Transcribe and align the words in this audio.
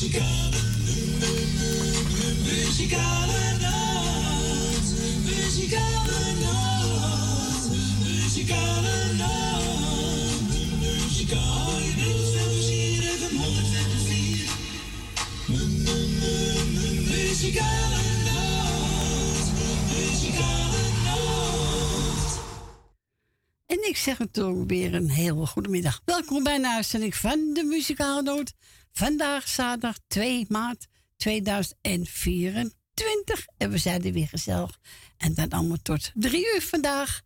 Muzikale, 0.00 0.60
muzikale 2.44 3.58
nacht. 3.60 4.88
Muzikale 5.24 6.20
nacht. 6.40 7.68
Muzikale 8.02 9.12
nacht. 9.18 10.40
Muzikale 10.80 11.84
nacht. 11.96 12.40
Muzikale 17.10 18.04
nacht. 18.24 19.52
Muzikale. 19.92 20.60
En 23.66 23.88
ik 23.88 23.96
zeg 23.96 24.18
natuurlijk 24.18 24.70
weer 24.70 24.94
een 24.94 25.10
hele 25.10 25.46
goede 25.46 25.68
middag. 25.68 26.02
Welkom 26.04 26.42
bij 26.42 26.54
een 26.54 26.66
uitzending 26.66 27.14
van 27.14 27.50
de 27.54 27.64
Muzikale 27.64 28.22
Noot. 28.22 28.52
Vandaag 28.92 29.48
zaterdag 29.48 29.96
2 30.06 30.46
maart 30.48 30.86
2024. 31.16 33.46
En 33.56 33.70
we 33.70 33.78
zijn 33.78 34.04
er 34.04 34.12
weer 34.12 34.28
gezellig. 34.28 34.78
En 35.16 35.34
dan 35.34 35.48
allemaal 35.48 35.82
tot 35.82 36.10
drie 36.14 36.54
uur 36.54 36.62
vandaag. 36.62 37.20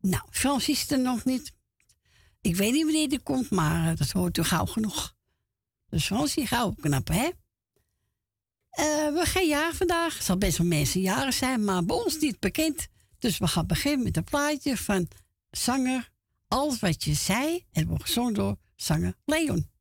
Nou, 0.00 0.22
Frans 0.30 0.68
is 0.68 0.90
er 0.90 1.00
nog 1.00 1.24
niet. 1.24 1.52
Ik 2.40 2.56
weet 2.56 2.72
niet 2.72 2.84
wanneer 2.84 3.08
die 3.08 3.22
komt, 3.22 3.50
maar 3.50 3.90
eh, 3.90 3.96
dat 3.96 4.10
hoort 4.10 4.38
u 4.38 4.42
gauw 4.42 4.66
genoeg. 4.66 5.14
Dus 5.88 6.06
Frans, 6.06 6.34
gauw 6.36 6.74
knappen, 6.80 7.14
hè? 7.14 7.30
Eh, 8.70 9.14
we 9.14 9.22
gaan 9.24 9.46
jaren 9.46 9.74
vandaag. 9.74 10.14
Het 10.14 10.24
zal 10.24 10.38
best 10.38 10.58
wel 10.58 10.66
mensen 10.66 11.00
jaren 11.00 11.32
zijn, 11.32 11.64
maar 11.64 11.84
bij 11.84 11.96
ons 11.96 12.18
niet 12.18 12.40
bekend. 12.40 12.86
Dus 13.18 13.38
we 13.38 13.46
gaan 13.46 13.66
beginnen 13.66 14.04
met 14.04 14.16
een 14.16 14.24
plaatje 14.24 14.76
van 14.76 15.08
zanger 15.50 16.12
Alles 16.48 16.80
wat 16.80 17.04
je 17.04 17.14
zei. 17.14 17.64
En 17.72 17.86
wordt 17.86 18.02
gezongen 18.02 18.34
door 18.34 18.56
zanger 18.76 19.14
Leon. 19.24 19.72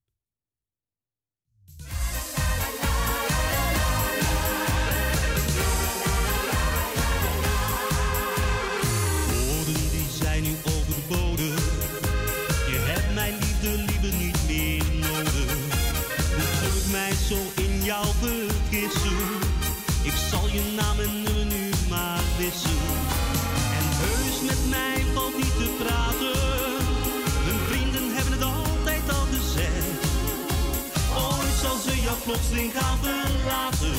Plotseling 32.24 32.71
gaan 32.77 32.98
verlaten. 33.02 33.98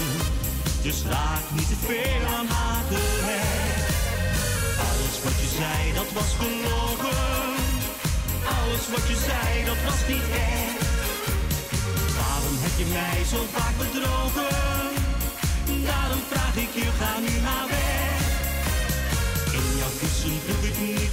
Dus 0.83 0.99
raak 1.09 1.47
niet 1.57 1.69
te 1.69 1.79
veel 1.87 2.23
aan 2.37 2.49
gehecht. 2.89 3.93
Alles 4.89 5.17
wat 5.25 5.37
je 5.43 5.51
zei, 5.61 5.79
dat 6.01 6.11
was 6.19 6.31
gelogen. 6.41 7.19
Alles 8.57 8.85
wat 8.93 9.05
je 9.11 9.19
zei, 9.29 9.65
dat 9.71 9.81
was 9.89 10.01
niet 10.13 10.29
echt. 10.49 10.83
Waarom 12.19 12.57
heb 12.65 12.75
je 12.83 12.89
mij 12.99 13.19
zo 13.33 13.41
vaak 13.57 13.75
bedrogen? 13.83 14.57
Daarom 15.91 16.23
vraag 16.31 16.57
ik 16.65 16.73
je, 16.81 16.89
ga 17.01 17.13
nu 17.27 17.35
maar 17.47 17.67
weg. 17.75 18.23
In 19.59 19.67
jouw 19.81 19.95
kussen 20.01 20.37
proef 20.45 20.65
ik 20.71 20.77
niet 20.87 21.04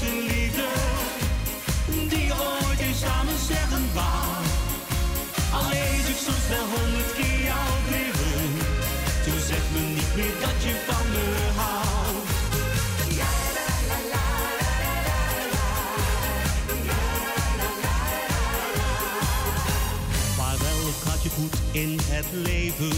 in 21.71 21.99
het 22.03 22.25
leven. 22.31 22.97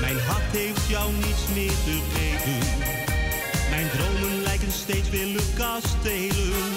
Mijn 0.00 0.18
hart 0.20 0.50
heeft 0.50 0.88
jou 0.88 1.12
niets 1.12 1.44
meer 1.54 1.76
te 1.86 1.96
geven. 2.14 2.58
Mijn 3.70 3.88
dromen 3.94 4.42
lijken 4.42 4.72
steeds 4.72 5.08
weer 5.10 5.26
luchtkastelen. 5.26 6.72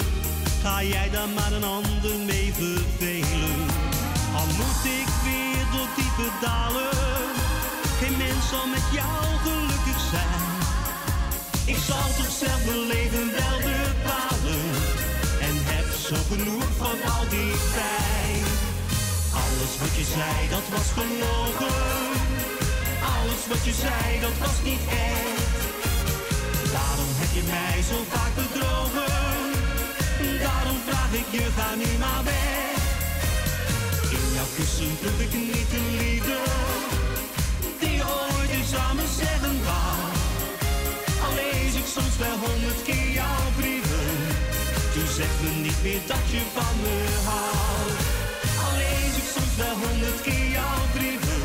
Ga 0.61 0.83
jij 0.83 1.09
daar 1.09 1.29
maar 1.29 1.51
een 1.51 1.63
ander 1.63 2.15
mee 2.25 2.53
vervelen? 2.53 3.57
Al 4.39 4.47
moet 4.59 4.83
ik 5.01 5.09
weer 5.27 5.65
door 5.73 5.89
diepe 5.95 6.29
dalen. 6.41 6.97
Geen 7.99 8.17
mens 8.17 8.49
zal 8.49 8.67
met 8.67 8.87
jou 8.99 9.23
gelukkig 9.45 9.99
zijn. 10.13 10.43
Ik 11.65 11.79
zal 11.87 12.07
toch 12.17 12.33
zelf 12.43 12.65
mijn 12.65 12.85
leven 12.93 13.27
wel 13.39 13.57
bepalen. 13.69 14.65
En 15.47 15.55
heb 15.71 15.87
zo 16.07 16.15
genoeg 16.31 16.67
van 16.77 16.97
al 17.13 17.25
die. 17.29 17.54
Alles 19.55 19.77
wat 19.79 19.95
je 19.95 20.05
zei, 20.17 20.49
dat 20.49 20.67
was 20.75 20.89
gelogen. 20.99 21.75
Alles 23.15 23.41
wat 23.51 23.63
je 23.67 23.73
zei, 23.85 24.19
dat 24.25 24.37
was 24.43 24.57
niet 24.69 24.83
echt. 25.07 25.49
Daarom 26.75 27.11
heb 27.21 27.31
je 27.37 27.43
mij 27.55 27.77
zo 27.89 27.97
vaak 28.13 28.33
bedrogen. 28.41 29.13
Daarom 30.47 30.79
vraag 30.87 31.11
ik 31.21 31.29
je, 31.35 31.45
ga 31.57 31.69
nu 31.81 31.89
maar 32.03 32.23
weg. 32.33 32.77
In 34.17 34.27
jouw 34.37 34.49
kussen 34.55 34.93
proef 34.99 35.19
ik 35.25 35.33
niet 35.33 35.69
de 35.75 35.81
liefde. 35.99 36.39
Die 37.81 37.99
ooit 38.17 38.51
eens 38.57 38.69
samen 38.75 39.09
zeggen 39.21 39.55
wou. 39.67 39.99
Al 41.25 41.33
lees 41.39 41.73
ik 41.81 41.87
soms 41.95 42.17
wel 42.23 42.37
honderd 42.45 42.81
keer 42.87 43.09
jouw 43.19 43.47
brieven. 43.57 44.09
Toen 44.93 45.09
zeg 45.19 45.31
me 45.41 45.49
niet 45.65 45.79
meer 45.83 46.01
dat 46.11 46.25
je 46.33 46.41
van 46.55 46.73
me 46.83 46.95
houdt. 47.29 48.14
Wel 49.57 49.75
honderd 49.75 50.21
keer 50.21 50.47
jouw 50.51 50.81
brieven. 50.93 51.41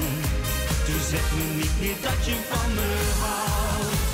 Toen 0.85 1.01
zeg 1.11 1.33
me 1.37 1.55
niet 1.57 1.81
meer 1.81 1.97
dat 2.01 2.25
je 2.27 2.37
van 2.49 2.75
me 2.75 2.89
houdt. 3.21 4.09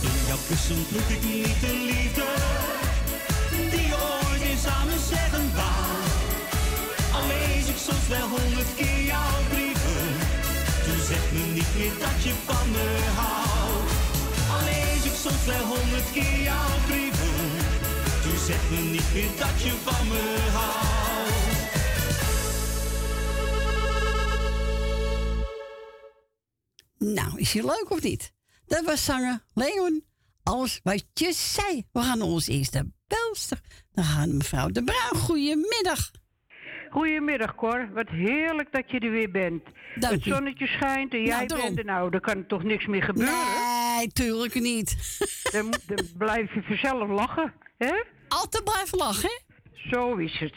In 0.00 0.26
jouw 0.26 0.36
kussen 0.48 0.86
proef 0.86 1.08
ik 1.08 1.22
niet 1.22 1.60
de 1.60 1.72
liefde 1.86 2.24
Die 3.70 3.92
ooit 3.94 4.42
eens 4.42 4.62
samen 4.62 4.98
zeggen 5.08 5.54
wou 5.54 5.94
Al 7.14 7.26
lees 7.26 7.66
ik 7.66 7.76
soms 7.76 8.08
wel 8.08 8.28
dat 11.88 12.22
je 12.22 12.32
van 12.32 12.70
me 12.70 12.88
houdt 13.20 13.92
Al 14.52 14.64
lees 14.64 15.04
ik 15.04 15.16
soms 15.24 15.44
wel 15.46 15.66
honderd 15.66 16.12
keer 16.12 16.40
jouw 16.42 16.76
brieven 16.86 17.36
Toen 18.22 18.38
zeg 18.38 18.70
me 18.70 18.76
niet 18.76 19.10
meer 19.14 19.32
dat 19.38 19.62
je 19.62 19.70
van 19.70 20.08
me 20.08 20.24
houdt 20.52 21.04
Nou, 26.98 27.38
is 27.38 27.52
je 27.52 27.64
leuk 27.64 27.86
of 27.88 28.02
niet? 28.02 28.32
Dat 28.66 28.84
was 28.84 29.04
zanger 29.04 29.44
Leon. 29.54 30.04
Alles 30.42 30.80
wat 30.82 31.04
je 31.14 31.32
zei. 31.32 31.84
We 31.92 32.00
gaan 32.00 32.18
naar 32.18 32.26
onze 32.26 32.52
eerste 32.52 32.92
belster. 33.06 33.60
Dan 33.92 34.04
gaan 34.04 34.36
mevrouw 34.36 34.68
De 34.68 34.84
Bruin. 34.84 35.22
Goedemiddag. 35.22 36.10
Goedemiddag 36.90 37.54
Cor, 37.54 37.90
wat 37.92 38.08
heerlijk 38.08 38.72
dat 38.72 38.90
je 38.90 38.98
er 38.98 39.10
weer 39.10 39.30
bent. 39.30 39.62
Dank 39.94 40.12
het 40.14 40.22
zonnetje 40.22 40.66
schijnt 40.66 41.12
en 41.14 41.22
jij 41.22 41.46
bent 41.46 41.78
er 41.78 41.84
nou, 41.84 42.10
dan 42.10 42.20
kan 42.20 42.36
er 42.36 42.46
toch 42.46 42.62
niks 42.62 42.86
meer 42.86 43.02
gebeuren. 43.02 43.34
Nee, 43.96 44.08
tuurlijk 44.08 44.54
niet. 44.54 44.96
Dan, 45.52 45.70
dan 45.86 46.06
blijf 46.18 46.54
je 46.54 46.62
vanzelf 46.62 47.08
lachen, 47.08 47.52
hè? 47.78 47.94
Altijd 48.28 48.64
blijven 48.64 48.98
lachen, 48.98 49.28
hè? 49.28 49.88
Zo 49.90 50.14
is 50.16 50.38
het. 50.38 50.54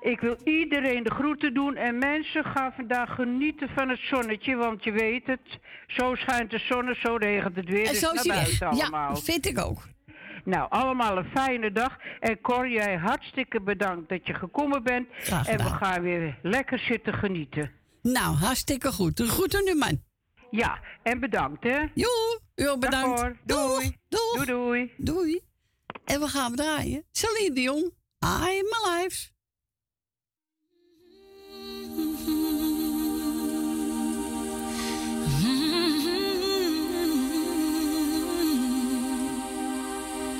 Ik 0.00 0.20
wil 0.20 0.36
iedereen 0.44 1.02
de 1.02 1.10
groeten 1.10 1.54
doen 1.54 1.76
en 1.76 1.98
mensen 1.98 2.44
gaan 2.44 2.72
vandaag 2.76 3.14
genieten 3.14 3.68
van 3.74 3.88
het 3.88 3.98
zonnetje, 4.02 4.56
want 4.56 4.84
je 4.84 4.92
weet 4.92 5.26
het, 5.26 5.58
zo 5.86 6.14
schijnt 6.14 6.50
de 6.50 6.58
zon 6.58 6.88
en 6.88 6.96
zo 7.00 7.16
regent 7.16 7.56
het 7.56 7.68
weer, 7.68 7.84
En 7.86 7.90
dus 7.92 7.98
zo 8.00 8.10
is 8.12 8.22
naar 8.22 8.36
buiten 8.36 8.76
Ja, 8.76 8.82
allemaal. 8.82 9.16
vind 9.16 9.46
ik 9.46 9.58
ook. 9.58 9.82
Nou, 10.44 10.66
allemaal 10.70 11.16
een 11.16 11.30
fijne 11.34 11.72
dag. 11.72 11.96
En 12.20 12.40
Cor, 12.40 12.68
jij 12.68 12.96
hartstikke 12.96 13.60
bedankt 13.60 14.08
dat 14.08 14.26
je 14.26 14.34
gekomen 14.34 14.82
bent. 14.82 15.08
En 15.46 15.56
we 15.56 15.64
gaan 15.64 16.02
weer 16.02 16.38
lekker 16.42 16.78
zitten 16.78 17.14
genieten. 17.14 17.70
Nou, 18.02 18.34
hartstikke 18.34 18.92
goed. 18.92 19.20
goed 19.20 19.28
groeten 19.28 19.64
nu, 19.64 19.74
man. 19.74 20.02
Ja, 20.50 20.80
en 21.02 21.20
bedankt, 21.20 21.62
hè. 21.62 21.86
Jo, 21.94 22.40
u 22.54 22.78
bedankt. 22.78 23.20
Doei. 23.44 23.96
Doei. 24.08 24.46
doei. 24.46 24.92
doei. 24.96 25.40
En 26.04 26.20
we 26.20 26.28
gaan 26.28 26.54
draaien. 26.54 27.04
Celine 27.10 27.54
Dion, 27.54 27.92
I'm 28.20 28.66
Alive. 28.84 29.30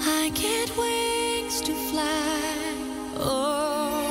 I 0.04 0.30
can't 0.34 0.76
wait 0.76 1.64
to 1.64 1.74
fly. 1.74 2.74
Oh. 3.16 4.01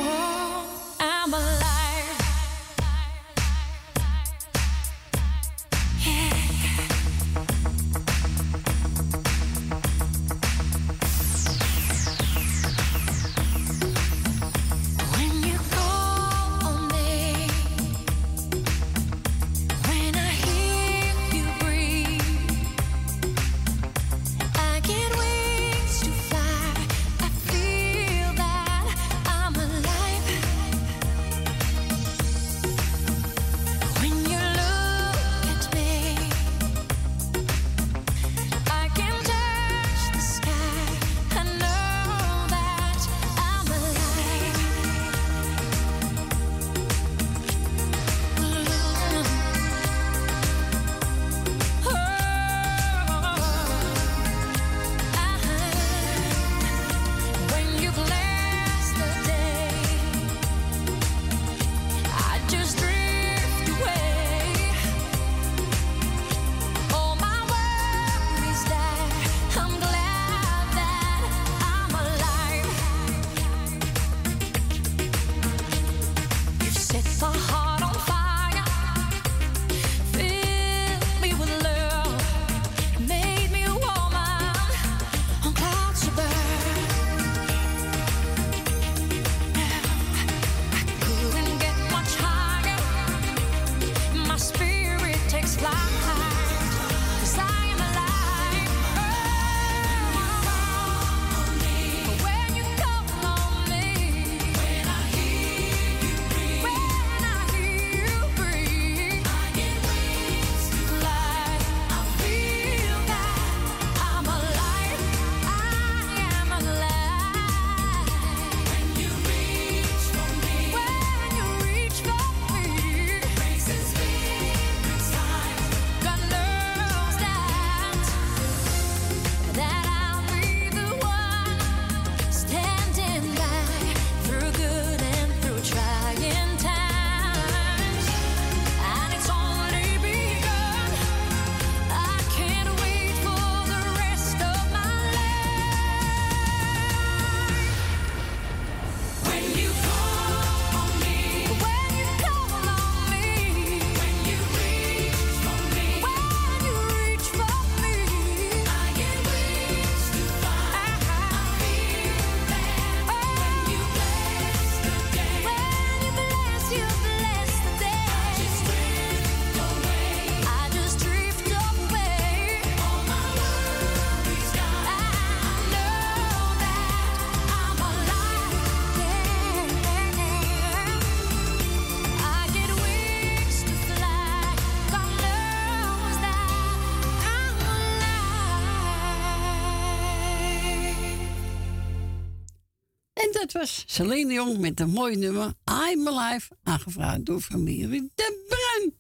Celine 193.91 194.33
Jong 194.33 194.57
met 194.57 194.79
een 194.79 194.89
mooi 194.89 195.15
nummer 195.15 195.53
I'm 195.65 196.07
Alive, 196.07 196.57
aangevraagd 196.63 197.25
door 197.25 197.41
familie 197.41 198.11
De 198.15 198.45
Bruin. 198.47 198.95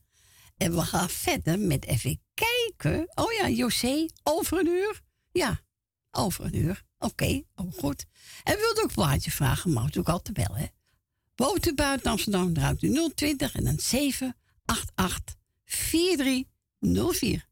En 0.57 0.75
we 0.75 0.81
gaan 0.81 1.09
verder 1.09 1.59
met 1.59 1.85
even 1.85 2.21
kijken. 2.33 3.11
Oh 3.15 3.31
ja, 3.31 3.49
José, 3.49 4.05
over 4.23 4.59
een 4.59 4.67
uur? 4.67 5.01
Ja, 5.31 5.59
over 6.11 6.45
een 6.45 6.55
uur. 6.55 6.83
Oké, 6.97 7.43
oh 7.55 7.73
goed. 7.73 8.05
En 8.43 8.57
wilt 8.57 8.83
ook 8.83 8.93
plaatje 8.93 9.31
vragen, 9.31 9.71
mag 9.71 9.97
ook 9.97 10.09
altijd 10.09 10.35
bellen. 10.35 10.59
Hè? 10.59 10.67
Buiten 11.75 12.11
Amsterdam, 12.11 12.53
draait 12.53 12.81
u 12.81 13.11
020 13.15 13.55
en 13.55 13.63
dan 13.63 13.79
788 13.79 15.35
4304. 15.65 17.49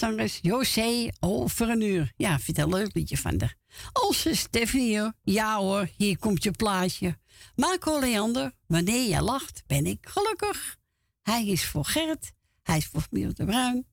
Zangeres 0.00 0.38
José 0.42 1.10
over 1.20 1.68
een 1.68 1.80
uur. 1.80 2.12
Ja, 2.16 2.38
vind 2.38 2.58
een 2.58 2.68
leuk 2.68 2.94
liedje 2.94 3.16
van 3.16 3.38
de. 3.38 3.48
Onze 4.08 4.34
Stephanie, 4.34 5.12
ja 5.22 5.58
hoor, 5.58 5.88
hier 5.96 6.18
komt 6.18 6.42
je 6.42 6.50
plaatje. 6.50 7.18
Marco 7.56 8.00
Leander, 8.00 8.52
wanneer 8.66 9.08
jij 9.08 9.20
lacht, 9.22 9.62
ben 9.66 9.86
ik 9.86 10.06
gelukkig. 10.08 10.76
Hij 11.22 11.46
is 11.46 11.66
voor 11.66 11.84
Gert, 11.84 12.32
hij 12.62 12.76
is 12.76 12.86
voor 12.86 13.06
Miel 13.10 13.34
de 13.34 13.44
Bruin. 13.44 13.86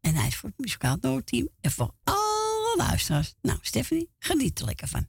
En 0.00 0.14
hij 0.14 0.26
is 0.26 0.36
voor 0.36 0.48
het 0.48 0.58
muzikaal 0.58 0.96
noodteam 1.00 1.48
en 1.60 1.70
voor 1.70 1.94
alle 2.04 2.74
luisteraars. 2.76 3.34
Nou, 3.42 3.58
Stephanie, 3.62 4.10
geniet 4.18 4.58
er 4.58 4.64
lekker 4.64 4.88
van. 4.88 5.08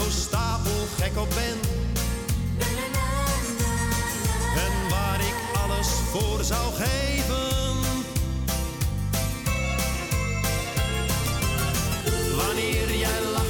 zo 0.00 0.10
stapelgek 0.10 1.18
op 1.18 1.28
ben. 1.28 1.58
En 4.56 4.88
waar 4.88 5.20
ik 5.20 5.34
alles 5.64 5.86
voor 5.86 6.44
zou 6.44 6.72
geven. 6.74 7.48
Wanneer 12.36 12.96
jij 12.98 13.20
lacht, 13.32 13.49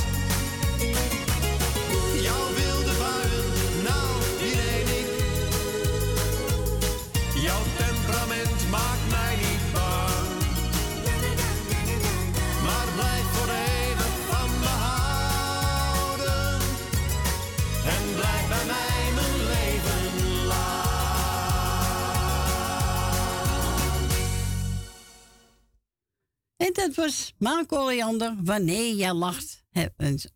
Marco 27.41 27.85
Leander, 27.85 28.35
Wanneer 28.43 28.95
jij 28.95 29.13
lacht. 29.13 29.63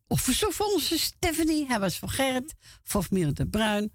Of 0.07 0.21
verzoek 0.21 0.53
voor 0.53 0.65
onze 0.65 1.00
Stephanie. 1.00 1.65
Hij 1.67 1.79
was 1.79 1.97
voor 1.97 2.09
Gerrit, 2.09 2.55
voor 2.83 3.05
Miel 3.09 3.33
de 3.33 3.47
Bruin, 3.47 3.93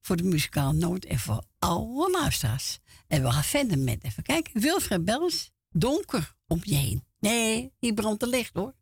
voor 0.00 0.16
de 0.16 0.22
muzikaal 0.22 0.72
noot 0.72 1.04
en 1.04 1.18
voor 1.18 1.44
alle 1.58 2.10
luisteraars. 2.10 2.78
En 3.06 3.22
we 3.22 3.30
gaan 3.30 3.44
verder 3.44 3.78
met, 3.78 4.04
even 4.04 4.22
kijken, 4.22 4.60
Wilfred 4.60 5.04
Bels, 5.04 5.50
donker 5.70 6.34
om 6.46 6.60
je 6.62 6.74
heen. 6.74 7.04
Nee, 7.18 7.72
hier 7.78 7.94
brandt 7.94 8.22
er 8.22 8.28
licht 8.28 8.54
hoor. 8.54 8.74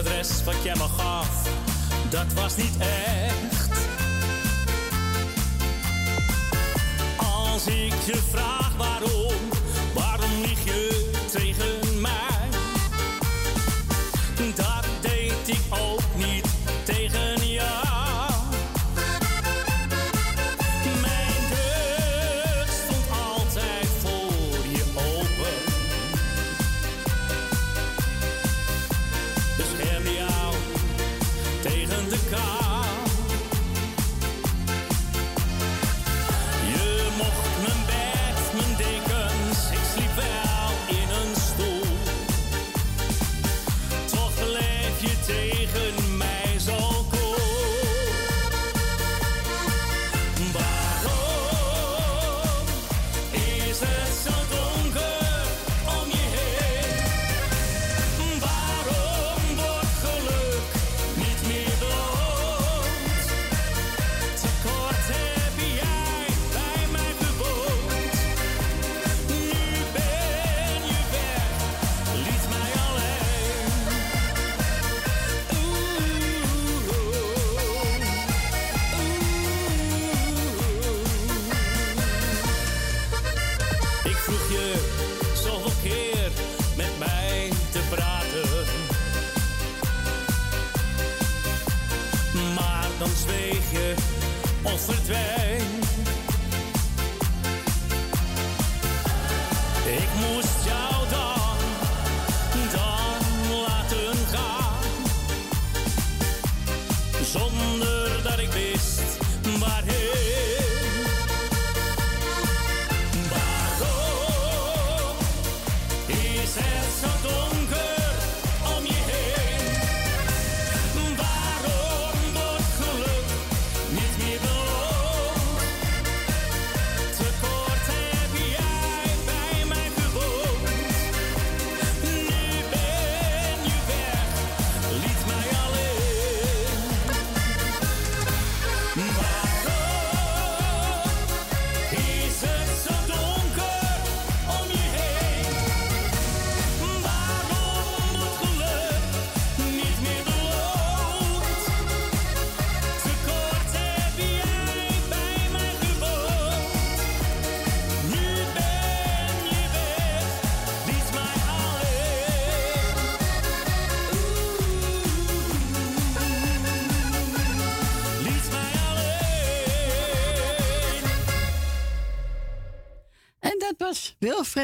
Rest 0.00 0.44
wat 0.44 0.62
jij 0.62 0.74
me 0.76 0.88
gaf, 0.98 1.48
dat 2.10 2.32
was 2.32 2.56
niet 2.56 2.76
echt. 2.78 3.70
Als 7.16 7.66
ik 7.66 7.94
je 8.06 8.16
vraag 8.30 8.76
waarom 8.76 9.59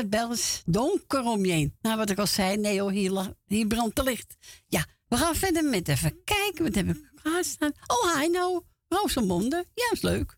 Bels, 0.05 0.63
donker 0.67 1.23
om 1.25 1.45
je 1.45 1.53
heen. 1.53 1.77
Nou, 1.81 1.97
wat 1.97 2.11
ik 2.11 2.19
al 2.19 2.27
zei, 2.27 2.57
nee 2.57 2.81
hoor, 2.81 2.91
hier, 2.91 3.35
hier 3.47 3.67
brandt 3.67 3.97
de 3.97 4.03
licht. 4.03 4.37
Ja, 4.67 4.87
we 5.09 5.17
gaan 5.17 5.35
verder 5.35 5.65
met 5.65 5.89
even 5.89 6.25
kijken. 6.25 6.65
Wat 6.65 6.75
heb 6.75 6.89
ik 6.89 6.97
staan? 7.41 7.73
Oh, 7.87 8.19
hi 8.19 8.29
nou, 8.29 8.63
Rosamonde. 8.89 9.65
Ja, 9.75 9.91
is 9.93 10.03
leuk. 10.03 10.37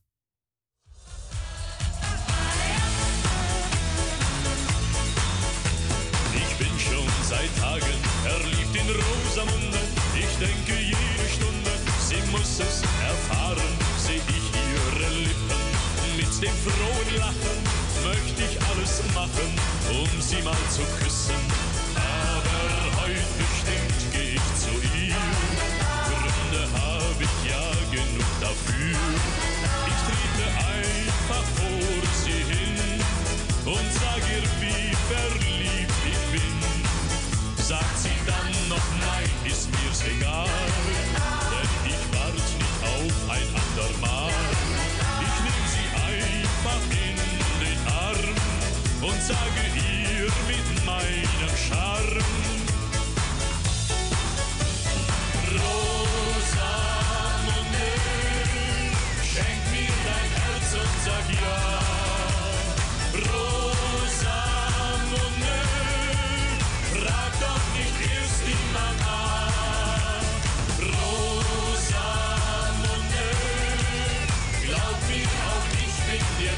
Ich 6.34 6.56
bin 6.58 6.78
schon 6.78 7.08
seit 7.28 7.56
Tagen 7.56 7.98
verliebt 8.22 8.74
in 8.74 8.88
Rosamunde. 8.90 9.80
Ich 10.14 10.38
denke 10.38 10.74
jede 10.92 11.28
Stunde, 11.36 11.72
sie 12.08 12.30
muss 12.30 12.58
es 12.58 12.80
erfahren. 13.10 13.72
Seh 14.04 14.20
ich 14.36 14.46
ihre 14.66 15.08
Lippen 15.24 15.62
mit 16.16 16.42
dem 16.42 16.56
frohen 16.64 17.18
Lachen, 17.18 17.58
um 19.90 20.20
sie 20.20 20.42
mal 20.42 20.62
zu 20.70 20.82
küssen. 21.00 21.40
Aber 21.96 23.02
heute 23.02 23.24
bestimmt 23.38 24.00
geh 24.12 24.34
ich 24.36 24.48
zu 24.56 24.72
ihr. 24.96 25.16
Gründe 26.08 26.62
habe 26.72 27.22
ich 27.24 27.50
ja 27.50 27.66
genug 27.90 28.30
dafür. 28.40 28.98
Ich 29.90 29.98
trete 30.06 30.46
einfach 30.76 31.46
vor 31.56 32.02
sie 32.24 32.42
hin 32.52 32.76
und 33.64 33.88
sag 34.00 34.22
ihr, 34.34 34.44
wie 34.60 34.92
verliebt 35.10 36.00
ich 36.04 36.22
bin. 36.32 36.56
Sagt 37.56 37.98
sie 37.98 38.18
dann 38.26 38.68
noch 38.68 38.88
nein, 39.00 39.30
ist 39.44 39.68
mir's 39.70 40.02
egal, 40.04 40.48
denn 41.50 41.92
ich 41.92 42.02
wart 42.14 42.34
nicht 42.34 42.78
auf 42.84 43.30
ein 43.30 43.48
andermal. 43.62 44.32
Ich 45.20 45.36
nehm 45.44 45.64
sie 45.74 45.88
einfach 46.12 46.82
in 46.92 47.16
den 47.60 47.80
Arm 47.92 48.34
und 49.02 49.22
sage 49.22 49.67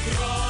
Micro. 0.03 0.40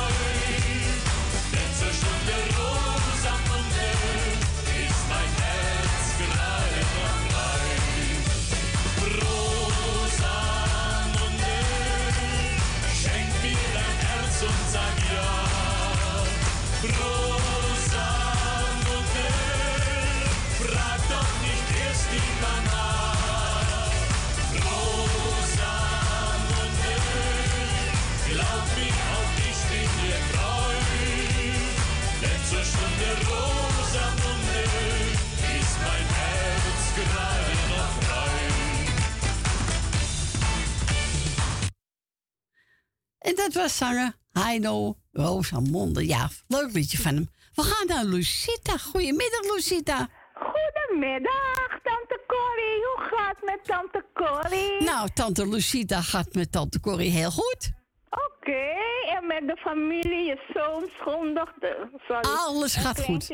Zanger 43.82 44.14
Heino 44.32 44.96
Rosamonde. 45.12 46.08
Ja, 46.08 46.30
leuk 46.48 46.72
liedje 46.74 46.98
van 46.98 47.14
hem. 47.14 47.30
We 47.54 47.64
gaan 47.64 47.88
naar 47.88 48.04
Lucita. 48.04 48.78
Goedemiddag, 48.78 49.44
Lucita. 49.54 50.08
Goedemiddag, 50.34 51.70
tante 51.84 52.20
Corrie. 52.28 52.80
Hoe 52.90 53.02
gaat 53.12 53.36
het 53.36 53.46
met 53.46 53.60
tante 53.64 54.06
Corrie? 54.14 54.84
Nou, 54.84 55.10
tante 55.14 55.48
Lucita 55.48 56.02
gaat 56.02 56.34
met 56.34 56.52
tante 56.52 56.80
Corrie 56.80 57.12
heel 57.12 57.32
goed. 57.32 57.72
Oké, 58.10 58.68
en 59.16 59.28
met 59.28 59.48
de 59.48 59.58
familie, 59.58 60.26
je 60.26 60.40
zoon, 60.54 60.90
schoondochter. 61.00 61.90
Sorry. 62.08 62.30
Alles 62.48 62.76
gaat 62.76 63.02
goed. 63.04 63.32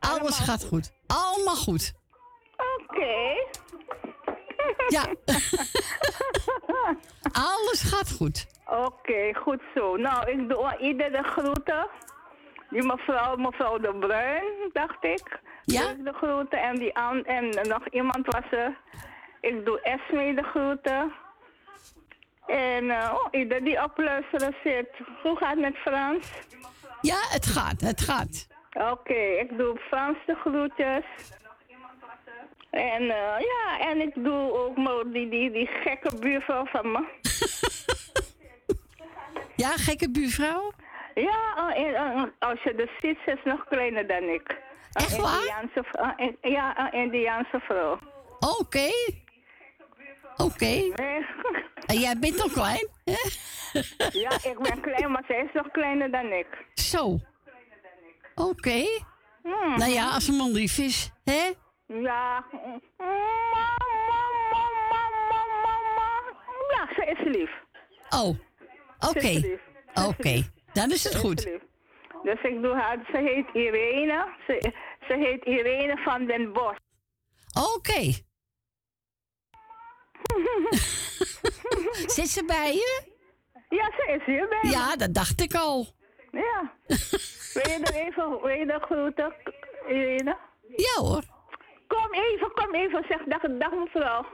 Alles 0.00 0.38
gaat 0.38 0.64
goed. 0.64 0.92
Allemaal 1.06 1.56
goed. 1.56 1.92
Oké. 2.78 3.48
Ja. 4.96 5.04
Alles 7.32 7.82
gaat 7.82 8.10
goed. 8.10 8.46
Oké, 8.66 9.34
goed 9.34 9.60
zo. 9.74 9.96
Nou, 9.96 10.30
ik 10.30 10.48
doe 10.48 10.64
aan 10.64 10.78
ieder 10.80 11.12
de 11.12 11.22
groeten. 11.22 11.88
Die 12.70 12.82
mevrouw, 12.82 13.36
mevrouw 13.36 13.78
De 13.78 13.94
Bruin, 13.94 14.70
dacht 14.72 15.04
ik. 15.04 15.40
Ja? 15.64 15.80
Doe 15.80 15.90
ik 15.90 16.04
de 16.04 16.12
groeten. 16.12 16.62
En, 16.62 16.74
die 16.74 16.96
aan, 16.96 17.24
en 17.24 17.68
nog 17.68 17.88
iemand 17.88 18.26
was 18.26 18.50
er. 18.50 18.76
Ik 19.40 19.64
doe 19.64 19.80
Esme 19.80 20.34
de 20.34 20.42
groeten. 20.42 21.12
En 22.46 22.90
oh, 22.90 23.26
ieder 23.30 23.64
die 23.64 23.82
op 23.84 23.98
luisteren 23.98 24.54
zit. 24.64 24.88
Hoe 25.22 25.36
gaat 25.36 25.50
het 25.50 25.60
met 25.60 25.76
Frans? 25.76 26.26
Ja, 27.00 27.18
het 27.28 27.46
gaat, 27.46 27.80
het 27.80 28.00
gaat. 28.00 28.46
Oké, 28.72 29.20
ik 29.40 29.58
doe 29.58 29.78
Frans 29.78 30.18
de 30.26 30.34
groetjes. 30.34 31.04
En 32.70 33.02
eh, 33.02 33.38
ja, 33.38 33.80
en 33.80 34.00
ik 34.00 34.14
doe 34.14 34.52
ook 34.52 34.76
maar 34.76 35.04
die, 35.12 35.28
die, 35.28 35.50
die 35.50 35.66
gekke 35.66 36.16
buurvrouw 36.20 36.64
van 36.64 36.92
me. 36.92 37.04
Ja, 39.56 39.68
gekke 39.76 40.10
buurvrouw? 40.10 40.72
Ja, 41.14 41.72
eh, 41.74 41.94
eh, 41.94 42.22
als 42.38 42.62
je 42.62 42.74
de 42.74 42.90
ziet, 43.00 43.18
ze 43.24 43.32
is 43.32 43.44
nog 43.44 43.64
kleiner 43.64 44.06
dan 44.06 44.22
ik. 44.22 44.58
Echt 44.92 45.16
waar? 45.16 45.38
Indiaanse, 45.40 45.84
ja, 46.40 46.92
een 46.92 47.00
Indiaanse 47.00 47.60
vrouw. 47.60 47.98
Oké. 48.58 48.90
Oké. 50.36 50.92
En 51.86 51.98
jij 51.98 52.16
bent 52.18 52.36
nog 52.36 52.52
klein, 52.52 52.88
hè? 53.04 53.28
ja, 54.24 54.30
ik 54.30 54.58
ben 54.58 54.80
klein, 54.80 55.10
maar 55.10 55.24
zij 55.28 55.44
is 55.44 55.52
nog 55.52 55.70
kleiner 55.70 56.10
dan 56.10 56.32
ik. 56.32 56.46
Zo. 56.74 57.18
Oké. 58.34 58.84
Hmm. 59.42 59.78
Nou 59.78 59.90
ja, 59.90 60.10
als 60.10 60.28
een 60.28 60.36
man 60.36 60.52
lief 60.52 60.78
is, 60.78 61.10
hè? 61.24 61.50
Ja. 61.90 62.44
Ja, 66.70 66.88
ze 66.94 67.16
is 67.18 67.36
lief. 67.36 67.50
Oh. 68.10 68.28
Oké. 69.08 69.20
Ze 69.20 69.30
is 69.30 69.42
lief. 69.42 69.60
Is 69.94 70.04
Oké. 70.06 70.28
lief. 70.28 70.50
Dan 70.72 70.90
is 70.90 71.04
het 71.04 71.16
goed. 71.16 71.42
Dus 72.22 72.42
ik 72.42 72.62
doe 72.62 72.74
haar, 72.74 72.98
ze 73.12 73.16
heet 73.16 73.46
Irene. 73.52 74.26
Ze, 74.46 74.72
ze 75.08 75.14
heet 75.14 75.44
Irene 75.44 75.96
van 75.96 76.26
den 76.26 76.52
Bos. 76.52 76.76
Oké. 77.76 78.00
Zit 82.16 82.28
ze 82.28 82.44
bij 82.46 82.72
je? 82.72 83.02
Ja, 83.68 83.84
ze 83.96 84.12
is 84.18 84.24
hier 84.24 84.48
bij 84.48 84.58
me. 84.62 84.70
Ja, 84.70 84.96
dat 84.96 85.14
dacht 85.14 85.40
ik 85.40 85.54
al. 85.54 85.86
Ja. 86.30 86.72
wil 87.54 87.68
je 87.68 87.78
er 87.82 87.94
even, 87.94 88.40
wil 88.42 88.48
je 88.48 88.66
er 88.66 88.80
groeten, 88.80 89.34
Irene? 89.88 90.36
Ja 90.76 91.02
hoor. 91.02 91.22
Kom 91.90 92.14
even, 92.14 92.52
kom 92.54 92.74
even, 92.74 93.04
zeg 93.08 93.20
dag, 93.24 93.42
dag 93.58 93.72
mevrouw. 93.72 94.26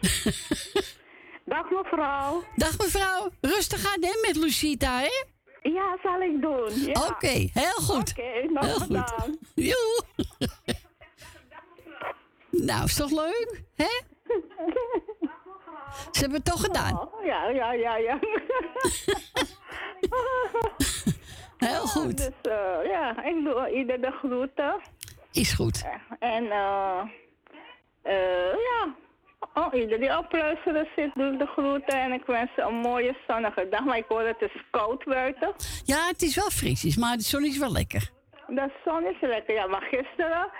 dag 1.54 1.70
mevrouw. 1.70 2.42
Dag 2.56 2.78
mevrouw. 2.78 3.30
Rustig 3.40 3.86
aan 3.94 4.02
hè, 4.02 4.12
met 4.26 4.36
Lucita, 4.36 4.98
hè? 4.98 5.24
Ja, 5.62 5.96
zal 6.02 6.20
ik 6.20 6.40
doen. 6.42 6.70
Ja. 6.74 7.06
Oké, 7.10 7.48
heel 7.52 7.80
goed. 7.88 8.10
Oké, 8.10 8.46
nog 8.52 8.64
Heel 8.64 8.74
goed. 8.74 8.82
gedaan. 8.82 9.38
Joe. 9.68 10.02
nou, 12.50 12.84
is 12.84 12.94
toch 12.94 13.10
leuk, 13.10 13.62
hè? 13.74 13.84
Ze 16.12 16.20
hebben 16.20 16.36
het 16.38 16.44
toch 16.44 16.60
gedaan. 16.60 17.00
Oh, 17.00 17.24
ja, 17.24 17.48
ja, 17.48 17.72
ja, 17.72 17.96
ja. 17.96 18.18
Heel 21.56 21.86
goed. 21.86 22.16
Dus 22.16 22.52
eh, 22.52 22.90
ja, 22.90 23.24
ik 23.24 23.44
doe 23.44 23.70
ieder 23.74 24.00
de 24.00 24.10
groeten. 24.10 24.80
Is 25.36 25.52
goed. 25.52 25.84
En 26.18 26.50
eh 26.50 27.00
eh 28.02 28.54
ja, 28.68 28.94
oh, 29.54 29.74
ieder 29.74 29.98
die 29.98 30.18
op 30.18 30.32
luisteren 30.32 30.88
zit, 30.96 31.10
doe 31.14 31.36
de 31.36 31.46
groeten. 31.46 32.00
En 32.00 32.12
ik 32.12 32.26
wens 32.26 32.50
ze 32.54 32.62
een 32.62 32.74
mooie 32.74 33.16
zonnige 33.26 33.68
dag. 33.70 33.84
Maar 33.84 33.96
ik 33.96 34.04
hoor 34.08 34.26
het 34.26 34.40
is 34.40 34.62
koud 34.70 35.04
buiten. 35.04 35.54
Ja, 35.84 36.06
het 36.06 36.22
is 36.22 36.36
wel 36.36 36.50
fris, 36.50 36.96
maar 36.96 37.16
de 37.16 37.22
zon 37.22 37.44
is 37.44 37.58
wel 37.58 37.72
lekker. 37.72 38.10
De 38.46 38.70
zon 38.84 39.04
is 39.06 39.20
lekker, 39.20 39.54
ja. 39.54 39.66
Maar 39.66 39.82
gisteren, 39.82 40.50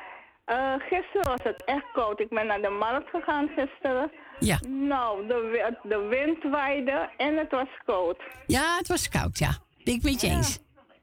eh, 0.44 0.74
gisteren 0.78 1.28
was 1.28 1.42
het 1.42 1.64
echt 1.64 1.90
koud. 1.92 2.20
Ik 2.20 2.28
ben 2.28 2.46
naar 2.46 2.62
de 2.62 2.68
markt 2.68 3.10
gegaan 3.10 3.48
gisteren. 3.48 4.12
Ja. 4.38 4.58
Nou, 4.68 5.26
de, 5.26 5.76
de 5.82 5.98
wind 5.98 6.42
waaide 6.52 7.10
en 7.16 7.36
het 7.36 7.50
was 7.50 7.68
koud. 7.84 8.22
Ja, 8.46 8.76
het 8.76 8.88
was 8.88 9.08
koud, 9.08 9.38
ja. 9.38 9.50
Ben 9.84 9.94
ik 9.94 10.02
met 10.02 10.20
je 10.20 10.28
eens. 10.28 10.58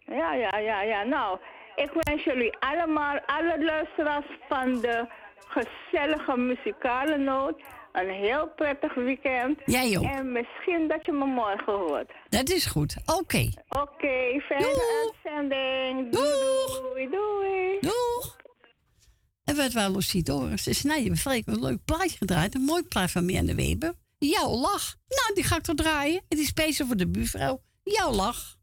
Ja, 0.05 0.33
ja, 0.33 0.57
ja, 0.57 0.81
ja. 0.81 1.03
Nou, 1.03 1.39
ik 1.75 1.91
wens 1.93 2.23
jullie 2.23 2.57
allemaal, 2.59 3.19
alle 3.25 3.63
luisteraars 3.63 4.25
van 4.49 4.81
de 4.81 5.07
gezellige 5.47 6.37
muzikale 6.37 7.17
noot, 7.17 7.61
een 7.91 8.09
heel 8.09 8.47
prettig 8.55 8.93
weekend. 8.93 9.59
Jij 9.65 9.97
ook. 9.97 10.03
En 10.03 10.31
misschien 10.31 10.87
dat 10.87 11.05
je 11.05 11.11
me 11.11 11.25
morgen 11.25 11.73
hoort. 11.73 12.11
Dat 12.29 12.49
is 12.49 12.65
goed. 12.65 12.95
Oké. 13.05 13.49
Oké, 13.69 14.41
fijne 14.41 15.11
uitzending. 15.23 16.11
Doeg. 16.11 16.81
Doei, 16.81 17.09
doei. 17.09 17.77
Doeg. 17.79 18.41
En 19.43 19.55
wat 19.55 19.71
wel 19.71 19.91
Lucie 19.91 20.23
Doris 20.23 20.67
is, 20.67 20.83
nou, 20.83 21.01
je 21.01 21.11
hebt 21.23 21.47
een 21.47 21.59
leuk 21.59 21.85
plaatje 21.85 22.17
gedraaid. 22.17 22.55
Een 22.55 22.61
mooi 22.61 22.83
plaat 22.83 23.11
van 23.11 23.25
Mirjam 23.25 23.45
de 23.45 23.55
Weber. 23.55 23.93
Jouw 24.17 24.49
lach. 24.49 24.95
Nou, 25.07 25.33
die 25.33 25.43
ga 25.43 25.55
ik 25.55 25.61
toch 25.61 25.75
draaien. 25.75 26.21
Het 26.29 26.39
is 26.39 26.47
speciaal 26.47 26.87
voor 26.87 26.97
de 26.97 27.07
buurvrouw. 27.07 27.61
Jouw 27.83 28.11
lach. 28.11 28.57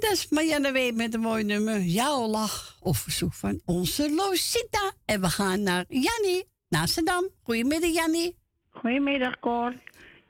Dat 0.00 0.10
is 0.12 0.28
Marianne 0.28 0.72
Wee 0.72 0.92
met 0.92 1.14
een 1.14 1.20
mooi 1.20 1.44
nummer. 1.44 1.80
Jouw 1.80 2.26
lach 2.26 2.76
of 2.80 2.98
verzoek 2.98 3.34
van 3.34 3.60
onze 3.64 4.14
Losita. 4.14 4.92
En 5.04 5.20
we 5.20 5.28
gaan 5.28 5.62
naar 5.62 5.84
Jannie, 5.88 6.44
naar 6.68 6.80
Amsterdam. 6.80 7.28
Goedemiddag, 7.42 7.90
Jannie. 7.90 8.36
Goedemiddag, 8.70 9.38
Cor. 9.38 9.74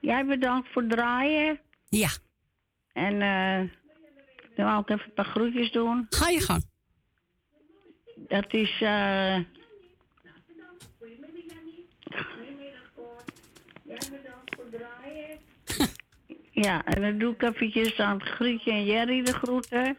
Jij 0.01 0.27
bedankt 0.27 0.69
voor 0.73 0.83
het 0.83 0.91
draaien. 0.91 1.61
Ja. 1.89 2.09
En 2.93 3.23
eh 3.23 3.79
dan 4.57 4.65
wou 4.67 4.81
ik 4.81 4.89
even 4.91 5.05
een 5.05 5.15
paar 5.15 5.25
groetjes 5.25 5.73
doen. 5.73 6.07
Ga 6.11 6.29
je 6.29 6.41
gang. 6.41 6.65
Dat 8.29 8.53
is... 8.53 8.81
eh 8.81 9.39
Ja, 16.63 16.85
en 16.85 17.01
dan 17.03 17.19
doe 17.19 17.33
ik 17.33 17.43
eventjes 17.43 17.99
aan 17.99 18.23
Grietje 18.23 18.71
en 18.71 18.85
Jerry 18.85 19.23
de 19.23 19.33
groeten. 19.33 19.99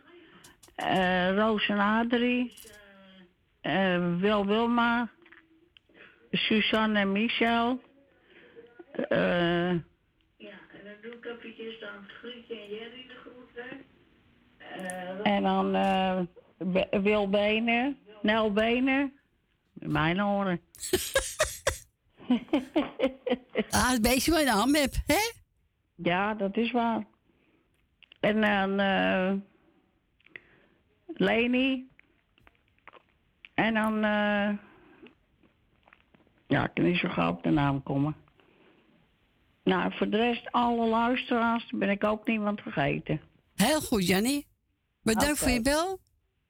eh 0.76 1.36
Roos 1.36 1.68
en 1.68 1.80
Adrie. 1.80 2.54
eh 3.62 4.18
Wil 4.20 4.46
Wilma. 4.46 5.10
Suzanne 6.32 7.00
en 7.00 7.12
Michel. 7.12 7.82
eh 9.10 9.72
ja, 10.38 10.58
en 10.72 10.84
dan 10.84 10.94
doe 11.02 11.12
ik 11.14 11.26
eventjes 11.26 11.82
aan 11.84 12.06
Grietje 12.08 12.54
en 12.62 12.70
Jerry 12.70 13.08
de 13.08 13.16
groeten. 13.24 13.86
en 15.24 15.44
dan 15.44 15.76
eh 15.76 16.20
Be- 16.58 17.00
Wil 17.02 17.30
Benen. 17.30 17.98
Nel 18.22 18.54
Benen. 18.54 19.14
Mijn 19.74 20.20
horen. 20.20 20.62
Ah, 23.70 23.90
het 23.92 24.02
beestje 24.02 24.32
wat 24.32 24.40
je 24.40 24.46
naam 24.46 24.76
hebt, 24.76 25.02
hè? 25.06 25.41
Ja, 25.96 26.34
dat 26.34 26.58
is 26.58 26.72
waar. 26.72 27.06
En 28.20 28.42
dan 28.42 28.80
eh 28.80 29.34
Leni. 31.08 31.90
En 33.54 33.74
dan... 33.74 34.04
eh 34.04 34.58
ja, 36.48 36.64
ik 36.66 36.74
kan 36.74 36.84
niet 36.84 36.98
zo 36.98 37.10
gauw 37.10 37.32
op 37.32 37.44
de 37.44 37.50
naam 37.50 37.84
komen. 37.84 38.16
Nou, 39.64 39.94
voor 39.96 40.10
de 40.10 40.18
rest, 40.18 40.52
alle 40.52 40.88
luisteraars, 40.88 41.72
ben 41.76 41.90
ik 41.90 42.04
ook 42.04 42.28
niemand 42.28 42.62
vergeten. 42.62 43.22
Heel 43.56 43.82
goed, 43.82 44.08
Jannie. 44.08 44.48
Bedankt 45.02 45.40
voor 45.40 45.50
je 45.50 45.62
bel. 45.62 46.00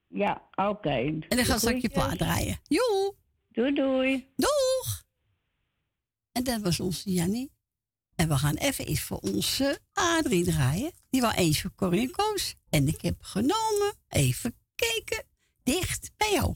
Ja, 0.07 0.41
oké. 0.55 0.89
En 0.89 1.19
dan 1.27 1.45
ga 1.45 1.53
ik 1.53 1.59
straks 1.59 1.81
je 1.81 1.89
plaat 1.89 2.17
draaien. 2.17 2.59
Joe. 2.63 3.15
Doei, 3.51 3.73
doei. 3.73 4.27
Doeg. 4.35 5.03
En 6.31 6.43
dat 6.43 6.61
was 6.61 6.79
onze 6.79 7.11
Jannie. 7.11 7.51
En 8.21 8.27
we 8.27 8.37
gaan 8.37 8.55
even 8.55 8.91
iets 8.91 9.01
voor 9.01 9.17
onze 9.17 9.79
Adrie 9.93 10.43
draaien. 10.43 10.91
Die 11.09 11.21
wou 11.21 11.33
eens 11.33 11.61
voor 11.61 11.71
Corrie 11.75 12.01
en 12.01 12.11
Koos. 12.11 12.55
En 12.69 12.87
ik 12.87 13.01
heb 13.01 13.15
genomen, 13.19 13.93
even 14.07 14.55
kijken, 14.75 15.23
dicht 15.63 16.11
bij 16.17 16.31
jou. 16.31 16.55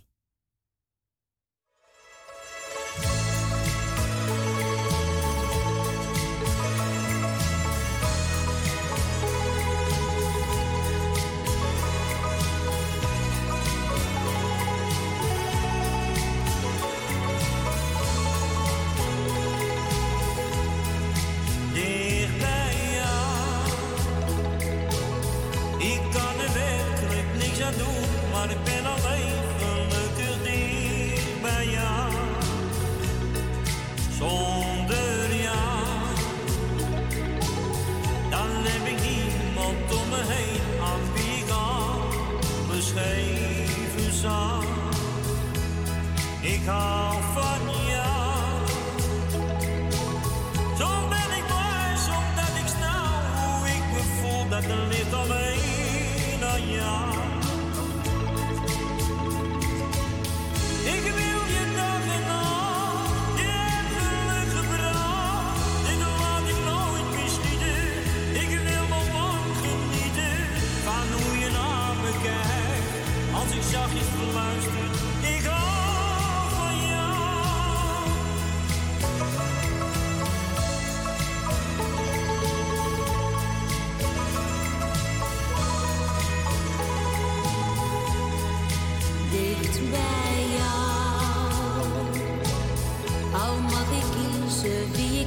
Dat 54.55 54.63
er 54.63 54.87
ligt 54.87 55.13
alleen 55.13 56.43
aan 56.43 56.71
jou. 56.71 57.24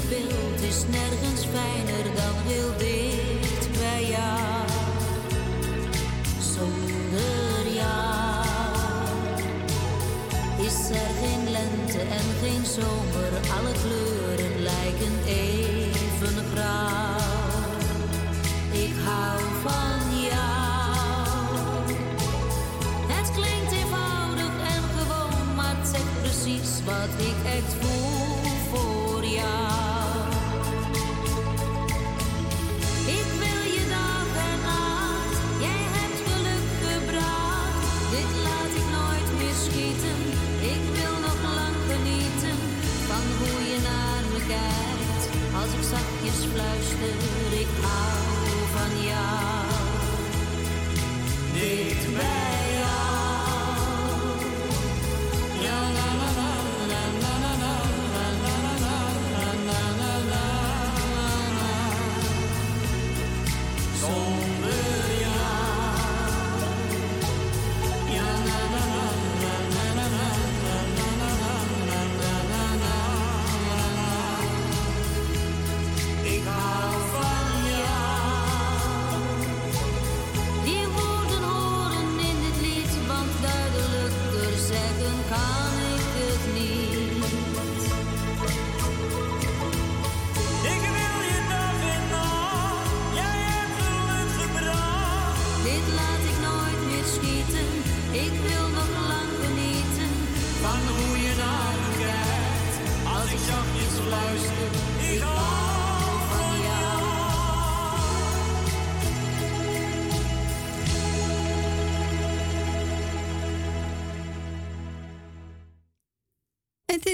Kiezen 0.09 0.27
wie 0.27 0.27
ik 0.27 0.31
wil, 0.31 0.53
het 0.53 0.63
is 0.63 0.85
nergens 0.91 1.47
fijner 1.53 2.18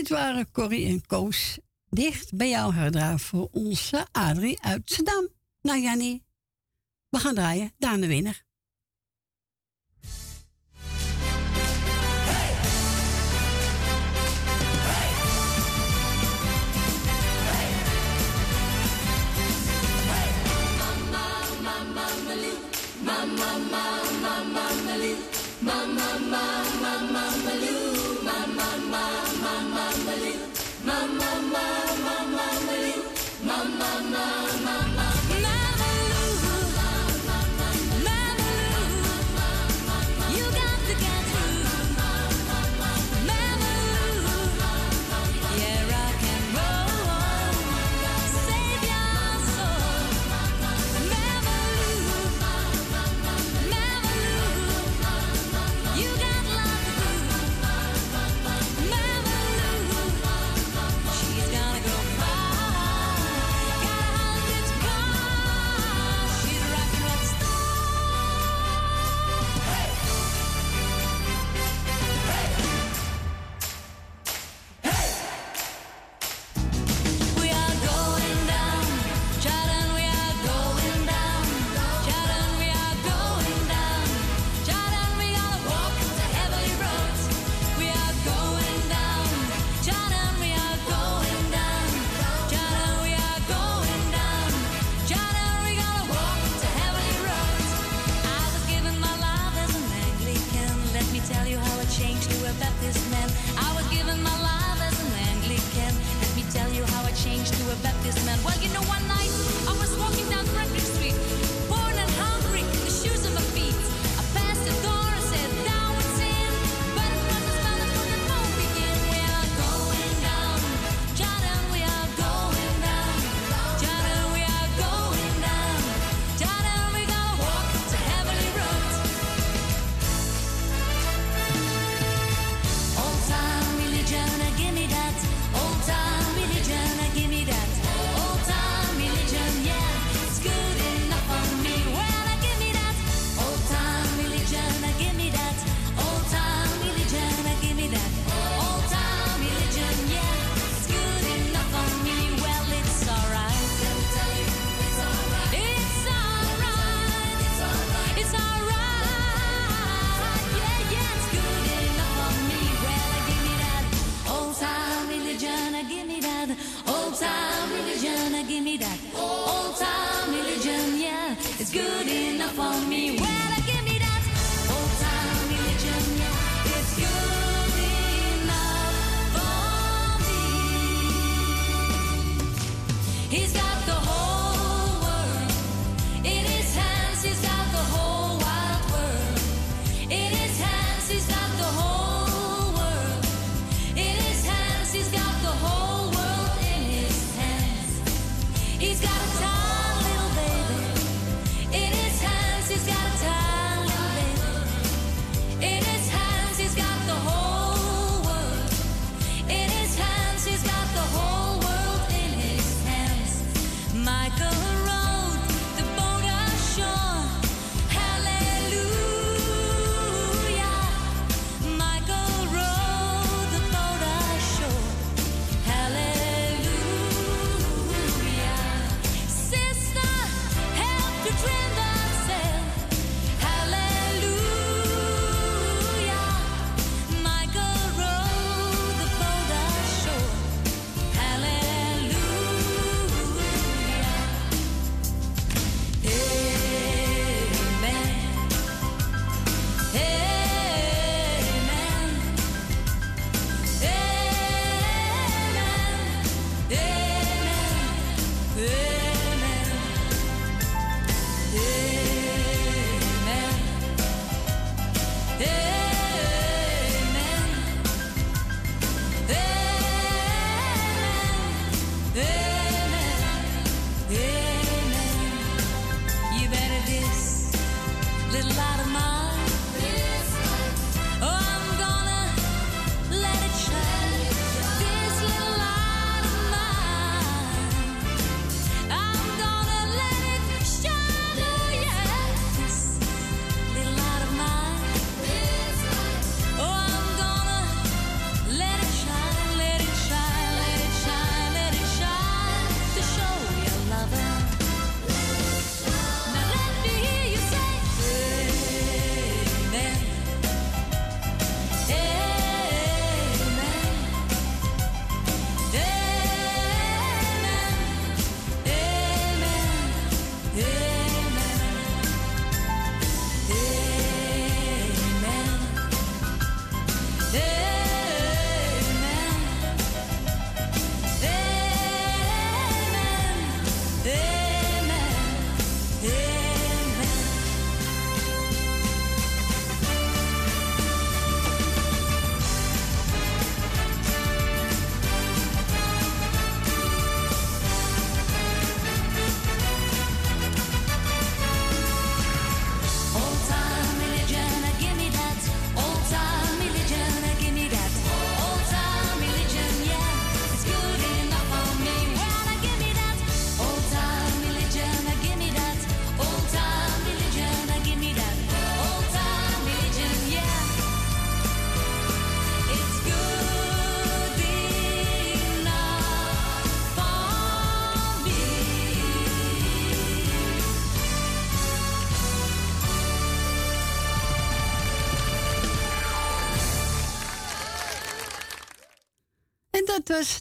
Dit 0.05 0.13
waren 0.13 0.51
Corrie 0.51 0.87
en 0.87 1.07
Koos. 1.07 1.59
Dicht 1.91 2.35
bij 2.37 2.49
jou 2.49 2.75
herdraaf 2.75 3.23
voor 3.23 3.49
onze 3.53 4.07
Adrie 4.13 4.63
uit 4.63 4.83
Zedam. 4.85 5.29
Nou 5.61 5.81
Jannie, 5.81 6.25
we 7.09 7.19
gaan 7.19 7.35
draaien. 7.35 7.73
Daan 7.79 8.01
de 8.01 8.07
winnaar. 8.07 8.45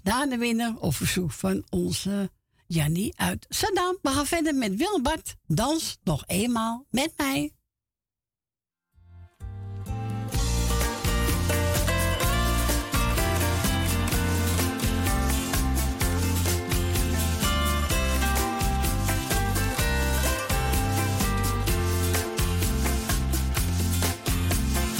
Daan 0.03 0.30
de 0.30 0.38
winnaar 0.38 0.76
op 0.80 0.95
verzoek 0.95 1.32
van 1.32 1.63
onze 1.69 2.30
Jannie 2.67 3.13
uit 3.15 3.45
Saddam. 3.49 3.97
We 4.01 4.09
gaan 4.09 4.26
verder 4.26 4.55
met 4.55 4.76
Wilbert. 4.76 5.36
Dans 5.47 5.97
nog 6.03 6.24
eenmaal 6.28 6.86
met 6.89 7.13
mij. 7.17 7.51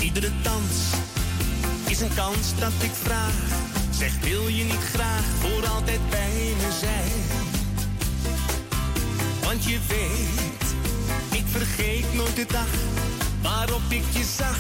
Iedere 0.01 0.32
dans 0.41 0.93
is 1.89 2.01
een 2.01 2.15
kans 2.15 2.59
dat 2.59 2.74
ik 2.82 2.92
wil 4.24 4.47
je 4.47 4.63
niet 4.63 4.86
graag 4.93 5.24
voor 5.39 5.67
altijd 5.67 6.09
bij 6.09 6.53
me 6.61 6.71
zijn? 6.80 7.11
Want 9.43 9.63
je 9.63 9.78
weet, 9.88 10.65
ik 11.39 11.45
vergeet 11.47 12.13
nooit 12.13 12.36
de 12.36 12.45
dag 12.45 12.67
waarop 13.41 13.82
ik 13.89 14.03
je 14.11 14.24
zag 14.38 14.57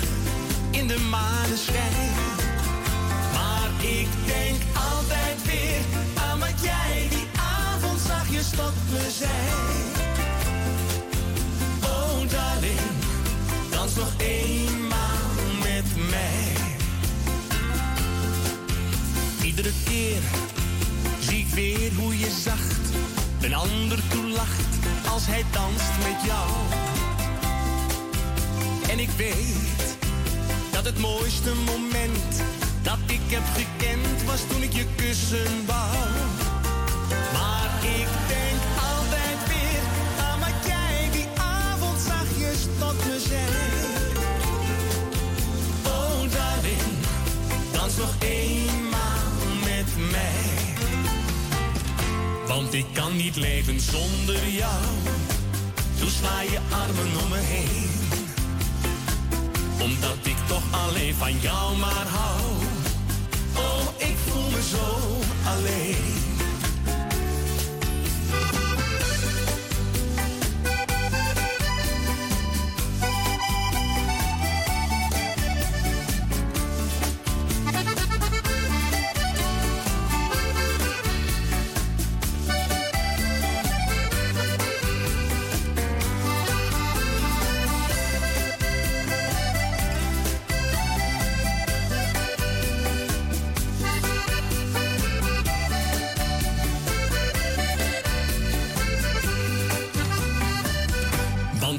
in 0.71 0.87
de 0.87 0.99
maneschijn. 1.09 2.11
Maar 3.33 3.69
ik 3.81 4.07
denk 4.25 4.61
altijd 4.91 5.45
weer 5.45 5.81
aan 6.29 6.39
wat 6.39 6.61
jij 6.61 7.07
die 7.09 7.27
avond 7.35 7.99
zachtjes 8.07 8.49
tot 8.49 8.73
me 8.91 9.11
zei. 9.19 9.31
Oh 11.83 12.29
darling, 12.31 12.89
dans 13.69 13.95
nog 13.95 14.13
eenmaal 14.17 14.42
Iedere 19.63 19.83
keer 19.85 20.21
zie 21.19 21.39
ik 21.39 21.53
weer 21.53 21.93
hoe 21.93 22.19
je 22.19 22.31
zacht 22.43 22.81
een 23.41 23.53
ander 23.53 23.99
toelacht 24.07 24.65
als 25.09 25.25
hij 25.25 25.43
danst 25.51 25.91
met 25.97 26.25
jou. 26.25 26.49
En 28.89 28.99
ik 28.99 29.09
weet 29.09 29.97
dat 30.71 30.85
het 30.85 30.99
mooiste 30.99 31.51
moment 31.65 32.43
dat 32.81 32.97
ik 33.05 33.21
heb 33.27 33.43
gekend 33.53 34.23
was 34.23 34.41
toen 34.49 34.61
ik 34.63 34.73
je 34.73 34.85
kussen 34.95 35.65
wou. 35.65 36.09
Maar 37.33 37.69
ik 37.99 38.09
denk 38.27 38.61
altijd 38.93 39.39
weer 39.47 39.83
aan 40.27 40.39
wat 40.39 40.59
jij 40.65 41.09
die 41.11 41.27
avond 41.37 41.99
zachtjes 42.07 42.61
tot 42.79 43.05
me 43.05 43.19
zei. 43.27 43.47
Oh 45.85 46.19
darling, 46.31 46.91
dans 47.71 47.97
nog 47.97 48.15
met 48.19 48.92
Want 52.47 52.73
ik 52.73 52.85
kan 52.93 53.15
niet 53.15 53.35
leven 53.35 53.79
zonder 53.79 54.47
jou. 54.47 54.83
Toen 55.99 56.09
sla 56.09 56.41
je 56.41 56.59
armen 56.69 57.21
om 57.23 57.29
me 57.29 57.39
heen. 57.39 57.89
Omdat 59.81 60.17
ik 60.21 60.37
toch 60.47 60.63
alleen 60.71 61.13
van 61.13 61.39
jou 61.39 61.77
maar 61.77 62.07
hou. 62.07 62.41
Oh, 63.55 63.87
ik 63.97 64.15
voel 64.25 64.49
me 64.49 64.61
zo 64.61 65.19
alleen. 65.49 66.12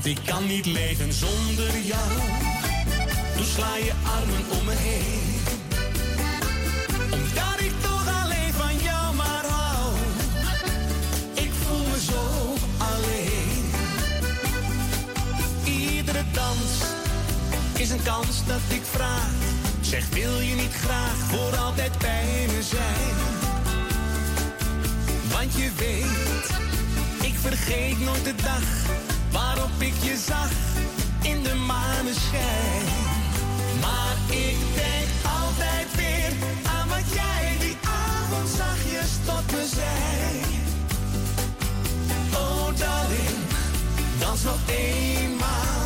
Ik 0.04 0.18
kan 0.24 0.46
niet 0.46 0.66
leven 0.66 1.12
zonder 1.12 1.78
jou. 1.84 2.10
Toen 3.36 3.44
sla 3.44 3.76
je 3.76 3.92
armen 4.18 4.58
om 4.58 4.64
me 4.64 4.72
heen. 4.72 5.40
Omdat 7.10 7.60
ik 7.60 7.72
toch 7.82 8.22
alleen 8.22 8.52
van 8.52 8.76
jou 8.82 9.14
maar 9.14 9.44
hou. 9.46 9.94
Ik 11.34 11.50
voel 11.62 11.86
me 11.86 12.00
zo 12.00 12.54
alleen. 12.78 13.64
Iedere 15.64 16.24
dans 16.32 16.82
is 17.76 17.90
een 17.90 18.02
kans 18.02 18.46
dat 18.46 18.60
ik 18.68 18.82
vraag. 18.90 19.30
Zeg, 19.80 20.08
wil 20.08 20.40
je 20.40 20.54
niet 20.54 20.74
graag 20.74 21.16
voor 21.16 21.56
altijd 21.56 21.98
bij 21.98 22.46
me 22.46 22.62
zijn? 22.62 23.14
Want 25.32 25.54
je 25.54 25.70
weet, 25.76 26.50
ik 27.30 27.34
vergeet 27.38 28.00
nooit 28.00 28.24
de 28.24 28.34
dag 28.34 28.84
waarop 29.34 29.76
ik 29.78 29.94
je 30.02 30.16
zag 30.26 30.50
in 31.22 31.42
de 31.42 31.54
maneschijn. 31.54 32.86
Maar 33.80 34.16
ik 34.28 34.58
denk 34.80 35.08
altijd 35.40 35.88
weer 35.96 36.32
aan 36.74 36.88
wat 36.88 37.08
jij 37.18 37.56
die 37.60 37.76
avond 37.82 38.48
zachtjes 38.56 39.10
tot 39.24 39.46
me 39.52 39.64
zei. 39.74 40.40
Oh 42.42 42.66
darling, 42.78 43.38
dans 44.18 44.42
nog 44.42 44.60
eenmaal 44.66 45.83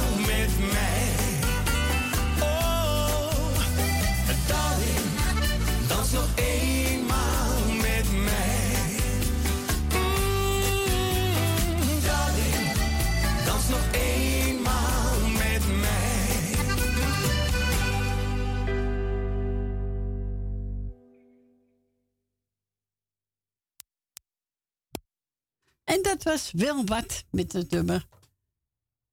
En 25.89 26.03
dat 26.03 26.22
was 26.22 26.51
Wilbert 26.53 27.24
met 27.30 27.53
het 27.53 27.70
nummer 27.70 28.07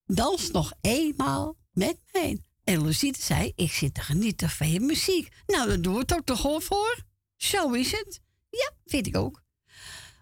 Dans 0.06 0.52
nog 0.52 0.74
eenmaal 0.82 1.58
met 1.72 1.98
mij. 2.12 2.44
En 2.64 2.86
Lucide 2.86 3.22
zei, 3.22 3.52
ik 3.56 3.72
zit 3.72 3.94
te 3.94 4.02
genieten 4.02 4.50
van 4.50 4.70
je 4.70 4.80
muziek. 4.80 5.34
Nou, 5.48 5.68
dan 5.70 5.82
doen 5.82 5.94
we 5.94 6.00
het 6.00 6.14
ook 6.14 6.26
toch 6.26 6.42
gewoon 6.42 6.62
voor. 6.62 7.04
Zo 7.36 7.72
is 7.72 7.92
het. 7.92 8.22
Ja, 8.50 8.72
vind 8.86 9.08
ik 9.08 9.18
ook. 9.18 9.44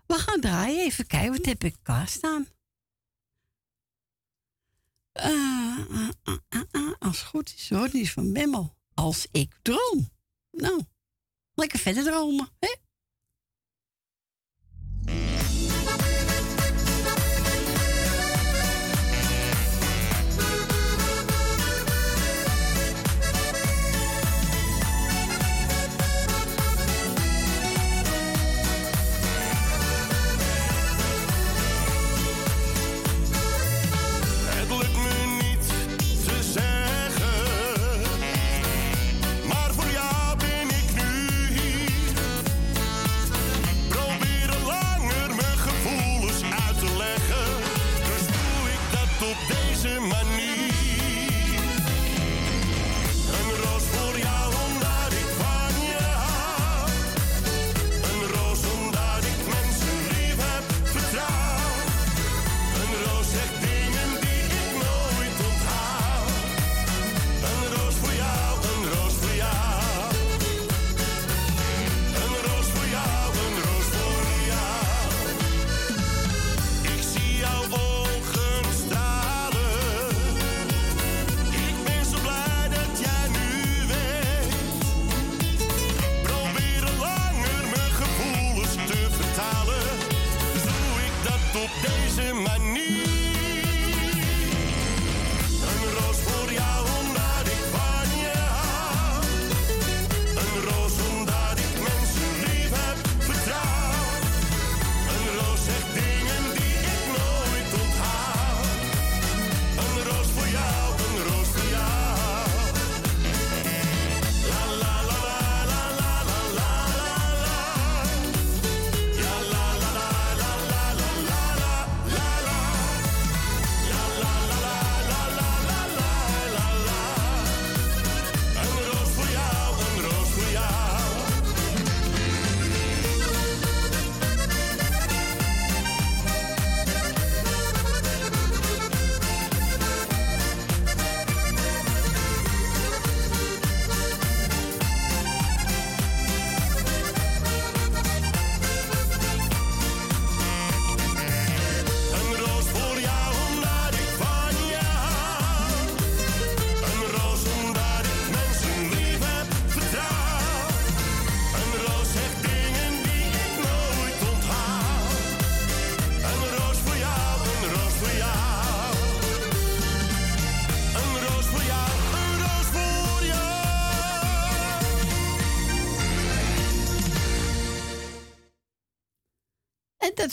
We 0.07 0.13
gaan 0.13 0.41
draaien. 0.41 0.79
Even 0.79 1.07
kijken, 1.07 1.31
wat 1.31 1.45
heb 1.45 1.63
ik 1.63 1.75
klaarstaan? 1.81 2.47
Eh, 5.11 5.31
eh, 5.89 6.09
eh, 6.23 6.61
eh, 6.71 6.91
als 6.99 7.19
het 7.19 7.27
goed 7.27 7.53
is, 7.55 7.69
hoor, 7.69 7.95
is 7.95 8.11
van 8.11 8.33
Bemmel. 8.33 8.77
Als 8.93 9.27
ik 9.31 9.55
droom. 9.61 10.09
Nou, 10.51 10.83
lekker 11.53 11.79
verder 11.79 12.03
dromen, 12.03 12.49
hè? 12.59 12.75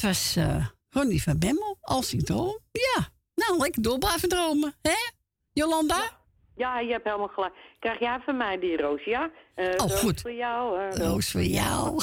Dat 0.01 0.11
was 0.11 0.37
eh, 0.37 0.67
Ronnie 0.91 1.23
van 1.23 1.39
Bemmel, 1.39 1.79
als 1.81 2.13
ik 2.15 2.25
droom. 2.25 2.59
Ja, 2.73 3.09
nou, 3.35 3.59
lekker 3.59 3.83
door 3.83 3.99
blijven 3.99 4.29
dromen, 4.29 4.75
hè? 4.83 5.11
Jolanda? 5.53 6.19
Ja, 6.57 6.81
je 6.81 6.93
hebt 6.93 7.05
helemaal 7.05 7.29
gelijk. 7.29 7.55
Krijg 7.79 7.99
jij 7.99 8.21
van 8.25 8.37
mij 8.37 8.59
die 8.59 8.77
roos, 8.77 9.05
ja? 9.05 9.31
Eh, 9.55 9.67
Oh, 9.67 9.77
roos 9.77 10.01
goed. 10.01 10.21
voor 10.21 10.33
jou. 10.33 10.79
eh, 10.81 10.97
Roos 10.97 11.31
voor 11.31 11.43
jou. 11.43 12.03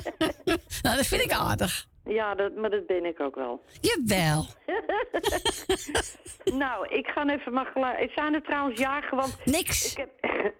nou, 0.82 0.96
dat 0.96 1.06
vind 1.06 1.22
ik 1.22 1.32
aardig. 1.32 1.86
Ja, 2.04 2.34
dat, 2.34 2.54
maar 2.54 2.70
dat 2.70 2.86
ben 2.86 3.04
ik 3.04 3.20
ook 3.20 3.34
wel. 3.34 3.64
Jawel. 3.80 4.46
nou, 6.62 6.88
ik 6.88 7.06
ga 7.06 7.28
even 7.28 7.52
maar 7.52 7.66
gelijk... 7.66 8.12
Zijn 8.14 8.34
er 8.34 8.42
trouwens 8.42 8.80
jagen, 8.80 9.16
want... 9.16 9.36
Niks. 9.44 9.90
Ik 9.90 9.96
heb, 9.96 10.10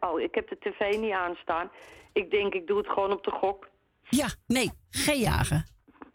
oh, 0.10 0.20
ik 0.20 0.34
heb 0.34 0.48
de 0.48 0.58
tv 0.58 0.96
niet 0.98 1.12
aanstaan. 1.12 1.70
Ik 2.12 2.30
denk, 2.30 2.54
ik 2.54 2.66
doe 2.66 2.78
het 2.78 2.86
gewoon 2.88 3.12
op 3.12 3.24
de 3.24 3.30
gok. 3.30 3.68
Ja, 4.08 4.26
nee, 4.46 4.70
geen 4.90 5.18
jagen. 5.20 5.66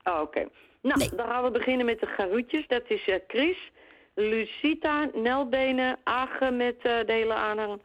Oh, 0.04 0.22
Oké. 0.22 0.48
Nou, 0.82 1.10
dan 1.16 1.28
gaan 1.28 1.44
we 1.44 1.52
beginnen 1.52 1.86
met 1.86 2.00
de 2.00 2.06
garoetjes. 2.06 2.68
Dat 2.68 2.84
is 2.88 3.08
eh, 3.08 3.16
Chris, 3.28 3.72
Lucita, 4.16 5.10
Nelbenen, 5.14 6.00
Age 6.04 6.52
met 6.52 6.76
eh, 6.78 7.00
de 7.06 7.12
hele 7.12 7.34
aanhang. 7.34 7.82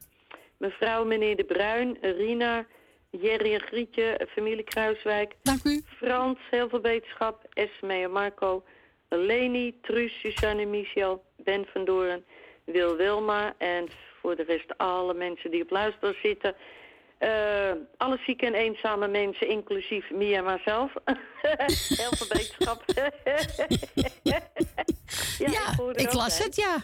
Mevrouw, 0.57 1.05
meneer 1.05 1.37
De 1.37 1.45
Bruin, 1.45 1.99
Rina, 2.01 2.67
Jerry 3.11 3.55
en 3.55 3.61
Grietje, 3.61 4.29
familie 4.29 4.65
Kruiswijk. 4.65 5.35
Dank 5.43 5.65
u. 5.65 5.83
Frans, 5.97 6.39
heel 6.51 6.69
veel 6.69 6.81
beterschap. 6.81 7.47
Esme 7.53 7.95
en 7.95 8.13
Marco. 8.13 8.65
Leni, 9.09 9.81
Truus, 9.81 10.21
Suzanne, 10.21 10.65
Michel, 10.65 11.25
Ben 11.37 11.67
van 11.73 11.85
Doorn, 11.85 12.25
Wil 12.65 12.97
Wilma. 12.97 13.55
En 13.59 13.89
voor 14.21 14.37
de 14.37 14.43
rest 14.43 14.79
alle 14.79 15.15
mensen 15.15 15.51
die 15.51 15.63
op 15.63 15.71
luister 15.71 16.19
zitten. 16.23 16.55
Eh, 17.19 17.73
alle 17.97 18.19
zieke 18.27 18.47
en 18.47 18.55
eenzame 18.55 19.09
mensen, 19.09 19.49
inclusief 19.49 20.11
Mia 20.11 20.43
mijzelf. 20.43 20.93
heel 22.03 22.13
veel 22.17 22.27
beterschap. 22.29 22.83
ja, 25.55 25.93
ik 25.93 26.13
las 26.13 26.39
het, 26.39 26.57
ja. 26.57 26.77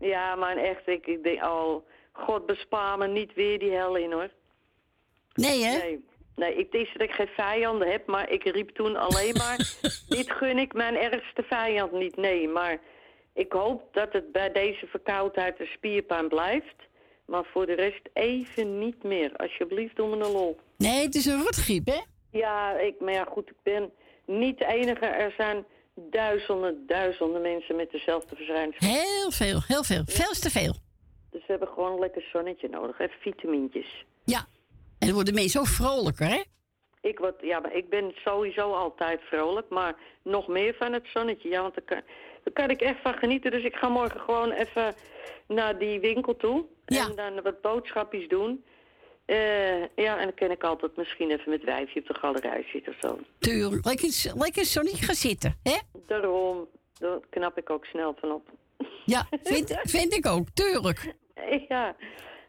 Ja, 0.00 0.34
maar 0.34 0.56
echt, 0.56 0.86
ik, 0.86 1.06
ik 1.06 1.22
denk, 1.22 1.44
oh, 1.44 1.86
God 2.12 2.46
bespaar 2.46 2.98
me 2.98 3.06
niet 3.06 3.34
weer 3.34 3.58
die 3.58 3.70
hel 3.70 3.96
in 3.96 4.12
hoor. 4.12 4.30
Nee, 5.34 5.64
hè? 5.64 5.78
Nee, 5.78 6.04
nee 6.34 6.54
ik, 6.54 6.72
is 6.72 6.92
dat 6.92 7.02
ik 7.02 7.14
geen 7.14 7.30
vijanden 7.36 7.90
heb, 7.90 8.06
maar 8.06 8.30
ik 8.30 8.44
riep 8.44 8.70
toen 8.70 8.96
alleen 8.96 9.34
maar... 9.36 9.56
dit 10.08 10.30
gun 10.30 10.58
ik 10.58 10.72
mijn 10.72 10.96
ergste 10.96 11.42
vijand 11.42 11.92
niet, 11.92 12.16
nee. 12.16 12.48
Maar 12.48 12.80
ik 13.32 13.52
hoop 13.52 13.82
dat 13.92 14.12
het 14.12 14.32
bij 14.32 14.52
deze 14.52 14.86
verkoudheid 14.86 15.60
een 15.60 15.66
spierpijn 15.66 16.28
blijft. 16.28 16.76
Maar 17.28 17.44
voor 17.44 17.66
de 17.66 17.74
rest 17.74 18.08
even 18.12 18.78
niet 18.78 19.02
meer. 19.02 19.36
Alsjeblieft, 19.36 19.96
doe 19.96 20.16
me 20.16 20.24
een 20.24 20.32
lol. 20.32 20.58
Nee, 20.76 21.04
het 21.04 21.14
is 21.14 21.26
een 21.26 21.42
rotgriep, 21.42 21.86
hè? 21.86 22.00
Ja, 22.30 22.78
ik, 22.78 23.00
maar 23.00 23.12
ja, 23.12 23.24
goed, 23.24 23.48
ik 23.48 23.56
ben 23.62 23.90
niet 24.24 24.58
de 24.58 24.66
enige. 24.66 25.06
Er 25.06 25.34
zijn 25.36 25.64
duizenden, 25.94 26.86
duizenden 26.86 27.42
mensen 27.42 27.76
met 27.76 27.90
dezelfde 27.90 28.36
verschijnselen. 28.36 28.90
Heel 28.90 29.30
veel, 29.30 29.60
heel 29.66 29.84
veel. 29.84 30.02
Veel 30.06 30.32
te 30.32 30.50
veel. 30.50 30.74
Dus 31.30 31.40
we 31.40 31.46
hebben 31.46 31.68
gewoon 31.68 31.92
een 31.92 31.98
lekker 31.98 32.22
zonnetje 32.32 32.68
nodig. 32.68 32.98
Even 32.98 33.20
vitamintjes. 33.20 34.04
Ja. 34.24 34.46
En 34.98 35.06
dan 35.06 35.14
worden 35.14 35.34
mensen 35.34 35.60
ook 35.60 35.66
vrolijker, 35.66 36.26
hè? 36.26 36.42
Ik, 37.00 37.18
word, 37.18 37.40
ja, 37.40 37.60
maar 37.60 37.74
ik 37.74 37.88
ben 37.88 38.12
sowieso 38.24 38.72
altijd 38.72 39.20
vrolijk, 39.20 39.68
maar 39.68 39.96
nog 40.22 40.48
meer 40.48 40.74
van 40.74 40.92
het 40.92 41.06
zonnetje. 41.12 41.48
Ja, 41.48 41.62
want 41.62 41.84
kan, 41.84 42.02
daar 42.52 42.66
kan 42.66 42.76
ik 42.76 42.80
echt 42.80 43.00
van 43.02 43.14
genieten. 43.14 43.50
Dus 43.50 43.64
ik 43.64 43.74
ga 43.74 43.88
morgen 43.88 44.20
gewoon 44.20 44.50
even 44.50 44.94
naar 45.46 45.78
die 45.78 46.00
winkel 46.00 46.36
toe. 46.36 46.64
En 46.84 47.12
dan 47.14 47.42
wat 47.42 47.60
boodschapjes 47.60 48.28
doen. 48.28 48.64
Eh, 49.24 49.80
ja, 49.80 50.18
en 50.18 50.24
dan 50.24 50.34
kan 50.34 50.50
ik 50.50 50.62
altijd 50.62 50.96
misschien 50.96 51.30
even 51.30 51.50
met 51.50 51.64
wijfje 51.64 52.00
op 52.00 52.06
de 52.06 52.14
galerij 52.14 52.66
zitten 52.72 52.92
of 52.92 52.98
zo. 53.00 53.18
Tuurlijk. 53.38 53.84
Lekker, 53.84 54.32
lekker 54.34 54.64
zonnetje 54.64 55.04
gaan 55.04 55.14
zitten, 55.14 55.58
hè? 55.62 55.78
Daarom, 56.06 56.68
daar 56.98 57.18
knap 57.30 57.58
ik 57.58 57.70
ook 57.70 57.84
snel 57.84 58.16
van 58.20 58.32
op. 58.32 58.50
Ja, 59.04 59.26
vind, 59.42 59.78
vind 59.82 60.14
ik 60.14 60.26
ook. 60.26 60.46
Tuurlijk. 60.54 61.14
Ja, 61.68 61.96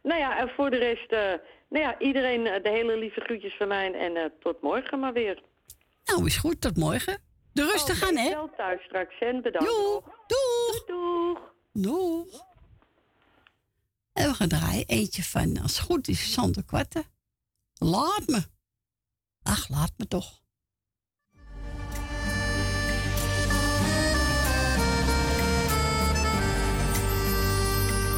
nou 0.03 0.19
ja, 0.19 0.39
en 0.39 0.49
voor 0.49 0.69
de 0.69 0.77
rest, 0.77 1.11
eh, 1.11 1.33
nou 1.69 1.83
ja, 1.83 1.99
iedereen 1.99 2.47
eh, 2.47 2.63
de 2.63 2.69
hele 2.69 2.97
lieve 2.97 3.19
groetjes 3.21 3.55
van 3.57 3.67
mij 3.67 3.93
en 3.93 4.31
tot 4.39 4.61
morgen 4.61 4.99
maar 4.99 5.13
weer. 5.13 5.41
Nou, 6.05 6.25
is 6.25 6.37
goed. 6.37 6.61
Tot 6.61 6.77
morgen. 6.77 7.28
De 7.51 7.65
rustig 7.65 8.03
aan, 8.03 8.15
hè? 8.15 8.29
Wel 8.29 8.49
thuis 8.57 8.83
straks 8.83 9.19
en 9.19 9.41
bedankt. 9.41 9.67
Doeg. 9.69 10.03
Doeg. 10.27 10.85
Doeg. 10.85 11.39
Doeg. 11.71 12.47
En 14.13 14.29
we 14.29 14.33
gaan 14.33 14.47
draaien 14.47 14.87
eentje 14.87 15.23
van, 15.23 15.61
als 15.61 15.77
het 15.77 15.85
goed 15.85 16.07
is, 16.07 16.31
Sander 16.33 16.63
Kwarten. 16.63 17.03
Laat 17.73 18.27
me. 18.27 18.43
Ach, 19.43 19.69
laat 19.69 19.91
me 19.97 20.07
toch. 20.07 20.41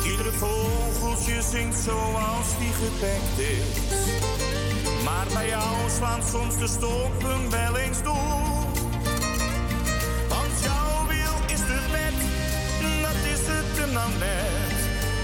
Iedere 0.03 0.31
vogeltje 0.31 1.41
zingt 1.41 1.77
zoals 1.77 2.57
die 2.57 2.73
gepekt 2.73 3.39
is. 3.39 4.03
Maar 5.03 5.27
bij 5.33 5.47
jou 5.47 5.89
slaan 5.89 6.23
soms 6.23 6.57
de 6.57 6.67
stoppen 6.67 7.49
wel 7.49 7.77
eens 7.77 8.03
door. 8.03 8.50
Net. 13.93 14.77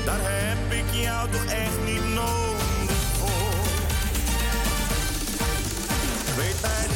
Daar 0.06 0.20
heb 0.22 0.72
ik 0.72 0.86
jou 1.04 1.30
toch 1.30 1.46
echt 1.46 1.80
niet 1.86 2.14
nodig 2.14 3.02
voor. 3.18 3.66
Weet 6.36 6.62
bij 6.62 6.88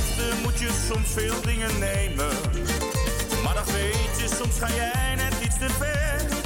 moet 0.44 0.60
je 0.60 0.70
soms 0.88 1.10
veel 1.12 1.42
dingen 1.42 1.80
nemen. 1.80 2.36
Maar 3.44 3.54
dat 3.54 3.72
weet 3.72 4.20
je, 4.20 4.36
soms 4.38 4.60
ga 4.60 4.68
jij 4.76 5.16
net 5.16 5.34
iets 5.44 5.58
te 5.58 5.70
ver. 5.70 6.41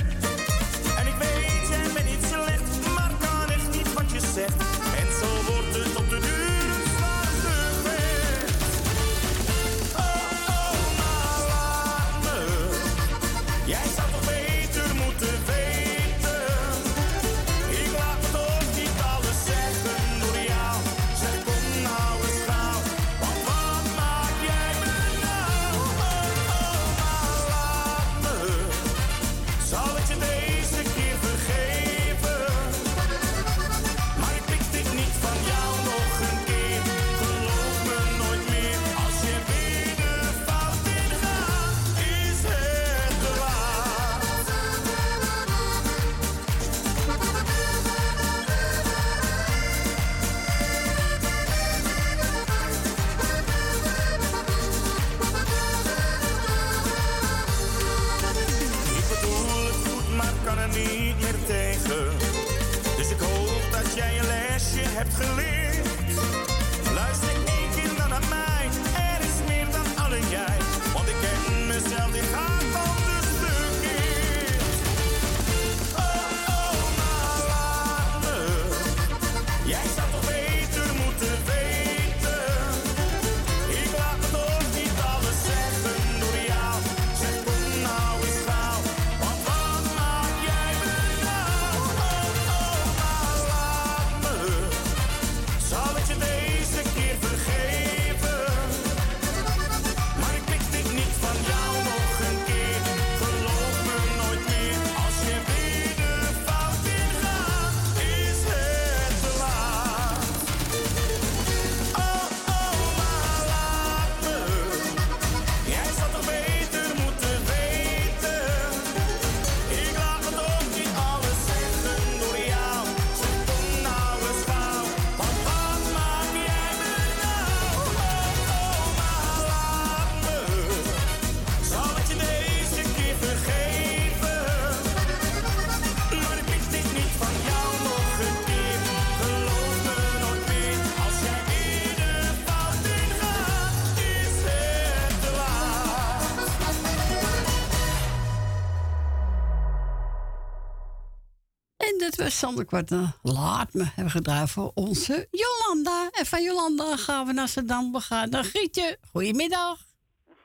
Sander 152.36 152.66
Kwarten. 152.66 153.16
Laat 153.22 153.74
me 153.74 153.84
hebben 153.84 154.12
gedraaid 154.12 154.52
voor 154.52 154.72
onze 154.74 155.28
Jolanda. 155.32 156.10
En 156.12 156.26
van 156.26 156.44
Jolanda 156.44 156.96
gaan 156.96 157.26
we 157.26 157.34
naar 157.34 157.48
Zandam. 157.48 157.92
We 157.92 158.00
gaan 158.00 158.30
naar 158.30 158.44
Grietje. 158.44 158.98
Goedemiddag. 159.12 159.80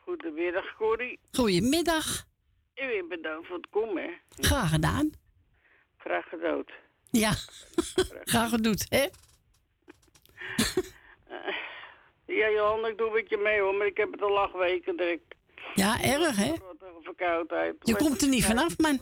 Goedemiddag, 0.05 0.77
Corrie. 0.77 1.19
Goedemiddag. 1.33 2.25
En 2.75 2.87
weer 2.87 3.07
bedankt 3.07 3.47
voor 3.47 3.57
het 3.57 3.67
komen. 3.71 4.11
Graag 4.29 4.71
gedaan. 4.71 5.11
Graag 5.97 6.29
gedaan. 6.29 6.65
Ja, 7.11 7.33
graag 8.33 8.51
gedaan, 8.51 8.75
hè? 8.89 9.07
Ja, 12.27 12.51
Johan, 12.51 12.87
ik 12.87 12.99
doe 12.99 13.11
met 13.11 13.29
je 13.29 13.37
mee 13.37 13.61
hoor, 13.61 13.75
maar 13.75 13.87
ik 13.87 13.97
heb 13.97 14.13
het 14.13 14.23
al 14.23 14.39
acht 14.39 14.55
weken 14.55 14.97
direct. 14.97 15.35
Ja, 15.75 16.03
erg, 16.03 16.37
hè? 16.37 16.51
Een 16.51 17.03
verkoudheid. 17.03 17.77
Je 17.83 17.97
komt 17.97 18.23
er 18.23 18.29
niet 18.29 18.45
vanaf, 18.45 18.79
man. 18.79 19.01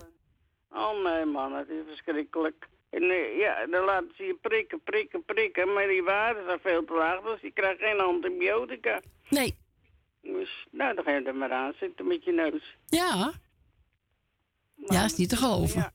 Oh 0.71 1.03
nee, 1.03 1.25
man, 1.25 1.53
het 1.55 1.69
is 1.69 1.83
verschrikkelijk. 1.87 2.69
En 2.91 3.03
eh, 3.03 3.39
ja, 3.39 3.67
dan 3.67 3.85
laten 3.85 4.13
ze 4.17 4.25
je 4.25 4.39
prikken, 4.41 4.81
prikken, 4.85 5.25
prikken, 5.25 5.73
maar 5.73 5.87
die 5.87 6.03
waarden 6.03 6.45
zijn 6.47 6.61
veel 6.61 6.85
te 6.85 6.93
laag, 6.93 7.21
dus 7.21 7.41
je 7.41 7.51
krijgt 7.51 7.81
geen 7.81 8.01
antibiotica. 8.01 9.01
Nee. 9.29 9.59
Dus, 10.23 10.67
nou, 10.71 10.95
dan 10.95 11.05
ga 11.05 11.11
je 11.11 11.23
er 11.23 11.35
maar 11.35 11.53
aan 11.53 11.73
zitten 11.81 12.07
met 12.07 12.25
je 12.25 12.33
neus. 12.33 12.77
Ja. 12.87 13.33
Ja, 14.75 15.05
is 15.05 15.17
niet 15.17 15.29
te 15.29 15.37
geloven. 15.37 15.81
Ja. 15.81 15.93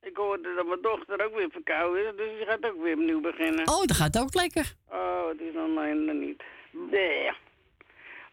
Ik 0.00 0.16
hoorde 0.16 0.54
dat 0.54 0.66
mijn 0.66 0.82
dochter 0.82 1.24
ook 1.24 1.34
weer 1.34 1.50
verkouden 1.50 2.06
is, 2.06 2.16
dus 2.16 2.36
die 2.36 2.46
gaat 2.46 2.64
ook 2.64 2.82
weer 2.82 2.94
opnieuw 2.94 3.20
beginnen. 3.20 3.68
Oh, 3.68 3.84
dat 3.84 3.96
gaat 3.96 4.18
ook 4.18 4.34
lekker. 4.34 4.74
Oh, 4.90 5.28
het 5.28 5.40
is 5.40 5.54
dan 5.54 6.18
niet. 6.20 6.42
Nee. 6.72 7.30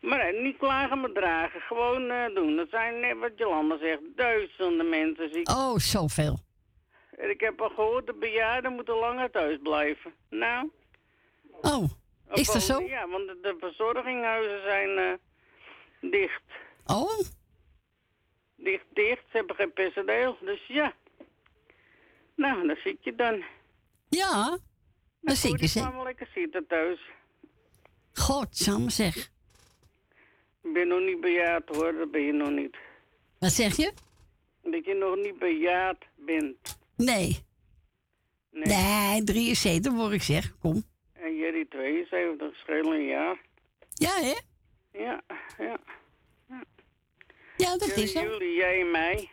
Maar 0.02 0.20
eh, 0.20 0.44
niet 0.44 0.58
klagen, 0.58 1.00
maar 1.00 1.12
dragen. 1.12 1.62
Gewoon 1.62 2.10
eh, 2.10 2.36
doen. 2.36 2.56
Dat 2.56 2.70
zijn, 2.70 3.00
net 3.00 3.18
wat 3.20 3.32
Jolanda 3.36 3.78
zegt, 3.78 4.02
duizenden 4.16 4.90
mensen 4.90 5.30
ziek. 5.34 5.50
Oh, 5.50 5.78
zoveel. 5.78 6.40
En 7.16 7.30
ik 7.30 7.40
heb 7.40 7.62
al 7.62 7.70
gehoord, 7.70 8.06
de 8.06 8.14
bejaarden 8.14 8.74
moeten 8.74 8.96
langer 8.96 9.32
thuis 9.32 9.60
blijven. 9.64 10.14
Nou. 10.30 10.72
Oh, 11.62 11.92
is 12.34 12.48
dat 12.48 12.62
zo? 12.62 12.82
Ja, 12.82 13.08
want 13.08 13.28
de, 13.28 13.38
de 13.42 13.56
verzorginghuizen 13.60 14.62
zijn 14.62 14.98
eh, 14.98 15.14
dicht. 16.12 16.44
Oh. 16.86 17.20
Dicht, 18.56 18.86
dicht. 18.94 19.24
Ze 19.32 19.38
hebben 19.38 19.56
geen 19.56 19.74
personeel. 19.74 20.38
Dus 20.42 20.68
ja. 20.68 20.94
Nou, 22.36 22.68
dan 22.68 22.76
zit 22.84 22.98
je 23.04 23.16
dan. 23.16 23.44
Ja, 24.10 24.58
dan 25.22 25.36
zie 25.36 25.54
ik 25.54 25.60
je 25.60 25.68
ze. 25.68 25.80
Ik 25.80 25.94
wel 25.94 26.04
lekker 26.04 26.30
zitten 26.34 26.68
thuis. 26.68 27.00
Godsamme 28.14 28.90
zeg. 28.90 29.16
Ik 30.62 30.74
ben 30.74 30.88
nog 30.88 31.00
niet 31.00 31.22
bejaard 31.22 31.76
hoor, 31.76 31.94
dat 31.98 32.12
ben 32.12 32.22
je 32.22 32.34
nog 32.34 32.50
niet. 32.50 32.78
Wat 33.40 33.52
zeg 33.52 33.76
je? 33.76 33.94
Dat 34.64 34.86
je 34.86 34.94
nog 34.94 35.16
niet 35.16 35.40
bejaard 35.40 36.06
bent. 36.16 36.78
Nee. 36.98 37.44
Nee. 38.52 38.64
Nee, 38.66 39.24
73 39.24 39.94
word 39.94 40.14
ik 40.14 40.22
zeg. 40.22 40.58
Kom. 40.60 40.84
En 41.14 41.36
jullie 41.36 41.68
72 41.68 42.56
schelen 42.56 42.92
een 42.92 43.06
jaar. 43.06 43.42
Ja, 43.94 44.14
hè? 44.22 44.36
Ja, 45.00 45.22
ja. 45.58 45.78
Ja, 47.58 47.78
dat 47.78 47.88
Jullie, 47.88 48.04
is 48.04 48.12
zo. 48.12 48.22
Jullie, 48.22 48.56
jij 48.56 48.80
en 48.80 48.92
mij. 48.92 49.30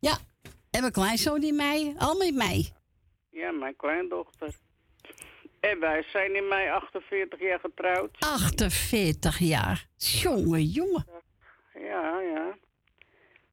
Ja. 0.00 0.16
En 0.70 0.80
mijn 0.80 0.92
kleinzoon 0.92 1.42
in 1.42 1.56
mei. 1.56 1.94
Allemaal 1.98 2.26
in 2.26 2.36
mei. 2.36 2.72
Ja, 3.30 3.50
mijn 3.50 3.76
kleindochter. 3.76 4.54
En 5.60 5.80
wij 5.80 6.02
zijn 6.02 6.34
in 6.36 6.48
mei 6.48 6.70
48 6.70 7.40
jaar 7.40 7.60
getrouwd. 7.60 8.16
48 8.18 9.38
jaar. 9.38 9.86
Jongen, 9.96 10.64
jongen. 10.64 11.06
Ja, 11.74 12.20
ja. 12.20 12.56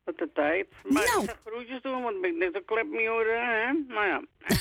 Wat 0.03 0.17
de 0.17 0.29
tijd. 0.33 0.67
Maar 0.83 1.03
Nou. 1.03 1.23
ik 1.23 1.29
ga 1.29 1.35
groetjes 1.45 1.81
doen, 1.81 2.03
want 2.03 2.15
ik 2.15 2.21
ben 2.21 2.37
net 2.37 2.55
een 2.55 2.65
klep 2.65 2.87
mee 2.87 3.07
horen, 3.09 3.47
hè. 3.47 3.71
Maar 3.93 4.07
ja. 4.07 4.21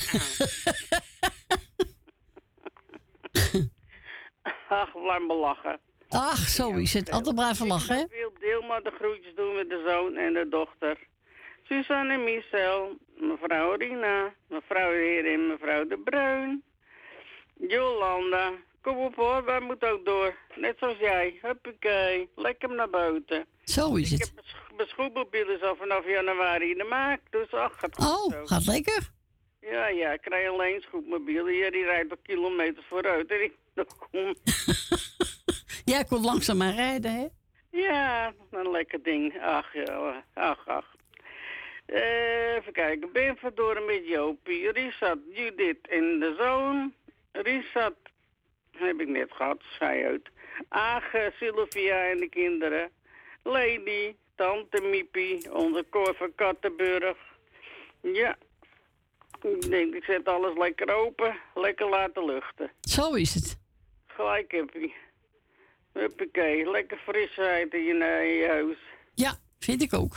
Ach, 4.69 4.95
laat 4.95 5.21
me 5.27 5.33
lachen. 5.33 5.79
Ach, 6.09 6.37
zo 6.49 6.71
is 6.71 6.93
het. 6.93 7.11
Altijd 7.11 7.35
blijven 7.35 7.67
lachen, 7.67 7.95
hè? 7.95 8.03
veel 8.09 8.33
deel 8.39 8.61
maar 8.61 8.83
de 8.83 8.91
groetjes 8.91 9.35
doen 9.35 9.55
met 9.55 9.69
de 9.69 9.83
zoon 9.87 10.15
en 10.15 10.33
de 10.33 10.47
dochter. 10.49 10.97
Suzanne 11.63 12.13
en 12.13 12.23
Michel, 12.23 12.97
mevrouw 13.17 13.73
Rina, 13.75 14.33
mevrouw 14.47 14.91
Heer 14.91 15.33
en 15.33 15.47
mevrouw 15.47 15.87
de 15.87 15.97
Bruin. 15.97 16.63
Jolanda, 17.67 18.51
kom 18.81 18.97
op 18.97 19.15
hoor, 19.15 19.43
wij 19.45 19.59
moeten 19.59 19.89
ook 19.91 20.05
door. 20.05 20.35
Net 20.55 20.75
zoals 20.79 20.97
jij, 20.97 21.39
huppakee, 21.41 22.29
lekker 22.35 22.69
naar 22.69 22.89
buiten. 22.89 23.45
Zo 23.63 23.95
is 23.95 24.11
Ik 24.11 24.19
het. 24.19 24.27
heb 24.27 24.35
mijn 24.35 24.47
sch- 24.47 24.75
mijn 24.75 24.87
schoenmobiel 24.89 25.49
is 25.49 25.61
al 25.61 25.75
vanaf 25.75 26.05
januari 26.05 26.71
in 26.71 26.77
de 26.77 26.83
maak, 26.83 27.19
dus 27.29 27.51
ach, 27.53 27.79
gaat 27.79 27.97
Oh, 27.99 28.31
zo. 28.31 28.45
gaat 28.45 28.65
lekker. 28.65 29.09
Ja, 29.61 29.87
ja, 29.87 30.11
ik 30.11 30.21
krijg 30.21 30.49
alleen 30.49 30.75
een 30.75 30.81
schoenmobiel. 30.81 31.47
Ja, 31.47 31.69
die 31.71 31.83
rijdt 31.83 32.11
al 32.11 32.17
kilometers 32.23 32.85
vooruit 32.89 33.31
en 33.31 33.43
ik 33.43 33.53
kom. 34.11 34.35
Jij 35.85 36.03
kon 36.03 36.21
langzaam 36.25 36.57
maar 36.57 36.73
rijden, 36.73 37.11
hè? 37.11 37.27
Ja, 37.71 38.33
een 38.51 38.71
lekker 38.71 39.03
ding. 39.03 39.41
Ach, 39.41 39.73
ja, 39.73 40.23
ach, 40.33 40.67
ach. 40.67 40.95
Eh, 41.85 42.55
even 42.55 42.73
kijken. 42.73 43.11
Ben 43.11 43.37
verdoren 43.37 43.85
met 43.85 44.07
Jopie. 44.07 44.71
Richard, 44.71 45.19
Judith 45.33 45.87
en 45.87 46.19
de 46.19 46.35
zoon. 46.39 46.93
Richard 47.31 47.95
heb 48.81 48.99
ik 49.01 49.07
net 49.07 49.31
gehad, 49.31 49.61
zei 49.79 50.05
uit. 50.05 50.29
Age, 50.69 51.33
Sylvia 51.39 52.09
en 52.09 52.19
de 52.19 52.29
kinderen. 52.29 52.89
Lady, 53.43 54.15
tante 54.35 54.81
Miepie, 54.81 55.53
onze 55.53 55.85
Cor 55.89 56.15
van 56.15 56.35
Kattenburg. 56.35 57.17
Ja, 58.01 58.37
ik 59.41 59.69
denk 59.69 59.93
ik 59.93 60.03
zet 60.03 60.27
alles 60.27 60.57
lekker 60.57 60.95
open. 60.95 61.39
Lekker 61.55 61.89
laten 61.89 62.25
luchten. 62.25 62.71
Zo 62.81 63.13
is 63.13 63.33
het. 63.33 63.59
Gelijk 64.07 64.51
heb 64.51 64.69
je. 64.73 64.93
Huppakee, 65.93 66.69
lekker 66.69 66.97
frisheid 66.97 67.73
in 67.73 67.83
je, 67.83 67.93
je 67.93 68.47
huis. 68.47 68.77
Ja, 69.13 69.33
vind 69.59 69.81
ik 69.81 69.93
ook. 69.93 70.15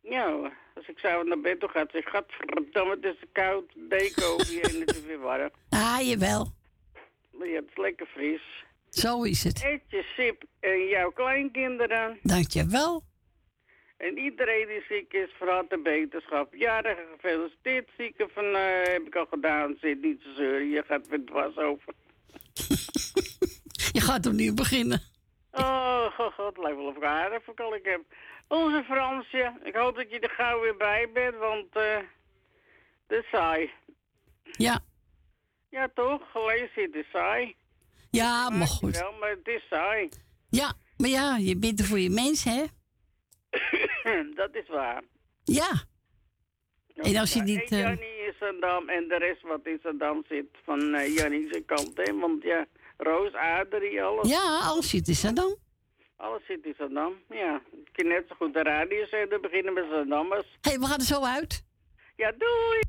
Ja 0.00 0.52
als 0.74 0.96
ik 0.96 0.98
zo 0.98 1.22
naar 1.22 1.40
bed 1.40 1.60
toe 1.60 1.68
ga, 1.68 1.86
zeg 1.92 2.04
gadverdamme, 2.04 2.94
het 3.00 3.04
is 3.04 3.28
koud, 3.32 3.64
deken 3.74 4.26
over 4.26 4.52
je 4.52 4.60
en 4.60 4.80
het 4.80 4.96
is 4.96 5.04
weer 5.04 5.20
warm. 5.20 5.50
Ah, 5.70 6.00
jawel. 6.00 6.52
Het 7.38 7.64
is 7.68 7.76
lekker 7.76 8.06
fris. 8.06 8.64
Zo 8.88 9.22
is 9.22 9.44
het. 9.44 9.64
Eet 9.64 9.82
je 9.88 10.02
sip 10.16 10.44
en 10.60 10.86
jouw 10.86 11.10
kleinkinderen. 11.10 12.18
Dankjewel. 12.22 13.02
En 13.96 14.18
iedereen 14.18 14.66
die 14.66 14.84
ziek 14.88 15.12
is, 15.12 15.30
voor 15.38 15.48
harte 15.48 15.78
beterschap. 15.78 16.54
Jarige 16.54 17.06
gefeliciteerd, 17.12 17.88
zieken 17.96 18.30
van, 18.30 18.44
eh, 18.44 18.82
heb 18.82 19.06
ik 19.06 19.16
al 19.16 19.26
gedaan. 19.26 19.76
Zit 19.80 20.02
niet 20.02 20.20
te 20.22 20.32
zeuren, 20.36 20.68
je 20.68 20.82
gaat 20.86 21.08
weer 21.08 21.24
dwars 21.24 21.56
over. 21.56 21.94
Je 23.92 24.00
gaat 24.00 24.26
opnieuw 24.26 24.54
beginnen. 24.54 25.00
Oh, 25.52 26.04
god, 26.04 26.32
god, 26.32 26.58
lijkt 26.58 26.76
wel 26.76 26.86
of 26.86 26.96
ik 26.96 27.04
aardig 27.04 27.44
vakal 27.44 27.74
ik 27.74 27.84
heb. 27.84 28.00
Onze 28.48 28.84
Fransje, 28.84 29.52
ik 29.62 29.74
hoop 29.74 29.96
dat 29.96 30.10
je 30.10 30.20
er 30.20 30.30
gauw 30.30 30.60
weer 30.60 30.76
bij 30.76 31.10
bent, 31.12 31.36
want 31.36 31.66
het 33.06 33.18
is 33.18 33.28
saai. 33.30 33.70
Ja. 34.44 34.80
Ja, 35.74 35.88
toch? 35.94 36.30
Gelezen 36.30 36.70
zit 36.74 36.94
is 36.94 37.10
saai. 37.12 37.56
Ja, 38.10 38.50
maar 38.50 38.66
goed. 38.66 38.98
Wel, 38.98 39.12
maar 39.12 39.30
het 39.30 39.46
is 39.48 39.66
saai. 39.70 40.08
Ja, 40.48 40.72
maar 40.96 41.08
ja, 41.08 41.36
je 41.36 41.56
bent 41.58 41.80
er 41.80 41.84
voor 41.86 41.98
je 41.98 42.10
mens, 42.10 42.44
hè? 42.44 42.64
dat 44.40 44.54
is 44.54 44.68
waar. 44.68 45.02
Ja. 45.44 45.70
En 46.94 47.16
als 47.16 47.32
je 47.32 47.38
Ja, 47.38 47.44
niet... 47.44 47.70
en 47.70 47.78
eh, 47.78 47.82
Jannie 47.82 48.26
is 48.28 48.38
Zandam 48.38 48.88
en 48.88 49.08
de 49.08 49.16
rest 49.18 49.42
wat 49.42 49.60
in 49.66 49.78
Zandam 49.82 50.24
zit 50.28 50.46
van 50.64 50.94
eh 50.94 51.14
Jannie 51.14 51.48
zijn 51.50 51.64
kant, 51.64 51.90
hè. 51.94 52.18
Want 52.18 52.42
ja, 52.42 52.66
Roos, 52.96 53.32
Adrie, 53.32 54.02
alles. 54.02 54.28
Ja, 54.28 54.58
alles 54.62 54.88
zit 54.90 55.08
in 55.08 55.14
Zandam. 55.14 55.56
Alles 56.16 56.46
zit 56.46 56.64
in 56.64 56.74
Zandam, 56.78 57.14
ja. 57.30 57.62
Ik 57.72 57.88
kan 57.92 58.06
net 58.06 58.24
zo 58.28 58.34
goed 58.34 58.54
de 58.54 58.62
radio 58.62 59.06
zeggen, 59.06 59.40
beginnen 59.40 59.72
met 59.72 59.84
Zandammers. 59.90 60.46
Hé, 60.60 60.70
hey, 60.70 60.78
we 60.78 60.86
gaan 60.86 60.98
er 60.98 61.04
zo 61.04 61.24
uit. 61.24 61.64
Ja, 62.16 62.32
doei! 62.38 62.80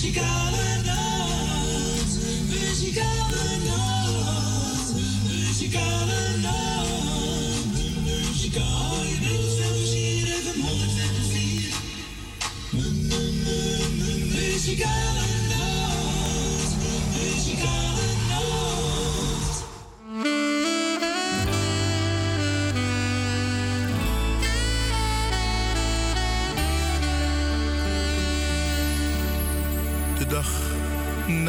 Muzikale 0.00 0.82
nacht, 0.86 2.12
muzikale 2.48 3.44
nacht, 3.66 4.94
muzikale 5.28 6.38
nacht, 6.40 7.76
muzikale 8.06 9.10
Muzikale 14.32 15.18
nacht, 15.18 15.39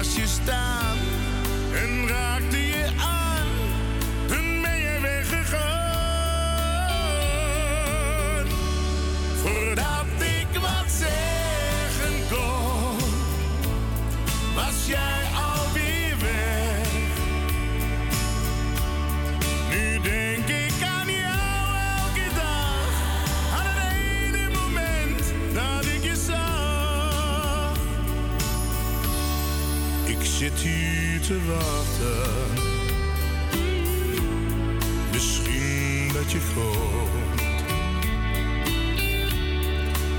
Naast 0.00 0.16
je 0.16 0.26
staan 0.26 0.98
en 1.74 2.08
raakte 2.08 2.56
je 2.56 2.69
te 31.30 31.40
misschien 35.12 36.12
dat 36.12 36.30
je 36.32 36.38
komt. 36.54 37.40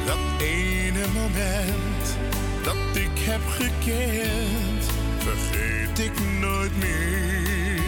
Dat 0.06 0.42
ene 0.42 1.06
moment 1.14 2.18
dat 2.64 2.96
ik 2.96 3.20
heb 3.20 3.42
gekend, 3.48 4.86
vergeet 5.18 6.00
ik 6.00 6.40
nooit 6.40 6.78
meer. 6.78 7.82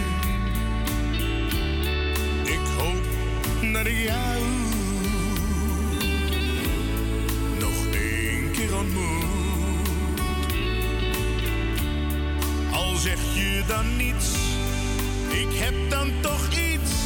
Ik 2.44 2.66
hoop 2.78 3.04
dat 3.72 3.86
ik 3.86 3.98
jou 3.98 4.73
dan 13.66 13.96
niets, 13.96 14.34
ik 15.28 15.58
heb 15.58 15.74
dan 15.90 16.12
toch 16.20 16.48
iets. 16.50 17.03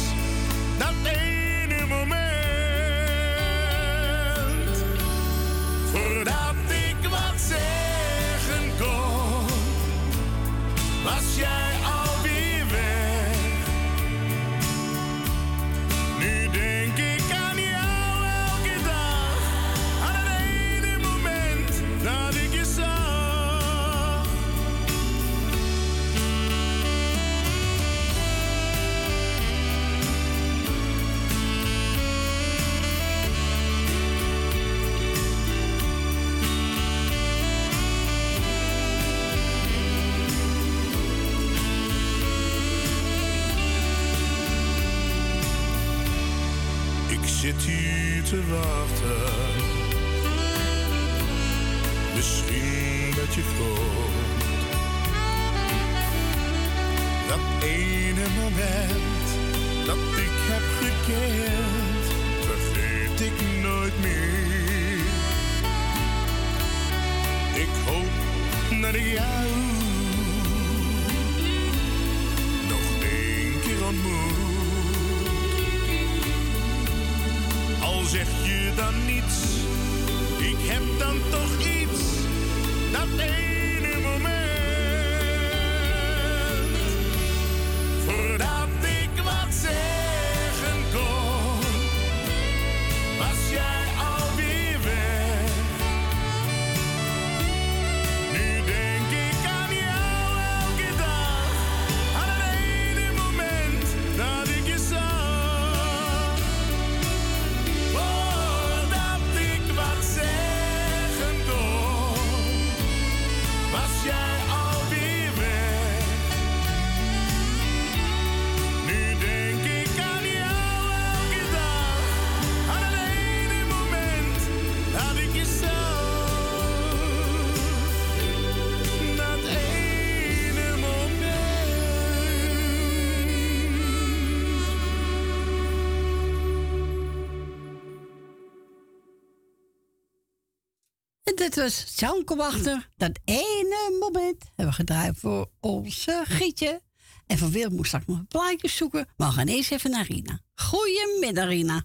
Dit 141.49 141.63
was 141.63 141.99
Janke 141.99 142.35
Wachter. 142.35 142.89
Dat 142.97 143.19
ene 143.25 143.97
moment 143.99 144.43
hebben 144.43 144.65
we 144.65 144.71
gedraaid 144.71 145.17
voor 145.17 145.49
onze 145.59 146.21
Gietje. 146.25 146.81
En 147.27 147.37
van 147.37 147.51
Wil 147.51 147.69
moest 147.69 147.93
ik 147.93 148.07
nog 148.07 148.17
een 148.17 148.27
plaatje 148.27 148.67
zoeken. 148.67 149.07
Maar 149.17 149.27
we 149.27 149.33
gaan 149.33 149.47
eerst 149.47 149.71
even 149.71 149.91
naar 149.91 150.05
Rina. 150.05 150.39
Goedemiddag, 150.55 151.47
Rina. 151.47 151.83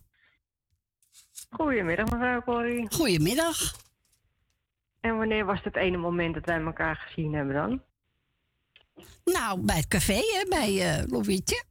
Goedemiddag, 1.50 2.10
mevrouw 2.10 2.42
Corrie. 2.42 2.86
Goedemiddag. 2.90 3.76
En 5.00 5.16
wanneer 5.16 5.44
was 5.44 5.60
het 5.62 5.76
ene 5.76 5.96
moment 5.96 6.34
dat 6.34 6.44
wij 6.44 6.60
elkaar 6.60 6.96
gezien 6.96 7.34
hebben 7.34 7.54
dan? 7.54 7.82
Nou, 9.24 9.60
bij 9.60 9.76
het 9.76 9.88
café, 9.88 10.20
hè, 10.20 10.46
bij 10.48 10.98
eh 10.98 11.04
Lovietje. 11.06 11.64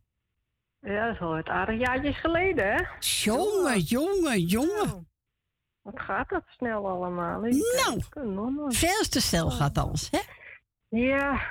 Ja, 0.80 1.06
dat 1.06 1.16
is 1.16 1.22
al 1.22 1.34
het 1.34 1.48
aardig 1.48 1.80
jaartjes 1.80 2.20
geleden, 2.20 2.74
hè? 2.74 2.84
Jongen, 3.00 3.80
jongen, 3.80 4.39
jongen. 4.39 5.12
Wat 5.84 6.00
gaat 6.00 6.30
dat 6.30 6.44
snel 6.48 6.88
allemaal? 6.88 7.42
Nou, 7.42 8.02
veel 8.68 9.04
te 9.10 9.22
snel 9.22 9.52
gaat 9.52 9.78
alles, 9.78 10.10
hè? 10.12 10.20
Ja, 11.00 11.42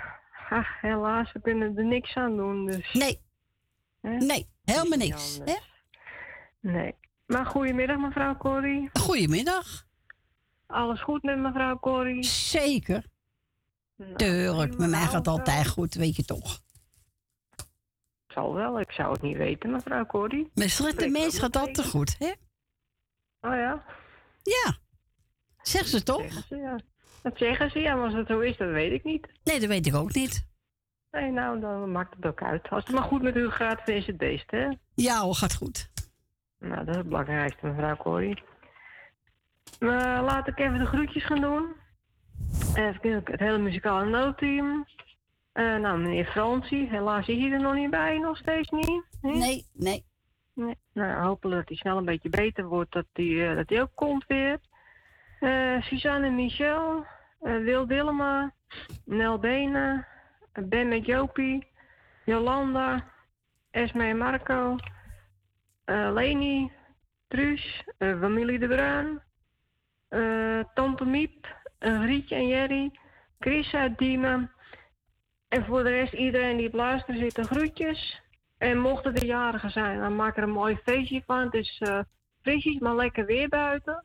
ach, 0.49 0.80
helaas, 0.80 1.33
we 1.33 1.41
kunnen 1.41 1.76
er 1.76 1.85
niks 1.85 2.14
aan 2.14 2.37
doen, 2.37 2.66
dus... 2.66 2.93
Nee. 2.93 3.20
Nee, 4.01 4.49
helemaal 4.64 4.99
niks, 4.99 5.39
hè? 5.45 5.57
Nee. 6.61 6.95
Maar 7.26 7.47
goedemiddag, 7.47 7.97
mevrouw 7.97 8.37
Corrie. 8.37 8.91
Goedemiddag. 8.93 9.85
Alles 10.66 11.03
goed 11.03 11.22
met 11.22 11.39
mevrouw 11.39 11.78
Corrie? 11.78 12.22
Zeker. 12.24 13.07
Tuurlijk, 14.16 14.78
met 14.78 14.91
mij 14.91 15.01
gaat 15.01 15.12
het 15.12 15.28
altijd 15.28 15.68
goed, 15.68 15.95
weet 15.95 16.16
je 16.16 16.24
toch. 16.24 16.61
Zal 18.26 18.55
wel, 18.55 18.80
ik 18.80 18.93
zou 18.93 19.12
het 19.12 19.22
niet 19.22 19.37
weten, 19.37 19.70
mevrouw 19.70 20.07
Corrie. 20.07 20.51
Met 20.55 20.70
slechte 20.70 21.09
mensen 21.09 21.41
gaat 21.41 21.74
te 21.74 21.85
goed, 21.85 22.16
hè? 22.18 22.33
Oh 23.41 23.57
ja? 23.57 23.85
Ja. 24.43 24.76
Zeg 25.62 25.86
ze 25.86 26.03
toch? 26.03 26.20
Zeggen 26.20 26.43
ze, 26.49 26.57
ja. 26.57 26.80
Dat 27.22 27.38
zeggen 27.38 27.70
ze, 27.70 27.78
ja, 27.78 27.95
maar 27.95 28.05
als 28.05 28.14
het 28.14 28.26
zo 28.26 28.40
is, 28.40 28.57
dat 28.57 28.70
weet 28.70 28.93
ik 28.93 29.05
niet. 29.05 29.28
Nee, 29.45 29.61
dat 29.61 29.68
weet 29.68 29.86
ik 29.86 29.95
ook 29.95 30.14
niet. 30.14 30.47
Nee, 31.11 31.30
nou, 31.30 31.61
dan 31.61 31.93
maakt 31.93 32.14
het 32.16 32.26
ook 32.26 32.43
uit. 32.43 32.68
Als 32.70 32.84
het 32.84 32.95
maar 32.95 33.03
goed 33.03 33.22
met 33.22 33.36
u 33.36 33.51
gaat, 33.51 33.86
dan 33.86 33.95
is 33.95 34.07
het 34.07 34.16
best, 34.16 34.51
hè? 34.51 34.68
Ja 34.95 35.20
hoor, 35.20 35.34
gaat 35.34 35.55
goed. 35.55 35.90
Nou, 36.59 36.76
dat 36.76 36.88
is 36.88 36.97
het 36.97 37.09
belangrijkste, 37.09 37.66
mevrouw 37.66 37.97
Corrie. 37.97 38.43
Maar 39.80 40.22
laat 40.22 40.49
ik 40.49 40.59
even 40.59 40.78
de 40.78 40.86
groetjes 40.86 41.24
gaan 41.24 41.40
doen. 41.40 41.72
Even 42.74 43.22
het 43.24 43.40
hele 43.40 43.59
muzikale 43.59 44.11
noodteam. 44.11 44.86
Eh 45.53 45.76
nou, 45.76 45.99
meneer 45.99 46.26
Fransie, 46.26 46.88
helaas 46.88 47.28
is 47.28 47.38
hij 47.38 47.51
er 47.51 47.61
nog 47.61 47.74
niet 47.74 47.90
bij, 47.90 48.18
nog 48.18 48.36
steeds 48.36 48.70
niet. 48.70 49.03
Nee, 49.20 49.36
nee. 49.36 49.66
nee. 49.72 50.05
Nou, 50.55 51.12
hopelijk 51.12 51.59
dat 51.59 51.68
hij 51.68 51.76
snel 51.76 51.96
een 51.96 52.05
beetje 52.05 52.28
beter 52.28 52.64
wordt, 52.64 52.92
dat 52.92 53.07
hij, 53.12 53.50
eh, 53.50 53.57
dat 53.57 53.68
hij 53.68 53.82
ook 53.82 53.94
komt 53.94 54.26
weer. 54.26 54.59
Eh 55.40 55.82
Suzanne 55.82 56.26
en 56.26 56.34
Michel, 56.34 57.07
eh, 57.40 57.57
Wil 57.57 57.86
Dillema, 57.86 58.53
Nel 59.05 59.38
Benen, 59.38 60.07
Ben 60.53 60.88
met 60.88 61.07
Jopie, 61.07 61.66
Jolanda, 62.24 63.11
Esme 63.70 64.05
en 64.05 64.18
Marco, 64.18 64.76
Leni, 65.84 66.72
Truus, 67.28 67.84
familie 67.98 68.59
De 68.59 68.66
Bruin, 68.66 69.22
Tante 70.74 71.05
Miep, 71.05 71.57
Rietje 71.78 72.34
en 72.34 72.46
Jerry, 72.46 72.90
Chris 73.38 73.74
uit 73.74 73.98
Diemen. 73.98 74.50
En 75.48 75.64
voor 75.64 75.82
de 75.82 75.90
rest 75.90 76.12
iedereen 76.12 76.57
die 76.57 76.66
op 76.66 76.74
luisteren 76.74 77.20
zit, 77.20 77.46
groetjes. 77.46 78.22
En 78.62 78.78
mochten 78.78 79.14
er 79.14 79.24
jarigen 79.24 79.70
zijn, 79.70 79.98
dan 80.00 80.16
maak 80.16 80.36
er 80.36 80.42
een 80.42 80.50
mooi 80.50 80.78
feestje 80.84 81.22
van. 81.26 81.38
Het 81.38 81.54
is 81.54 81.76
eh 81.80 81.98
frisjes, 82.42 82.78
maar 82.78 82.94
lekker 82.94 83.26
weer 83.26 83.48
buiten. 83.48 84.04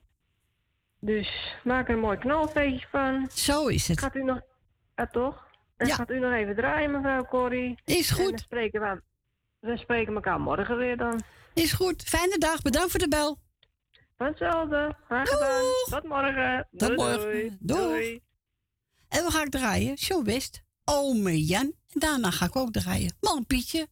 Dus 0.99 1.55
maak 1.63 1.87
er 1.87 1.93
een 1.93 1.99
mooi 1.99 2.17
knalfeestje 2.17 2.87
van. 2.91 3.29
Zo 3.33 3.67
is 3.67 3.87
het. 3.87 3.99
Gaat 3.99 4.15
u 4.15 4.23
nog... 4.23 4.41
Ja, 4.95 5.07
toch? 5.07 5.47
En 5.77 5.87
Ja. 5.87 5.95
gaat 5.95 6.09
u 6.09 6.19
nog 6.19 6.33
even 6.33 6.55
draaien, 6.55 6.91
mevrouw 6.91 7.23
Corrie. 7.25 7.79
Is 7.85 8.09
goed. 8.11 8.23
En 8.25 8.29
dan 8.29 8.39
spreken 8.39 8.81
we, 8.81 9.01
we 9.59 9.77
spreken 9.77 10.13
elkaar 10.15 10.39
morgen 10.39 10.77
weer 10.77 10.97
dan. 10.97 11.21
Is 11.53 11.73
goed. 11.73 12.03
Fijne 12.03 12.37
dag. 12.37 12.61
Bedankt 12.61 12.91
voor 12.91 12.99
de 12.99 13.07
bel. 13.07 13.37
Van 14.17 14.27
hetzelfde. 14.27 14.95
Graag 15.05 15.29
gedaan. 15.29 15.61
Tot 15.89 16.03
morgen. 16.03 16.67
Tot 16.77 16.79
Doei, 16.79 16.95
morgen. 16.95 17.21
doei. 17.31 17.57
Doei. 17.59 18.21
En 19.09 19.23
we 19.25 19.31
gaan 19.31 19.49
draaien. 19.49 19.97
Zo 19.97 20.21
best. 20.21 20.63
Ome 20.85 21.45
Jan. 21.45 21.73
En 21.93 21.99
daarna 21.99 22.31
ga 22.31 22.45
ik 22.45 22.55
ook 22.55 22.71
draaien. 22.71 23.15
Man 23.21 23.45
Pietje. 23.45 23.87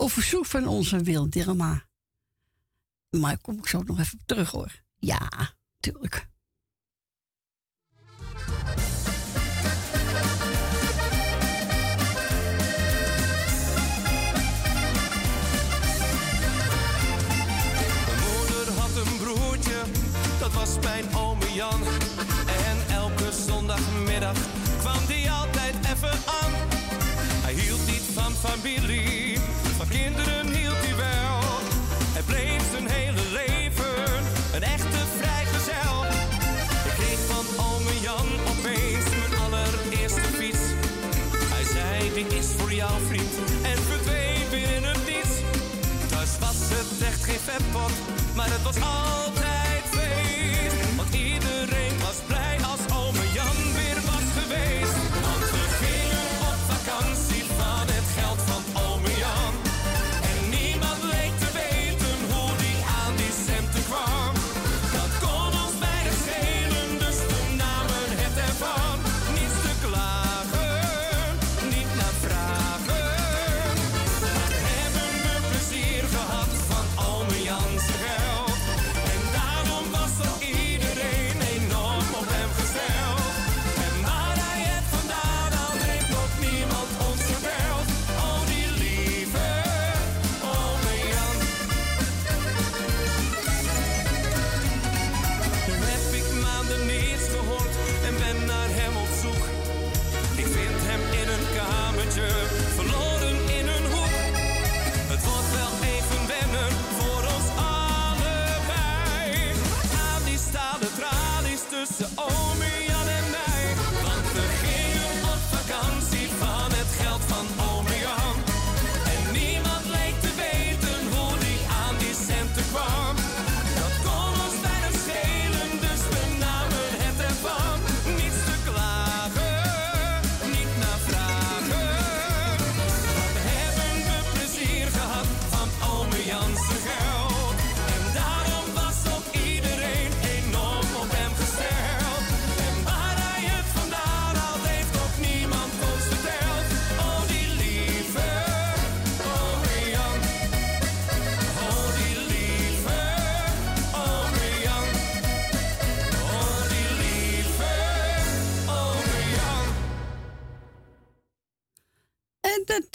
Op 0.00 0.10
verzoek 0.10 0.46
van 0.46 0.66
onze 0.66 1.02
Wil 1.02 1.30
Dirma. 1.30 1.82
Maar 3.10 3.38
kom 3.38 3.58
ik 3.58 3.66
zo 3.66 3.82
nog 3.82 3.98
even 3.98 4.20
terug 4.26 4.50
hoor. 4.50 4.82
Ja, 4.96 5.28
tuurlijk. 5.80 6.28
Mijn 18.06 18.20
moeder 18.28 18.72
had 18.78 18.96
een 18.96 19.16
broertje, 19.18 19.82
dat 20.38 20.52
was 20.52 20.78
mijn 20.78 21.14
ome 21.14 21.52
Jan. 21.52 21.82
En 22.66 22.94
elke 22.94 23.32
zondagmiddag 23.32 24.36
kwam 24.78 25.06
die 25.06 25.30
altijd 25.30 25.74
even 25.74 26.18
aan. 26.26 26.52
Hij 27.42 27.54
hield 27.54 27.86
niet 27.86 28.02
van 28.14 28.32
familie, 28.32 29.39
van 29.80 29.88
kinderen 29.88 30.46
hield 30.46 30.80
hij 30.86 30.96
wel. 30.96 31.40
Hij 32.16 32.22
bleef 32.22 32.62
zijn 32.72 32.88
hele 32.90 33.24
leven 33.38 34.24
een 34.54 34.62
echte 34.62 35.00
vrijgezel. 35.18 35.96
Ik 36.88 36.94
kreeg 37.00 37.20
van 37.32 37.46
ome 37.66 37.94
Jan 38.00 38.28
opeens 38.52 39.06
mijn 39.20 39.34
allereerste 39.44 40.30
fiets. 40.38 40.64
Hij 41.54 41.64
zei, 41.74 42.14
dit 42.14 42.32
is 42.32 42.46
voor 42.56 42.72
jou 42.72 42.92
vriend, 43.08 43.34
en 43.62 43.78
verdween 43.90 44.48
weer 44.50 44.70
in 44.76 44.84
het 44.84 45.02
niets. 45.06 45.34
Thuis 46.08 46.38
was 46.38 46.58
het 46.74 47.08
echt 47.08 47.24
geen 47.24 47.42
vetpot, 47.48 47.94
maar 48.34 48.50
het 48.50 48.62
was 48.62 48.76
altijd 48.76 49.59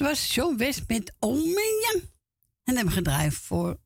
was 0.06 0.34
John 0.34 0.58
West 0.58 0.84
met 0.88 1.14
Ome 1.20 1.90
Jan. 1.92 2.02
En 2.64 2.76
hebben 2.76 2.94
gedraaid 2.94 3.34
voor, 3.34 3.78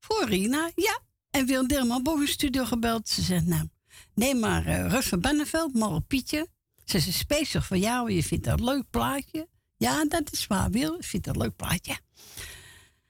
voor 0.00 0.24
Rina. 0.28 0.70
Ja. 0.74 1.00
En 1.30 1.46
Wil 1.46 1.66
Dilma 1.66 2.02
boven 2.02 2.28
studio 2.28 2.64
gebeld. 2.64 3.08
Ze 3.08 3.22
zegt, 3.22 3.46
nou, 3.46 3.68
neem 4.14 4.38
maar 4.38 4.66
uh, 4.66 4.90
Rus 4.90 5.08
van 5.08 5.20
Banneveld, 5.20 5.74
maar 5.74 6.00
Pietje. 6.00 6.48
Ze 6.84 6.96
is 6.96 7.18
speciaal 7.18 7.62
voor 7.62 7.76
jou. 7.76 8.12
Je 8.12 8.22
vindt 8.22 8.44
dat 8.44 8.58
een 8.58 8.64
leuk 8.64 8.90
plaatje. 8.90 9.48
Ja, 9.76 10.04
dat 10.04 10.32
is 10.32 10.46
waar, 10.46 10.70
Wil. 10.70 10.96
Vindt 10.98 11.26
dat 11.26 11.34
een 11.34 11.42
leuk 11.42 11.56
plaatje. 11.56 11.98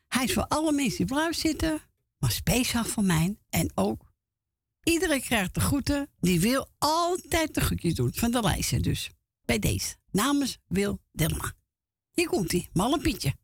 Hij 0.09 0.25
is 0.25 0.33
voor 0.33 0.47
alle 0.47 0.73
mensen 0.73 0.97
die 0.97 1.07
blauw 1.07 1.33
zitten. 1.33 1.81
Maar 2.19 2.31
speciaal 2.31 2.85
voor 2.85 3.05
mij. 3.05 3.37
En 3.51 3.71
ook 3.75 4.13
iedereen 4.83 5.23
krijgt 5.23 5.55
de 5.55 5.61
groeten. 5.61 6.09
Die 6.21 6.41
wil 6.41 6.69
altijd 6.79 7.55
de 7.55 7.61
groetjes 7.61 7.95
doen. 7.95 8.11
Van 8.15 8.31
de 8.31 8.41
lijsten 8.41 8.83
dus. 8.83 9.11
Bij 9.45 9.59
deze. 9.59 9.95
Namens 10.11 10.59
Wil 10.67 11.01
Dilma. 11.13 11.57
Hier 12.19 12.29
komt 12.29 12.53
hij, 12.53 12.69
Malle 12.73 12.99
Pietje. 12.99 13.35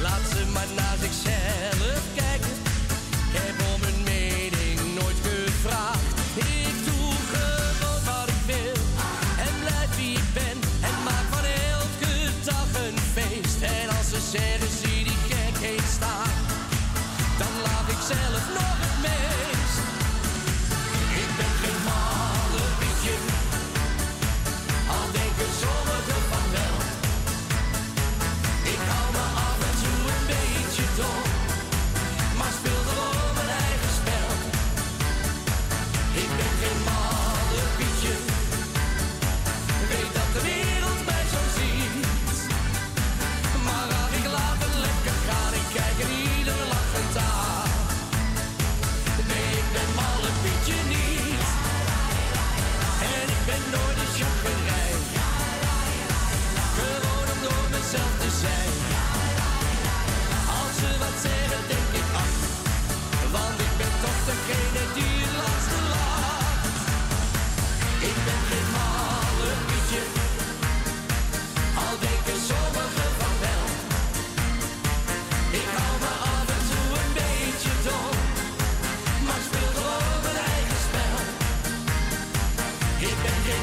Laat 0.00 0.20
ze 0.30 0.46
maar 0.52 0.66
naar 0.76 0.96
zichzelf 1.00 2.02
kijken. 2.14 2.50
Ik 3.10 3.40
heb 3.40 3.66
om 3.74 3.82
hun 3.82 4.02
mening 4.02 4.94
nooit 5.00 5.16
gevraagd. 5.22 5.97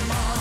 tomorrow. 0.08 0.35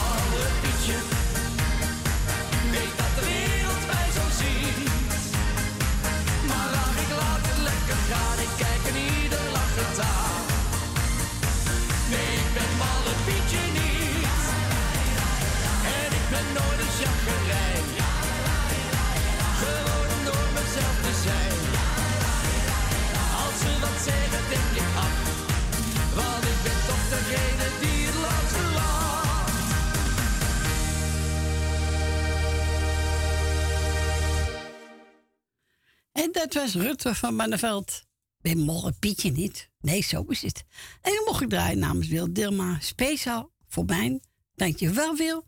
Het 36.44 36.54
was 36.54 36.74
Rutte 36.74 37.14
van 37.14 37.34
Manneveld. 37.34 38.04
Ben 38.40 38.58
morgen 38.58 38.98
Pietje 38.98 39.30
niet. 39.30 39.70
Nee, 39.80 40.02
zo 40.02 40.22
is 40.22 40.42
het. 40.42 40.64
En 41.00 41.12
dan 41.14 41.24
mocht 41.24 41.42
ik 41.42 41.48
draaien 41.48 41.78
namens 41.78 42.08
Wil 42.08 42.32
Dilma. 42.32 42.80
Speciaal 42.80 43.52
voor 43.68 43.84
mij. 43.84 44.20
Dank 44.54 44.78
je 44.78 44.90
wel, 44.90 45.16
Wil. 45.16 45.44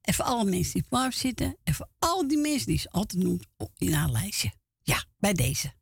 En 0.00 0.14
voor 0.14 0.24
alle 0.24 0.44
mensen 0.44 0.72
die 0.72 1.00
op 1.06 1.12
zitten. 1.12 1.56
En 1.64 1.74
voor 1.74 1.88
al 1.98 2.28
die 2.28 2.38
mensen 2.38 2.66
die 2.66 2.78
ze 2.78 2.90
altijd 2.90 3.22
noemt 3.22 3.46
in 3.76 3.92
haar 3.92 4.10
lijstje. 4.10 4.52
Ja, 4.82 5.04
bij 5.18 5.32
deze. 5.32 5.72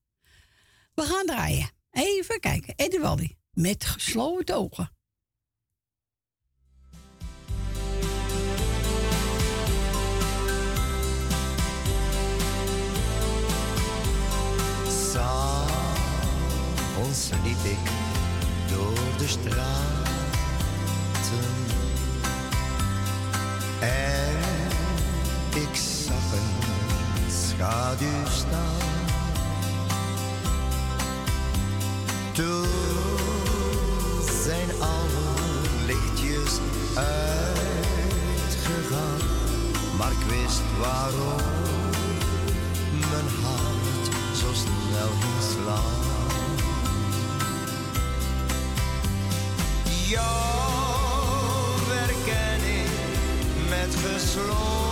We 0.95 1.03
gaan 1.03 1.27
draaien. 1.27 1.71
Even 1.91 2.41
kijken. 2.41 2.75
Eddie 2.75 3.01
waldi 3.01 3.37
Met 3.53 3.85
gesloten 3.85 4.57
ogen. 4.57 4.98
Ons 17.09 17.31
liep 17.45 17.65
ik 17.65 17.91
door 18.71 18.99
de 19.19 19.29
straten 19.29 19.69
en 23.81 24.37
ik 25.55 25.77
zag 25.77 26.33
een 26.33 27.31
schaduw 27.31 28.27
staan. 28.31 28.87
Toen 32.33 32.67
zijn 34.45 34.71
alle 34.81 35.37
lichtjes 35.87 36.59
uitgegaan, 36.95 37.89
maar 39.99 40.11
ik 40.11 40.27
wist 40.29 40.63
waarom 40.81 41.43
mijn 43.11 43.29
hart 43.43 43.88
Jou 44.99 45.11
he's 45.11 45.57
werken 51.89 52.65
ik 52.65 53.69
met 53.69 53.95
gesloten. 53.95 54.88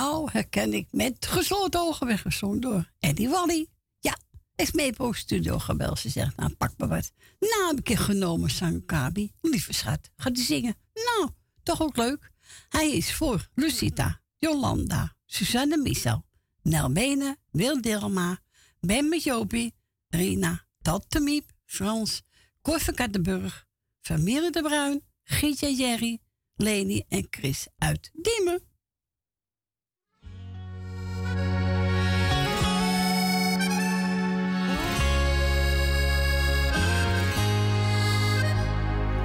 Jou 0.00 0.28
herken 0.32 0.72
ik 0.72 0.86
met 0.90 1.26
gesloten 1.26 1.80
ogen 1.80 2.06
weggezongen 2.06 2.60
door 2.60 2.90
Eddie 2.98 3.28
Wally. 3.28 3.66
Ja, 3.98 4.18
is 4.56 4.72
mee 4.72 4.92
studio 5.10 5.58
gebeld. 5.58 5.98
Ze 5.98 6.08
zegt, 6.08 6.36
nou 6.36 6.54
pak 6.54 6.72
me 6.76 6.86
wat. 6.86 7.12
Nou 7.38 7.66
heb 7.66 7.78
ik 7.78 7.88
je 7.88 7.96
genomen, 7.96 8.50
zang 8.50 8.86
Kabi. 8.86 9.32
Lieve 9.40 9.72
schat, 9.72 10.10
gaat 10.16 10.36
hij 10.36 10.44
zingen? 10.44 10.76
Nou, 10.94 11.30
toch 11.62 11.82
ook 11.82 11.96
leuk. 11.96 12.30
Hij 12.68 12.90
is 12.90 13.14
voor 13.14 13.48
Lucita, 13.54 14.20
Jolanda, 14.36 15.16
Suzanne 15.26 15.76
Michel, 15.76 16.24
Nel 16.62 16.92
Benen, 16.92 17.36
Wil 17.50 17.80
Dilma, 17.80 18.38
Ben 18.80 19.08
met 19.08 19.22
Jopie, 19.22 19.74
Rina, 20.08 20.66
Tante 20.82 21.20
Miep, 21.20 21.50
Frans, 21.64 22.22
van 22.62 22.94
Kattenburg, 22.94 23.66
Familie 24.00 24.50
de 24.50 24.62
Bruin, 24.62 25.02
Gietje 25.22 25.74
Jerry, 25.74 26.18
Leni 26.54 27.04
en 27.08 27.26
Chris 27.30 27.66
uit 27.78 28.10
Diemen. 28.12 28.69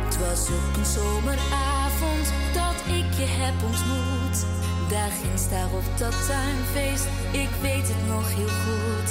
Het 0.06 0.18
was 0.28 0.50
op 0.50 0.78
een 0.78 0.86
zomeravond 0.86 2.34
dat 2.54 2.96
ik 2.96 3.14
je 3.18 3.26
heb 3.28 3.64
ontmoet. 3.64 4.46
Daar 4.90 5.12
ginds 5.22 5.50
daar 5.50 5.72
op 5.74 5.98
dat 5.98 6.28
tuinfeest, 6.28 7.06
ik 7.32 7.50
weet 7.62 7.88
het 7.88 8.08
nog 8.08 8.34
heel 8.34 8.56
goed. 8.66 9.10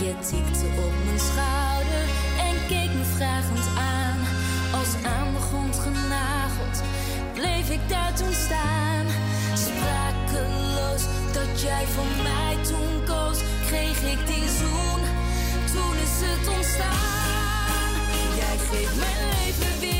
Je 0.00 0.12
tikte 0.30 0.66
op 0.86 0.92
mijn 1.04 1.18
schouder 1.30 2.04
en 2.48 2.56
keek 2.68 2.92
me 2.94 3.04
vragend 3.16 3.66
aan. 3.76 4.18
Als 4.78 4.92
aan 5.04 5.32
de 5.34 5.40
grond 5.40 5.76
genageld, 5.78 6.82
bleef 7.34 7.70
ik 7.70 7.88
daar 7.88 8.14
toen 8.14 8.32
staan. 8.32 9.06
Jij 11.68 11.86
voor 11.86 12.22
mij 12.22 12.56
toen 12.64 13.04
koos, 13.04 13.38
kreeg 13.66 14.02
ik 14.02 14.26
die 14.26 14.48
zoen. 14.58 15.00
Toen 15.72 15.96
is 15.96 16.14
het 16.26 16.56
ontstaan. 16.56 17.90
Jij 18.36 18.58
geeft 18.58 18.96
mijn 18.96 19.28
leven 19.28 19.80
weer 19.80 19.97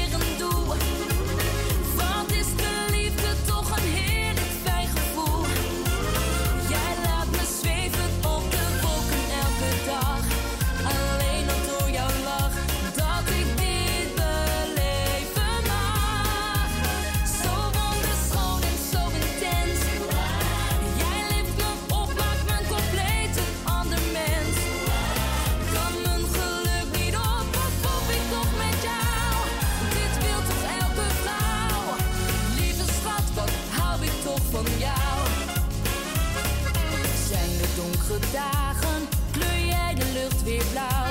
dagen, 38.32 39.08
kleur 39.30 39.66
jij 39.66 39.94
de 39.94 40.10
lucht 40.12 40.42
weer 40.42 40.64
blauw? 40.72 41.10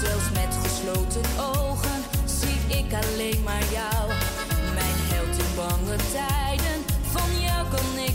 Zelfs 0.00 0.30
met 0.32 0.52
gesloten 0.62 1.26
ogen 1.56 2.00
zie 2.24 2.78
ik 2.78 2.92
alleen 2.92 3.42
maar 3.42 3.64
jou. 3.72 4.08
Mijn 4.74 4.98
held 5.10 5.38
in 5.38 5.54
bange 5.56 5.96
tijden, 6.12 6.78
van 7.12 7.30
jou 7.40 7.62
kan 7.74 7.90
ik 8.08 8.13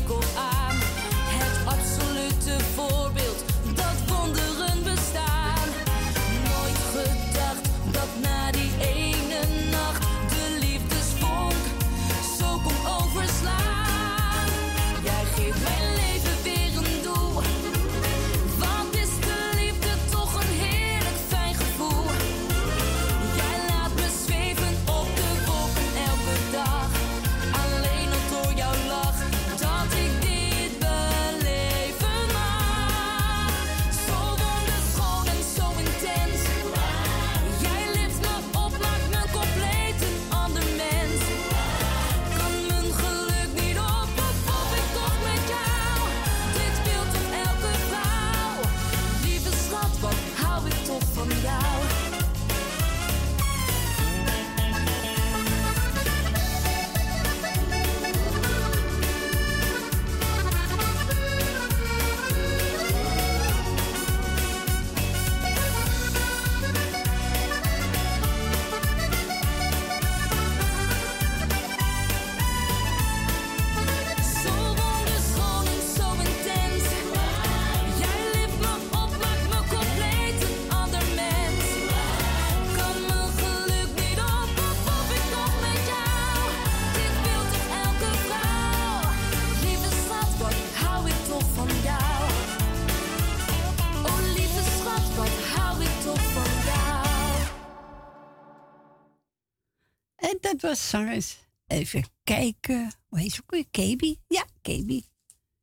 zangers. 100.90 101.38
Even 101.68 102.04
kijken. 102.24 102.92
Hoe 103.08 103.20
heet 103.20 103.32
ze 103.32 103.42
ook 103.42 103.52
weer? 103.52 103.66
Kebi? 103.72 104.20
Ja, 104.28 104.46
Kebi. 104.62 105.06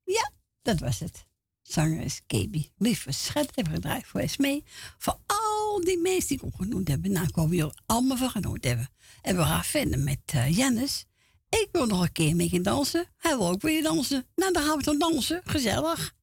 Ja, 0.05 0.31
dat 0.63 0.81
was 0.81 0.99
het. 0.99 1.27
Zangeres 1.63 2.21
Kebi. 2.27 2.71
Lieve 2.77 3.13
schat, 3.13 3.55
hebben 3.55 3.75
gedraaid 3.75 4.07
voor 4.07 4.21
Esmee. 4.21 4.65
Voor 4.99 5.19
al 5.27 5.81
die 5.81 5.99
mensen 5.99 6.29
die 6.29 6.37
ik 6.37 6.43
opgenoemd 6.43 6.89
hebben. 6.89 7.13
Nou, 7.13 7.27
ik 7.27 7.35
hoop 7.35 7.53
jullie 7.53 7.73
allemaal 7.87 8.17
van 8.17 8.31
genoemd 8.31 8.65
hebben. 8.65 8.89
En 9.23 9.37
we 9.37 9.43
gaan 9.43 9.65
verder 9.65 9.99
met 9.99 10.33
uh, 10.35 10.57
Jannes. 10.57 11.05
Ik 11.49 11.69
wil 11.73 11.87
nog 11.87 12.03
een 12.03 12.13
keer 12.13 12.37
mee 12.37 12.49
gaan 12.49 12.63
dansen. 12.63 13.07
Hij 13.17 13.37
wil 13.37 13.49
ook 13.49 13.63
weer 13.63 13.83
dansen. 13.83 14.27
Nou, 14.35 14.53
dan 14.53 14.63
gaan 14.63 14.77
we 14.77 14.83
dan 14.83 14.99
dansen. 14.99 15.41
Gezellig. 15.45 16.15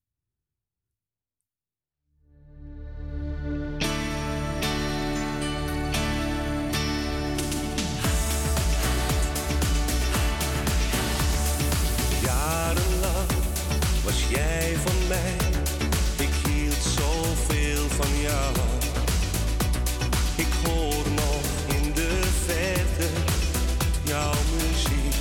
jarenlang 12.43 13.31
was 14.03 14.25
jij 14.29 14.75
van 14.85 15.07
mij. 15.07 15.35
Ik 16.17 16.33
hield 16.47 16.83
zoveel 16.97 17.87
van 17.89 18.19
jou. 18.21 18.53
Ik 20.35 20.51
hoor 20.63 21.05
nog 21.15 21.45
in 21.67 21.93
de 21.93 22.21
verte 22.45 23.09
jouw 24.03 24.39
muziek. 24.55 25.15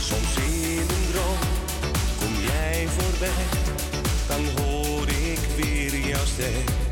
Soms 0.00 0.36
in 0.36 0.78
een 0.78 1.06
droom 1.12 1.48
kom 2.18 2.34
jij 2.46 2.86
voorbij, 2.88 3.46
dan 4.26 4.42
hoor 4.56 5.08
ik 5.08 5.40
weer 5.56 5.98
jouw 6.08 6.24
stem. 6.24 6.83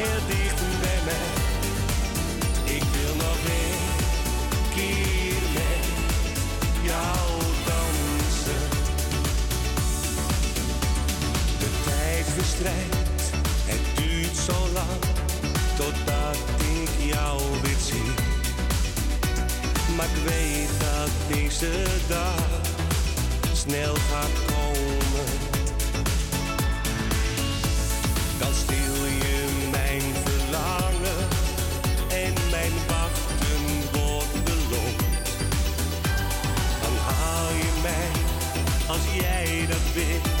heel 0.00 0.22
dicht 0.26 0.80
bij 0.80 1.00
mij. 1.08 1.30
Ik 2.76 2.82
wil 2.96 3.14
nog 3.26 3.38
een 3.58 3.78
keer 4.74 5.42
met 5.58 5.86
jou 6.82 7.26
dansen. 7.68 8.64
De 11.58 11.70
tijd 11.84 12.26
verstrijkt, 12.36 13.22
het 13.70 13.84
duurt 13.96 14.36
zo 14.36 14.58
lang 14.72 15.00
totdat 15.76 16.36
ik 16.58 17.12
jou 17.14 17.40
weer 17.62 17.82
zie. 17.86 18.12
Maar 19.96 20.06
ik 20.06 20.22
weet 20.24 20.70
dat 20.80 21.10
deze 21.36 21.72
dag 22.08 22.60
snel 23.52 23.94
gaat 23.94 24.36
komen. 24.46 25.28
Dan 28.38 28.54
stil 28.54 28.97
als 38.88 39.00
jij 39.20 39.66
dat 39.68 39.92
wil. 39.94 40.37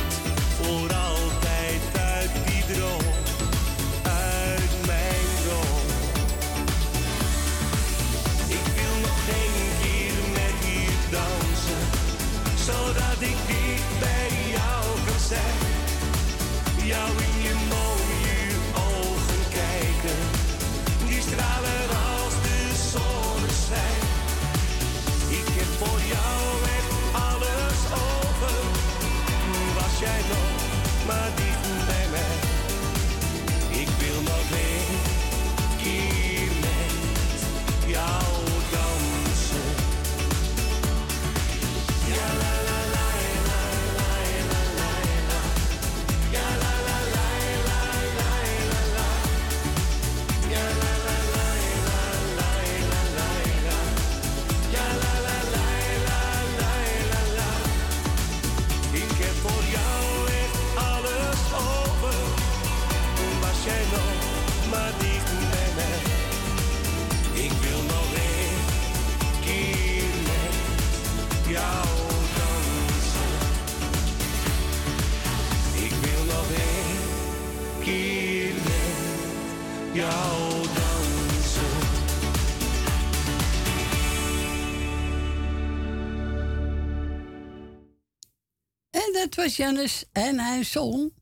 Janus 89.58 90.04
en 90.12 90.38
haar 90.38 90.64
zoon, 90.64 91.12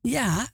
Ja. 0.00 0.50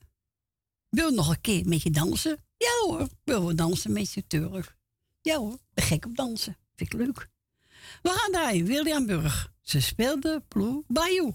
Wil 0.89 1.11
nog 1.11 1.29
een 1.29 1.41
keer 1.41 1.67
met 1.67 1.81
je 1.81 1.89
dansen? 1.89 2.43
Ja 2.57 2.69
hoor, 2.85 3.09
wil 3.23 3.47
we 3.47 3.55
dansen 3.55 3.91
met 3.91 4.13
je 4.13 4.27
terug. 4.27 4.77
Ja 5.21 5.37
hoor, 5.37 5.57
gek 5.75 6.05
op 6.05 6.15
dansen. 6.15 6.57
Vind 6.75 6.93
ik 6.93 6.99
leuk. 6.99 7.29
We 8.01 8.09
gaan 8.09 8.31
draaien, 8.31 8.65
William 8.65 9.05
Burg. 9.05 9.53
Ze 9.61 9.81
speelde 9.81 10.43
Blue 10.47 10.83
Bayou. 10.87 11.33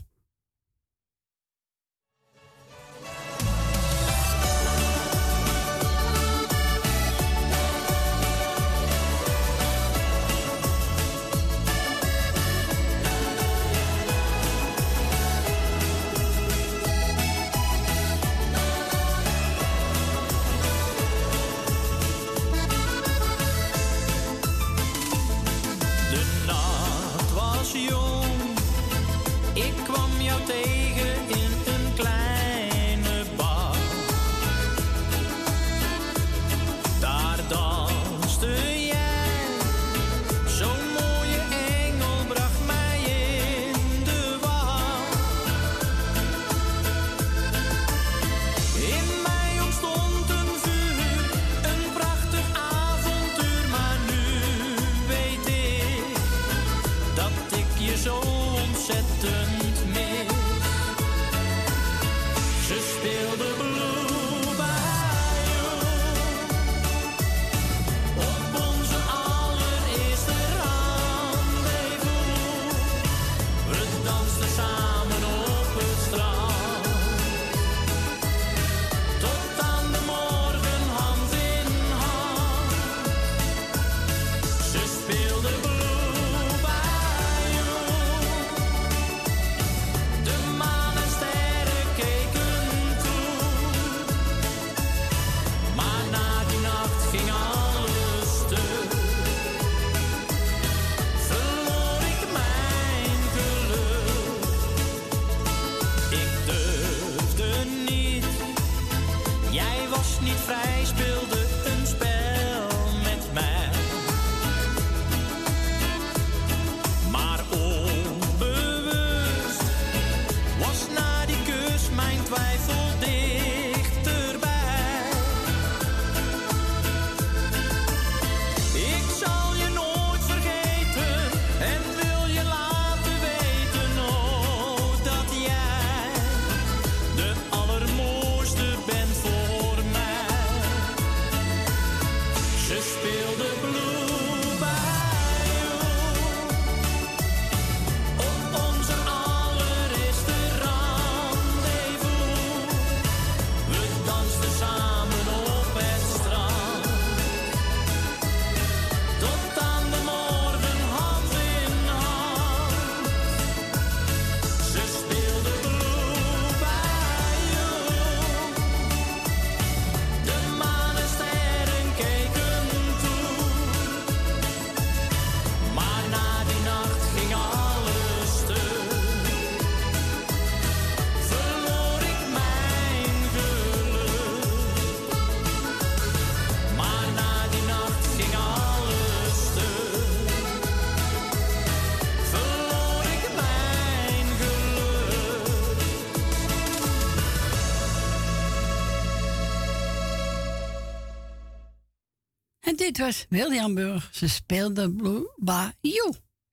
Dit 202.92 203.04
was 203.04 203.26
William 203.28 203.74
Burg. 203.74 204.10
Ze 204.12 204.28
speelde 204.28 204.92
Blue. 204.92 205.30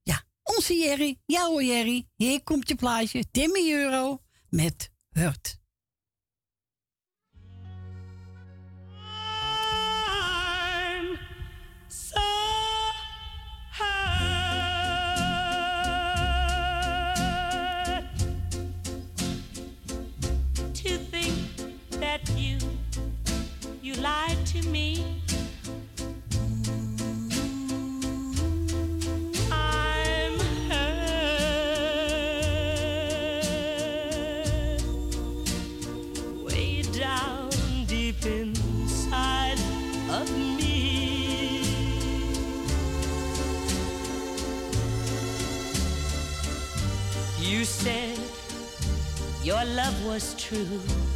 Ja, 0.03 0.24
onze 0.44 0.74
Jerry. 0.74 1.20
Jouw 1.26 1.61
Jerry. 1.61 2.07
Hier 2.16 2.44
komt 2.44 2.68
je 2.68 2.76
plaatje. 2.76 3.26
Timmy 3.32 3.72
Euro 3.72 4.22
met 4.49 4.91
Hurt. 5.10 5.57
Lied 24.02 24.45
to 24.45 24.70
me. 24.70 25.19
True. 50.50 51.09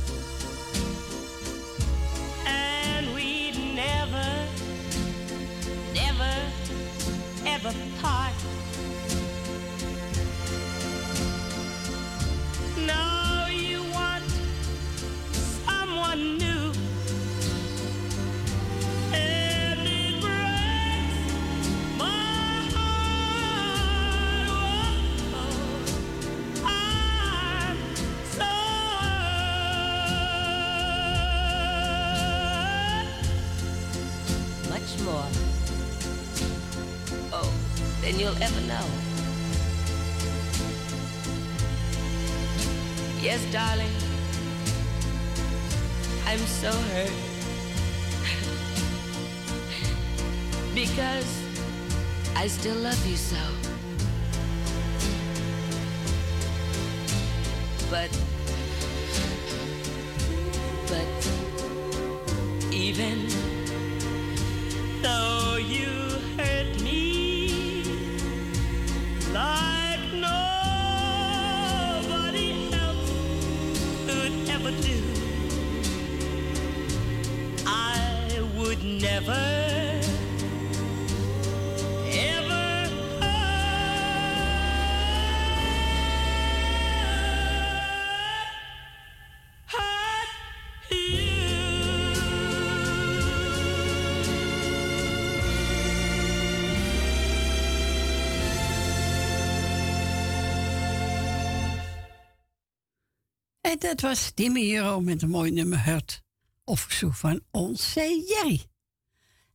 Dat 103.84 104.02
was 104.02 104.32
Timmy 104.32 104.76
Euro 104.76 105.02
met 105.02 105.22
een 105.22 105.30
mooi 105.30 105.52
nummer 105.52 105.86
Hurt. 105.86 106.22
Of 106.64 106.80
verzoek 106.80 107.14
van 107.14 107.42
onze 107.52 108.24
Jerry. 108.28 108.66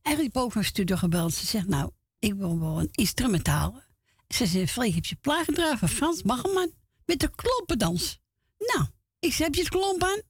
En 0.01 0.15
riep 0.15 0.37
ook 0.37 0.53
gebeld. 0.85 1.33
Ze 1.33 1.45
zegt, 1.45 1.67
nou, 1.67 1.91
ik 2.19 2.33
wil 2.33 2.59
wel 2.59 2.79
een 2.79 2.89
instrumentaal. 2.91 3.81
Ze 4.27 4.45
zegt, 4.45 4.71
Freek, 4.71 4.93
heb 4.93 5.05
je 5.05 5.15
plaat 5.15 5.45
gedragen 5.45 5.77
van 5.77 5.89
Frans 5.89 6.21
Baggerman 6.21 6.71
met 7.05 7.19
de 7.19 7.29
klompendans? 7.35 8.19
Nou, 8.57 8.87
ik 9.19 9.33
zeg, 9.33 9.45
heb 9.45 9.55
je 9.55 9.61
het 9.61 9.69
klomp 9.69 10.03
aan? 10.03 10.21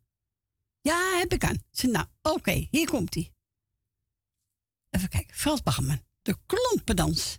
Ja, 0.81 1.17
heb 1.17 1.33
ik 1.33 1.43
aan. 1.43 1.63
Ze 1.71 1.87
nou, 1.87 2.05
oké, 2.21 2.67
hier 2.71 2.89
komt 2.89 3.13
hij. 3.13 3.33
Even 4.89 5.09
kijken, 5.09 5.35
Frans 5.35 5.63
Baggerman, 5.63 6.01
de 6.21 6.37
klompendans. 6.45 7.37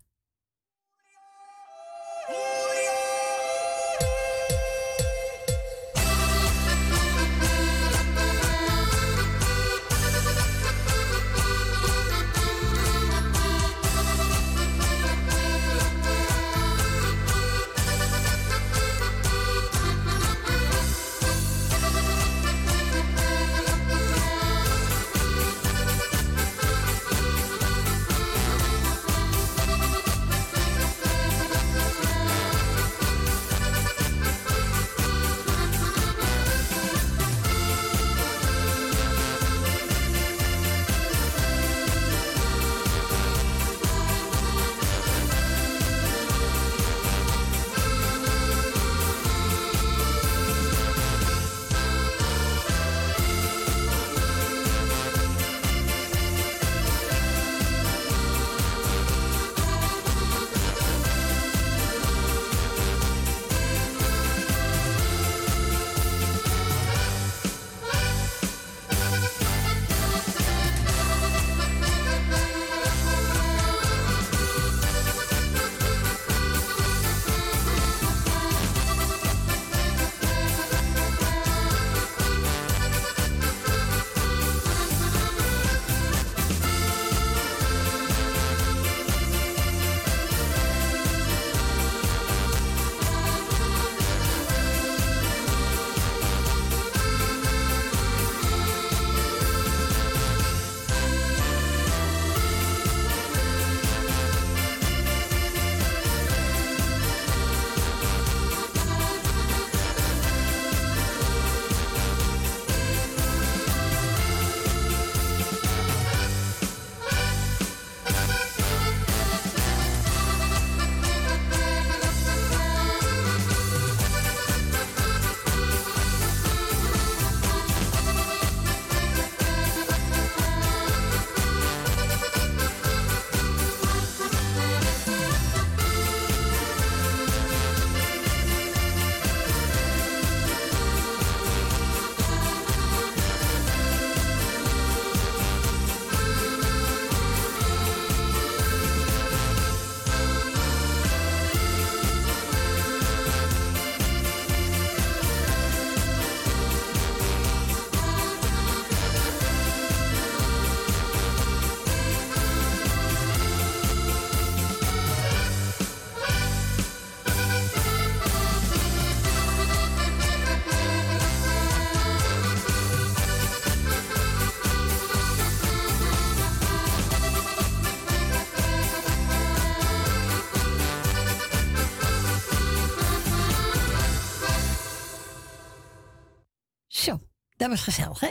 Dat 187.61 187.69
was 187.69 187.81
gezellig, 187.81 188.21
hè? 188.21 188.31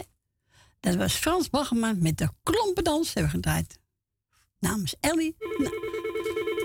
Dat 0.79 0.95
was 0.95 1.13
Frans 1.13 1.49
Baggerman 1.49 2.01
met 2.01 2.17
de 2.17 2.29
klompendans 2.43 3.13
hebben 3.13 3.31
we 3.31 3.37
gedraaid. 3.37 3.79
Namens 4.59 4.95
Ellie. 4.99 5.35
Nou, 5.57 5.73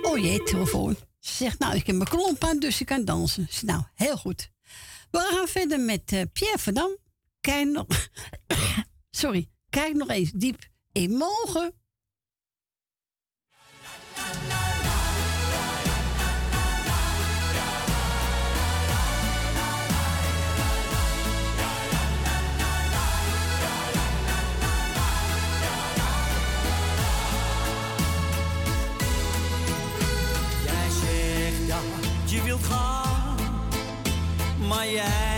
oh 0.03 0.19
jee, 0.19 0.43
telefoon. 0.43 0.97
Ze 1.21 1.35
zegt, 1.35 1.59
nou, 1.59 1.75
ik 1.75 1.87
heb 1.87 1.97
mijn 1.97 2.09
klomp 2.09 2.45
aan, 2.45 2.59
dus 2.59 2.81
ik 2.81 2.87
kan 2.87 3.05
dansen. 3.05 3.47
Ze 3.51 3.65
nou, 3.65 3.83
heel 3.95 4.17
goed. 4.17 4.51
We 5.11 5.19
gaan 5.19 5.49
verder 5.49 5.81
met 5.81 6.13
eh, 6.13 6.23
Pierre 6.33 6.59
Verdam. 6.59 6.97
Kijk 7.41 7.69
nog... 7.69 7.87
Sorry. 9.11 9.49
Kijk 9.71 9.95
nog 9.95 10.09
eens 10.09 10.31
diep 10.31 10.69
in 10.93 11.11
mogen 11.11 11.75
wilt 32.55 32.67
gaan, 32.67 33.37
maar 34.69 34.91
jij. 34.91 35.34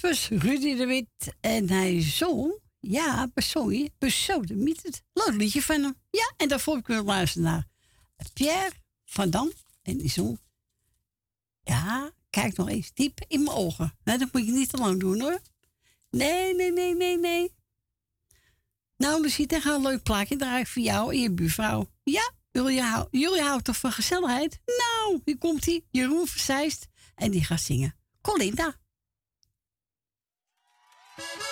dat 0.00 0.10
was 0.10 0.28
Rudy 0.28 0.74
de 0.74 0.86
Wit 0.86 1.34
en 1.40 1.70
hij 1.70 2.02
zong, 2.02 2.58
ja, 2.80 3.30
sorry, 3.34 3.90
besodemiet 3.98 4.82
het. 4.82 5.02
Leuk 5.12 5.34
liedje 5.34 5.62
van 5.62 5.82
hem. 5.82 5.96
Ja, 6.10 6.32
en 6.36 6.48
daarvoor 6.48 6.72
volg 6.72 6.78
ik 6.78 6.86
weer 6.86 7.02
luisteren 7.02 7.44
naar 7.44 7.66
Pierre 8.32 8.72
van 9.04 9.30
Dam 9.30 9.52
en 9.82 9.98
die 9.98 10.10
zong, 10.10 10.38
ja, 11.62 12.10
kijk 12.30 12.56
nog 12.56 12.68
eens 12.68 12.90
diep 12.94 13.20
in 13.28 13.42
mijn 13.42 13.56
ogen. 13.56 13.98
Nee, 14.04 14.18
dat 14.18 14.32
moet 14.32 14.46
je 14.46 14.52
niet 14.52 14.68
te 14.68 14.76
lang 14.76 15.00
doen 15.00 15.20
hoor. 15.20 15.40
Nee, 16.10 16.54
nee, 16.54 16.72
nee, 16.72 16.94
nee, 16.94 17.18
nee. 17.18 17.52
Nou, 18.96 19.20
Lucie, 19.20 19.46
dan 19.46 19.60
gaan 19.60 19.74
een 19.74 19.82
leuk 19.82 20.02
plaatje 20.02 20.36
draaien 20.36 20.66
voor 20.66 20.82
jou 20.82 21.12
en 21.12 21.20
je 21.20 21.30
buurvrouw. 21.30 21.88
Ja, 22.02 22.30
jullie, 22.50 22.80
hou, 22.80 23.08
houden 23.40 23.62
toch 23.62 23.76
van 23.76 23.92
gezelligheid? 23.92 24.60
Nou, 24.66 25.20
hier 25.24 25.38
komt 25.38 25.64
hij, 25.64 25.84
Jeroen 25.90 26.26
Verzeist. 26.26 26.86
En 27.14 27.30
die 27.30 27.44
gaat 27.44 27.60
zingen. 27.60 27.94
Colinda. 28.20 28.76
Bye. 31.18 31.47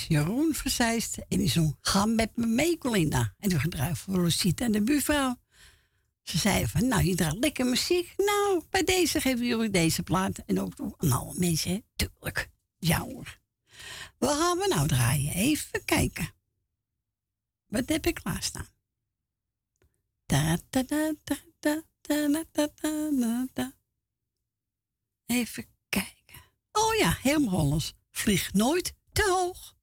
Jeroen 0.00 0.54
Verzijst 0.54 1.18
en 1.28 1.38
die 1.38 1.50
zong 1.50 1.76
Ga 1.80 2.06
met 2.06 2.36
me 2.36 2.46
mee, 2.46 2.78
Colinda. 2.78 3.34
En 3.38 3.48
toen 3.48 3.60
gedraaid 3.60 3.98
voor 3.98 4.14
Rosita 4.14 4.64
en 4.64 4.72
de 4.72 4.82
buurvrouw. 4.82 5.36
Ze 6.22 6.38
zei 6.38 6.66
van, 6.66 6.88
nou, 6.88 7.02
je 7.02 7.14
draagt 7.14 7.36
lekker 7.38 7.66
muziek. 7.66 8.12
Nou, 8.16 8.62
bij 8.70 8.84
deze 8.84 9.20
geven 9.20 9.46
jullie 9.46 9.70
deze 9.70 10.02
plaat. 10.02 10.38
En 10.46 10.60
ook 10.60 10.72
aan 10.96 11.12
alle 11.12 11.34
mensen, 11.36 11.84
tuurlijk. 11.96 12.50
Ja 12.78 13.00
hoor. 13.00 13.40
Wat 14.18 14.38
gaan 14.38 14.58
we 14.58 14.66
nou 14.68 14.88
draaien? 14.88 15.32
Even 15.32 15.84
kijken. 15.84 16.34
Wat 17.66 17.88
heb 17.88 18.06
ik 18.06 18.14
klaarstaan? 18.14 18.68
Da, 20.26 20.58
da, 20.70 20.82
da, 20.82 21.12
da, 21.24 21.36
da, 21.60 21.82
da, 22.00 22.44
da, 22.52 22.68
da, 22.80 23.48
da, 23.52 23.72
Even 25.26 25.66
kijken. 25.88 26.42
Oh 26.72 26.94
ja, 26.94 27.16
helemaal 27.20 27.80
Vlieg 28.10 28.52
nooit 28.52 28.94
te 29.12 29.22
hoog. 29.22 29.74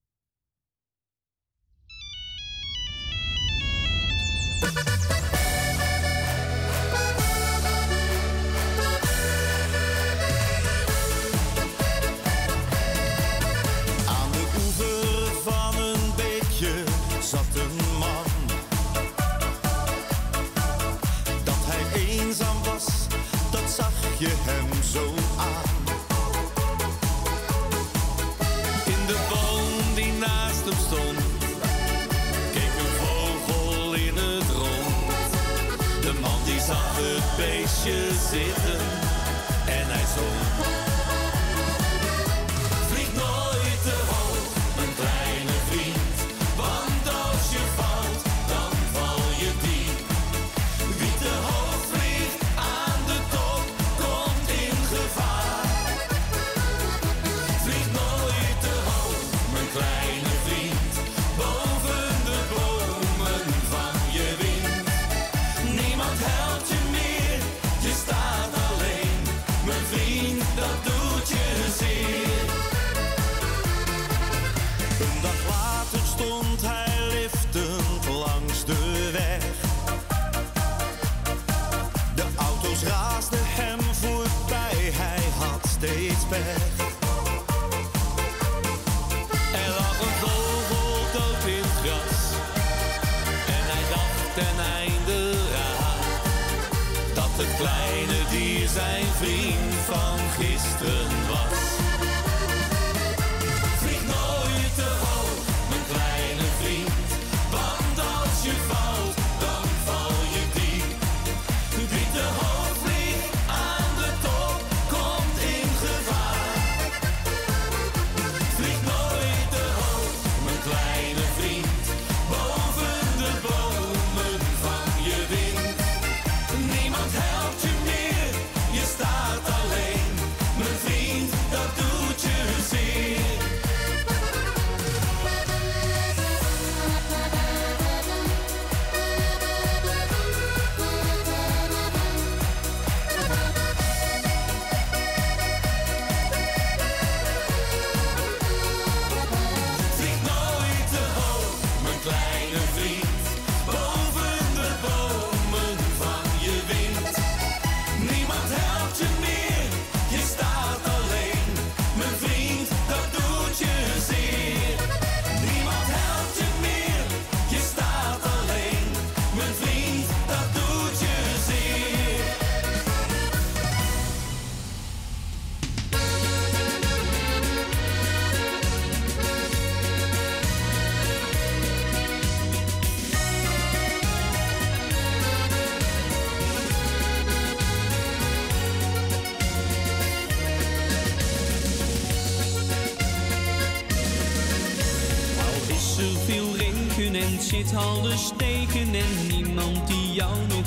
Aan 4.62 4.72
de 14.32 14.46
oever 14.58 15.42
van 15.44 15.76
een 15.82 16.14
beekje 16.16 16.84
zat 17.22 17.56
een 17.56 17.76
man. 18.00 18.26
Dat 21.44 21.56
hij 21.60 22.02
eenzaam 22.02 22.64
was, 22.64 22.86
dat 23.52 23.70
zag 23.76 23.94
je 24.18 24.30
hem 24.30 24.84
zo 24.84 25.14
aan. 25.38 25.79
zitten 37.86 38.80
en 39.66 39.86
hij 39.88 40.06
zong. 40.16 40.49
Weg. 86.46 86.79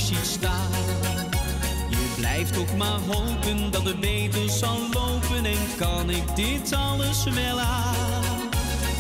Ziet 0.01 0.27
staan. 0.27 0.70
Je 1.90 2.14
blijft 2.16 2.52
toch 2.52 2.77
maar 2.77 2.98
hopen 3.06 3.70
dat 3.70 3.85
het 3.85 4.01
beter 4.01 4.51
zal 4.51 4.78
lopen 4.93 5.44
en 5.44 5.77
kan 5.78 6.10
ik 6.10 6.36
dit 6.36 6.73
alles 6.73 7.24
wel 7.24 7.60
aan. 7.60 8.51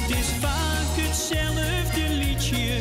Het 0.02 0.18
is 0.18 0.26
vaak 0.40 0.92
hetzelfde 1.00 2.14
liedje, 2.14 2.80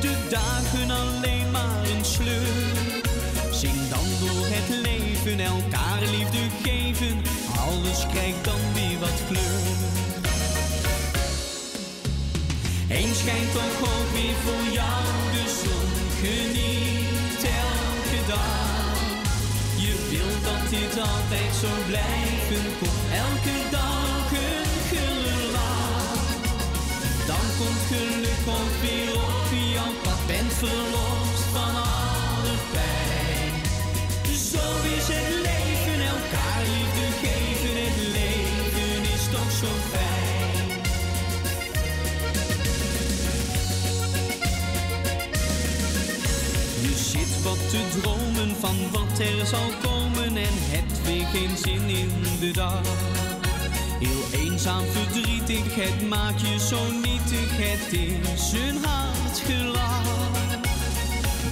de 0.00 0.26
dagen 0.30 0.90
alleen 0.90 1.50
maar 1.50 1.84
een 1.96 2.04
sleur. 2.04 2.92
Zing 3.52 3.88
dan 3.88 4.06
door 4.20 4.46
het 4.46 4.68
leven, 4.82 5.40
elkaar 5.40 6.00
liefde 6.00 6.38
geven, 6.62 7.22
alles 7.68 8.06
krijgt 8.06 8.44
dan 8.44 8.60
weer 8.74 8.98
wat 8.98 9.20
kleur. 9.28 9.92
Eens 12.88 13.18
schijnt 13.18 13.52
toch 13.52 13.80
ook 13.80 14.10
weer 14.12 14.34
voor 14.44 14.72
jou 14.72 15.02
de 15.32 15.62
zon. 15.62 16.53
Dit 20.78 20.98
altijd 20.98 21.52
zo 21.62 21.72
blijven. 21.90 22.64
Kom 22.80 22.96
elke 23.24 23.56
dag 23.70 24.26
een 24.46 24.70
glimlach. 24.88 26.28
Dan 27.30 27.46
komt 27.58 27.82
geluk 27.90 28.42
ook 28.58 28.74
weer 28.84 29.10
op 29.14 29.48
jouw 29.74 29.94
pad. 30.02 30.20
Bent 30.26 30.52
verlost 30.62 31.44
van 31.56 31.74
alle 31.96 32.56
pijn. 32.74 33.52
Zo 34.52 34.66
is 34.96 35.06
het 35.16 35.28
leven, 35.48 36.00
elkaar 36.14 36.60
liefde 36.72 37.06
geven. 37.22 37.74
Het 37.84 37.98
leven 38.16 39.00
is 39.14 39.24
toch 39.34 39.52
zo 39.60 39.72
fijn. 39.92 40.02
Wat 47.44 47.70
te 47.70 48.00
dromen 48.00 48.56
van 48.60 48.76
wat 48.92 49.18
er 49.18 49.46
zal 49.46 49.70
komen 49.82 50.03
en 50.36 50.56
hebt 50.74 51.06
weer 51.06 51.26
geen 51.32 51.56
zin 51.56 51.88
in 51.88 52.10
de 52.40 52.50
dag. 52.50 52.82
Heel 54.00 54.40
eenzaam, 54.40 54.84
verdrietig, 54.86 55.74
het 55.74 56.08
maakt 56.08 56.40
je 56.40 56.58
zo 56.58 56.90
nietig, 56.90 57.50
het 57.50 57.92
is 57.92 58.52
een 58.52 58.84
hard. 58.84 59.14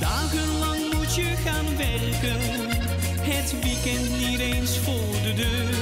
Dagenlang 0.01 0.95
moet 0.95 1.15
je 1.15 1.35
gaan 1.45 1.77
werken, 1.77 2.41
het 3.21 3.55
weekend 3.63 4.19
niet 4.19 4.39
eens 4.39 4.79
voor 4.79 5.13
de 5.23 5.35
deur. 5.35 5.75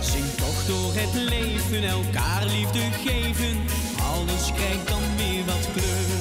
Zing 0.00 0.30
toch 0.36 0.66
door 0.66 0.92
het 0.94 1.14
leven, 1.14 1.88
elkaar 1.88 2.44
liefde 2.46 2.80
geven, 3.06 3.56
alles 4.14 4.52
krijgt 4.52 4.88
dan 4.88 5.02
weer 5.16 5.44
wat 5.44 5.68
kleur. 5.72 6.17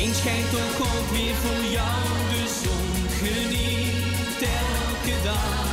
Eens 0.00 0.18
schijnt 0.18 0.50
toch 0.50 0.78
ook 0.80 1.08
weer 1.16 1.34
voor 1.34 1.64
jou 1.78 2.02
de 2.32 2.44
zon. 2.62 2.90
Geniet 3.20 4.40
elke 4.68 5.16
dag. 5.24 5.72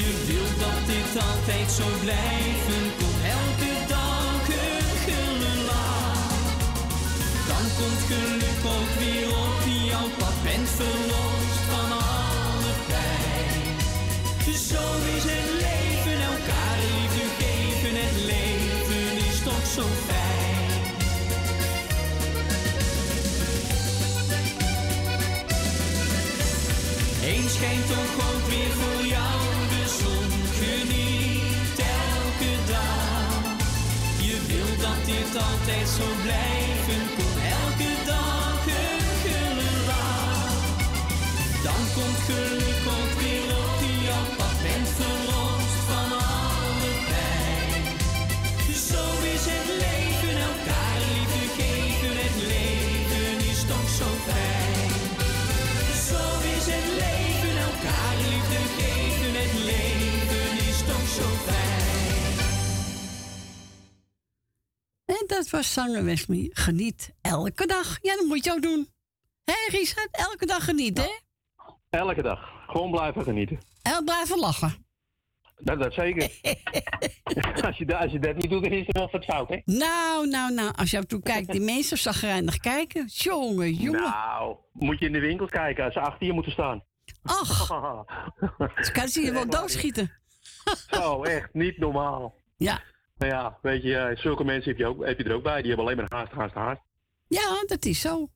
Je 0.00 0.10
wilt 0.28 0.56
dat 0.64 0.80
dit 0.92 1.12
altijd 1.28 1.68
zo 1.78 1.86
blijven. 2.04 2.82
Kom 2.98 3.16
elke 3.38 3.74
dag 3.94 4.42
een 4.64 4.88
glimlach. 5.04 6.32
Dan 7.50 7.64
komt 7.78 8.02
geluk 8.10 8.62
ook 8.76 8.92
weer 9.02 9.28
op 9.46 9.62
jouw 9.90 10.08
pad. 10.18 10.36
Bent 10.44 10.68
verlost 10.80 11.60
van 11.70 11.90
alle 11.92 12.74
pijn. 12.90 13.68
Zo 14.70 14.84
is 15.16 15.24
het 15.32 15.48
leven, 15.64 16.18
elkaar 16.32 16.76
liefde 16.90 17.26
geven. 17.40 17.94
Het 18.02 18.16
leven 18.32 19.12
is 19.28 19.38
toch 19.44 19.66
zo 19.76 19.86
fijn. 20.06 20.19
Schijnt 27.60 27.86
toch 27.86 28.14
ook 28.28 28.44
weer 28.52 28.72
voor 28.80 29.06
jou 29.16 29.38
de 29.72 29.84
zon. 30.00 30.28
Geniet 30.60 31.78
elke 32.04 32.54
dag. 32.72 33.32
Je 34.28 34.36
wilt 34.50 34.80
dat 34.86 35.00
dit 35.12 35.32
altijd 35.48 35.88
zo 35.98 36.06
blijven. 36.24 37.02
Kom 37.16 37.34
elke 37.58 37.92
dag 38.12 38.60
een 38.82 39.06
glimlach. 39.22 40.64
Dan 41.66 41.82
komt 41.94 42.20
geluk 42.28 42.80
dat 65.40 65.50
was 65.50 65.72
zangeres 65.72 66.26
Mie. 66.26 66.50
Geniet 66.52 67.12
elke 67.20 67.66
dag. 67.66 67.98
Ja, 68.02 68.16
dat 68.16 68.26
moet 68.26 68.44
je 68.44 68.52
ook 68.52 68.62
doen. 68.62 68.88
Hé, 69.44 69.76
Richard? 69.78 70.08
Elke 70.10 70.46
dag 70.46 70.64
genieten, 70.64 71.04
hè? 71.04 71.10
Elke 71.98 72.22
dag. 72.22 72.50
Gewoon 72.66 72.90
blijven 72.90 73.22
genieten. 73.22 73.58
En 73.82 74.04
blijven 74.04 74.38
lachen. 74.38 74.86
Dat, 75.56 75.78
dat 75.82 75.92
zeker. 75.92 76.22
als, 77.66 77.78
je, 77.78 77.84
dat- 77.86 78.00
als 78.00 78.12
je 78.12 78.18
dat 78.18 78.36
niet 78.36 78.50
doet, 78.50 78.62
dan 78.62 78.72
is 78.72 78.86
er 78.86 78.92
wel 78.92 79.08
wat 79.12 79.24
fout, 79.24 79.48
hè? 79.48 79.60
Nou, 79.64 80.28
nou, 80.28 80.54
nou. 80.54 80.72
Als 80.76 80.90
je 80.90 80.96
en 80.96 81.06
toe 81.06 81.22
kijkt, 81.22 81.50
die 81.52 81.60
mensen 81.60 81.98
zagrijnig 81.98 82.56
kijken. 82.56 83.04
Jongen, 83.06 83.72
jongen. 83.74 84.00
Nou, 84.00 84.56
moet 84.72 84.98
je 84.98 85.06
in 85.06 85.12
de 85.12 85.20
winkel 85.20 85.46
kijken 85.46 85.84
als 85.84 85.92
ze 85.92 86.00
achter 86.00 86.26
je 86.26 86.32
moeten 86.32 86.52
staan. 86.52 86.84
Ach. 87.22 87.66
Ze 88.84 88.90
kan 88.92 89.08
ze 89.08 89.20
je 89.22 89.32
wel 89.32 89.48
doodschieten. 89.48 90.12
Zo, 90.90 91.22
echt 91.22 91.48
niet 91.54 91.78
normaal. 91.78 92.34
Ja. 92.56 92.82
Nou 93.20 93.32
ja, 93.32 93.58
weet 93.62 93.82
je, 93.82 93.96
eh, 93.96 94.16
zulke 94.16 94.44
mensen 94.44 94.70
heb 94.70 94.78
je, 94.78 94.86
ook, 94.86 95.04
heb 95.06 95.18
je 95.18 95.24
er 95.24 95.34
ook 95.34 95.42
bij. 95.42 95.58
Die 95.62 95.66
hebben 95.66 95.84
alleen 95.86 95.96
maar 95.96 96.06
haast, 96.18 96.32
haast, 96.32 96.54
haast. 96.54 96.80
Ja, 97.28 97.62
dat 97.66 97.84
is 97.84 98.00
zo. 98.00 98.28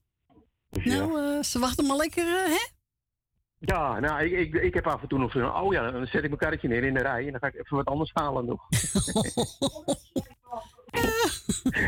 Dus 0.71 0.85
ja. 0.85 0.97
Nou, 0.97 1.37
eh, 1.37 1.43
ze 1.43 1.59
wachten 1.59 1.87
maar 1.87 1.97
lekker, 1.97 2.25
eh, 2.27 2.45
hè? 2.51 2.67
Ja, 3.59 4.01
nou, 4.01 4.25
ik, 4.25 4.33
ik, 4.33 4.63
ik 4.63 4.75
heb 4.75 4.87
af 4.87 5.03
en 5.03 5.09
toe 5.09 5.19
nog 5.19 5.33
zo'n, 5.33 5.55
oh 5.55 5.73
ja, 5.73 5.91
dan 5.91 6.07
zet 6.07 6.23
ik 6.23 6.29
mijn 6.29 6.37
karretje 6.41 6.69
neer 6.69 6.85
in 6.85 6.95
de 6.95 7.01
rij 7.03 7.25
en 7.27 7.31
dan 7.31 7.41
ga 7.41 7.47
ik 7.47 7.55
even 7.55 7.77
wat 7.77 7.87
anders 7.87 8.11
halen 8.15 8.45
nog. 8.45 8.63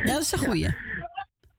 Ja, 0.04 0.12
dat 0.12 0.20
is 0.22 0.32
een 0.32 0.38
goeie. 0.38 0.66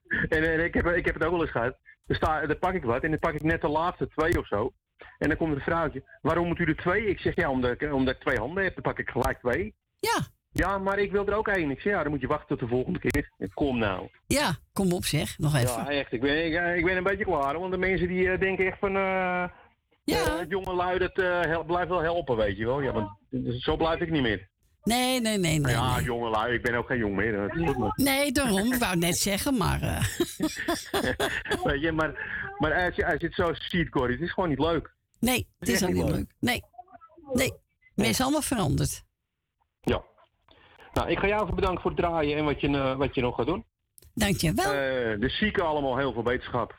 En, 0.07 0.51
en 0.53 0.63
ik, 0.63 0.73
heb, 0.73 0.85
ik 0.87 1.05
heb 1.05 1.13
het 1.13 1.23
ook 1.23 1.31
wel 1.31 1.41
eens 1.41 1.51
gehad. 1.51 1.77
Dan, 2.05 2.15
sta, 2.15 2.45
dan 2.45 2.59
pak 2.59 2.73
ik 2.73 2.83
wat 2.83 3.03
en 3.03 3.09
dan 3.09 3.19
pak 3.19 3.33
ik 3.33 3.43
net 3.43 3.61
de 3.61 3.67
laatste 3.67 4.07
twee 4.07 4.39
of 4.39 4.47
zo. 4.47 4.73
En 5.17 5.27
dan 5.27 5.37
komt 5.37 5.53
het 5.53 5.63
vrouwtje, 5.63 6.03
waarom 6.21 6.47
moet 6.47 6.59
u 6.59 6.63
er 6.65 6.75
twee? 6.75 7.05
Ik 7.07 7.19
zeg, 7.19 7.35
ja, 7.35 7.49
omdat, 7.49 7.81
ik- 7.81 7.93
omdat 7.93 8.15
ik 8.15 8.21
twee 8.21 8.37
handen 8.37 8.63
heb, 8.63 8.73
dan 8.73 8.83
pak 8.83 8.99
ik 8.99 9.09
gelijk 9.09 9.39
twee. 9.39 9.75
Ja. 9.99 10.19
Ja, 10.57 10.77
maar 10.77 10.99
ik 10.99 11.11
wil 11.11 11.27
er 11.27 11.33
ook 11.35 11.47
één. 11.47 11.71
Ik 11.71 11.79
zeg, 11.79 11.93
ja, 11.93 12.01
dan 12.03 12.11
moet 12.11 12.21
je 12.21 12.27
wachten 12.27 12.47
tot 12.47 12.59
de 12.59 12.67
volgende 12.67 12.99
keer. 12.99 13.31
Kom 13.53 13.77
nou. 13.77 14.07
Ja, 14.27 14.55
kom 14.73 14.91
op 14.93 15.05
zeg, 15.05 15.37
nog 15.37 15.55
even. 15.55 15.67
Ja, 15.83 15.89
echt. 15.89 16.11
Ik 16.11 16.21
ben, 16.21 16.45
ik, 16.45 16.77
ik 16.77 16.85
ben 16.85 16.97
een 16.97 17.03
beetje 17.03 17.25
klaar. 17.25 17.59
Want 17.59 17.71
de 17.71 17.77
mensen 17.77 18.07
die 18.07 18.29
eh, 18.31 18.39
denken 18.39 18.65
echt 18.65 18.79
van... 18.79 18.95
eh 18.95 19.43
ja. 20.03 20.45
jonge 20.47 20.73
lui, 20.73 20.97
dat 20.99 21.13
blijft 21.65 21.89
wel 21.89 22.01
helpen, 22.01 22.35
weet 22.35 22.57
je 22.57 22.65
wel. 22.65 22.81
Ja, 22.81 22.91
want 22.91 23.09
zo 23.61 23.75
blijf 23.75 23.99
ik 23.99 24.09
niet 24.11 24.21
meer. 24.21 24.47
Nee, 24.83 25.21
nee, 25.21 25.37
nee, 25.37 25.59
nee. 25.59 25.73
ja, 25.73 25.95
nee. 25.95 26.03
jonge 26.05 26.29
lui, 26.29 26.53
ik 26.53 26.61
ben 26.61 26.75
ook 26.75 26.87
geen 26.87 26.97
jong 26.97 27.15
meer. 27.15 27.31
Dat 27.31 27.55
is 27.55 27.65
goed, 27.67 27.77
maar- 27.77 27.91
Nee, 27.95 28.31
daarom. 28.31 28.73
Ik 28.73 28.79
wou 28.79 28.97
net 28.97 29.17
zeggen, 29.17 29.57
maar... 29.57 29.79
weet 31.63 31.81
je, 31.81 31.91
maar, 31.91 32.11
maar 32.57 32.73
als, 32.85 32.95
je, 32.95 33.05
als 33.05 33.19
je 33.19 33.25
het 33.25 33.35
zo 33.35 33.53
ziet, 33.53 33.89
Corrie, 33.89 34.15
het 34.15 34.25
is 34.25 34.31
gewoon 34.33 34.49
niet 34.49 34.59
leuk. 34.59 34.93
nee, 35.19 35.47
het 35.59 35.69
is 35.69 35.83
ook 35.83 35.89
niet 35.89 35.97
niet 35.97 36.05
leuk. 36.05 36.15
leuk. 36.15 36.33
Nee. 36.39 36.63
Nee. 37.33 37.53
Men 37.95 38.05
is 38.05 38.21
allemaal 38.21 38.41
veranderd. 38.41 39.03
Ja. 39.81 40.03
Nou, 40.97 41.09
ik 41.09 41.19
ga 41.19 41.27
jou 41.27 41.43
even 41.43 41.55
bedanken 41.55 41.81
voor 41.81 41.91
het 41.91 41.99
draaien 41.99 42.37
en 42.37 42.45
wat 42.45 42.61
je, 42.61 42.67
eh, 42.67 42.95
wat 42.95 43.15
je 43.15 43.21
nog 43.21 43.35
gaat 43.35 43.45
doen. 43.45 43.65
Dankjewel. 44.13 44.73
Eh 44.73 45.19
de 45.19 45.29
zieken 45.29 45.65
allemaal 45.65 45.97
heel 45.97 46.13
veel 46.13 46.23
wetenschap. 46.23 46.75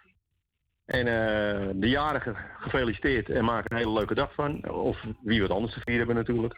En 0.84 1.06
eh, 1.06 1.68
de 1.74 1.88
jarigen 1.88 2.36
gefeliciteerd 2.58 3.28
en 3.28 3.44
maak 3.44 3.70
een 3.70 3.76
hele 3.76 3.92
leuke 3.92 4.14
dag 4.14 4.34
van. 4.34 4.70
Of 4.70 5.04
wie 5.22 5.40
wat 5.40 5.50
anders 5.50 5.72
te 5.72 5.80
vieren 5.80 6.06
hebben 6.06 6.16
natuurlijk. 6.16 6.54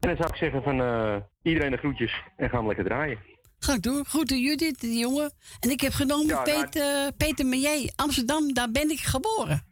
En 0.00 0.08
dan 0.08 0.16
zou 0.16 0.28
ik 0.28 0.36
zeggen 0.36 0.62
van 0.62 0.80
eh, 0.80 1.16
iedereen 1.42 1.70
de 1.70 1.76
groetjes 1.76 2.22
en 2.36 2.50
gaan 2.50 2.60
we 2.60 2.66
lekker 2.66 2.84
draaien. 2.84 3.18
Ga 3.58 3.74
ik 3.74 3.82
doen. 3.82 4.04
Groeten 4.04 4.40
Judith, 4.40 4.80
die 4.80 4.98
jongen. 4.98 5.32
En 5.60 5.70
ik 5.70 5.80
heb 5.80 5.92
genomen 5.92 6.26
Ja, 6.26 6.44
nou- 6.44 6.60
Peter, 6.60 7.12
Peter 7.12 7.46
Meijer, 7.46 7.92
Amsterdam. 7.96 8.52
Daar 8.54 8.70
ben 8.70 8.90
ik 8.90 9.00
geboren. 9.00 9.62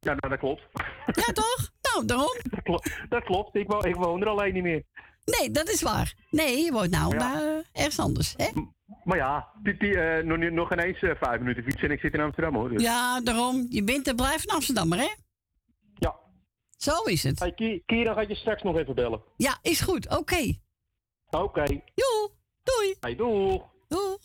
Ja, 0.00 0.14
nou, 0.14 0.28
dat 0.28 0.38
klopt. 0.38 0.62
Ja, 1.06 1.32
toch? 1.32 1.70
Nou, 1.82 2.06
daarom. 2.06 2.36
Dat 2.50 2.62
klopt. 2.62 3.00
Dat 3.08 3.24
klopt. 3.24 3.54
Ik, 3.54 3.66
woon, 3.66 3.84
ik 3.84 3.94
woon 3.94 4.20
er 4.20 4.28
alleen 4.28 4.54
niet 4.54 4.62
meer. 4.62 4.84
Nee, 5.24 5.50
dat 5.50 5.68
is 5.68 5.82
waar. 5.82 6.14
Nee, 6.30 6.64
je 6.64 6.72
woont 6.72 6.90
nou 6.90 7.12
Ja. 7.16 7.28
maar, 7.28 7.42
eh, 7.42 7.58
ergens 7.72 7.98
anders, 7.98 8.34
hè? 8.36 8.48
Maar 9.04 9.16
ja, 9.16 9.48
die, 9.62 9.76
die, 9.76 10.00
eh, 10.00 10.50
nog, 10.52 10.72
ineens 10.72 10.98
eh, 11.02 11.10
vijf 11.20 11.38
minuten 11.40 11.62
fietsen 11.62 11.88
en 11.88 11.94
ik 11.94 12.00
zit 12.00 12.14
in 12.14 12.20
Amsterdam 12.20 12.54
hoor. 12.54 12.68
Dus. 12.68 12.82
Ja, 12.82 13.20
daarom. 13.20 13.66
Je 13.70 13.84
bent 13.84 14.08
en 14.08 14.16
blijft 14.16 14.48
een 14.48 14.54
Amsterdammer, 14.54 14.98
hè? 14.98 15.08
Ja. 15.94 16.14
Zo 16.76 17.02
is 17.02 17.22
het. 17.22 17.38
Hey, 17.38 17.52
Ki- 17.52 17.82
Kira 17.86 18.12
gaat 18.14 18.28
je 18.28 18.34
straks 18.34 18.62
nog 18.62 18.76
even 18.78 18.94
bellen. 18.94 19.22
Ja, 19.36 19.58
is 19.62 19.80
goed. 19.80 20.08
Oké. 20.18 20.58
Oké. 21.30 21.62
Joe. 21.94 22.30
Doei. 22.62 22.96
Hey, 23.00 23.16
doeg. 23.16 23.62
Doeg. 23.88 24.18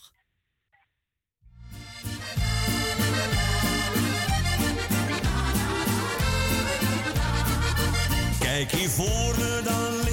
Kijk 8.40 8.72
hier 8.72 8.90
voor 8.90 9.36
me, 9.38 9.62
dan 9.64 10.05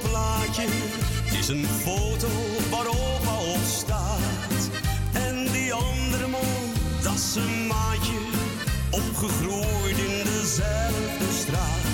een. 0.00 0.68
Het 1.24 1.38
is 1.38 1.48
een 1.48 1.66
foto 1.66 2.28
waarop 2.70 3.26
al 3.26 3.52
op 3.52 3.64
staat. 3.66 4.70
En 5.12 5.52
die 5.52 5.72
andere 5.72 6.26
man, 6.26 6.72
dat 7.02 7.14
is 7.14 7.34
een 7.34 7.66
maatje. 7.66 8.18
Opgegroeid 8.90 9.98
in 9.98 10.24
dezelfde 10.24 11.28
straat. 11.40 11.86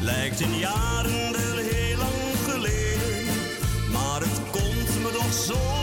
Lijkt 0.00 0.40
in 0.40 0.58
jaren 0.58 1.34
heel 1.58 1.96
lang 1.96 2.36
geleden. 2.48 3.26
Maar 3.92 4.20
het 4.20 4.40
komt 4.50 5.02
me 5.02 5.10
toch 5.12 5.32
zo 5.32 5.81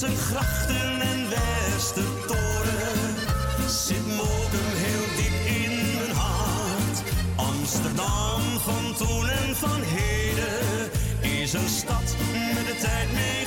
zijn 0.00 0.16
grachten 0.16 1.00
en 1.00 1.28
Westertoren. 1.28 3.14
Zit 3.68 4.06
Mokum 4.06 4.70
heel 4.74 5.06
diep 5.16 5.46
in 5.56 5.96
mijn 5.96 6.16
hart. 6.16 7.02
Amsterdam 7.36 8.40
van 8.58 8.94
toen 8.96 9.28
en 9.28 9.56
van 9.56 9.80
heden. 9.82 10.90
Is 11.40 11.52
een 11.52 11.68
stad 11.68 12.16
met 12.54 12.66
de 12.66 12.76
tijd 12.80 13.12
meegegaan. 13.12 13.39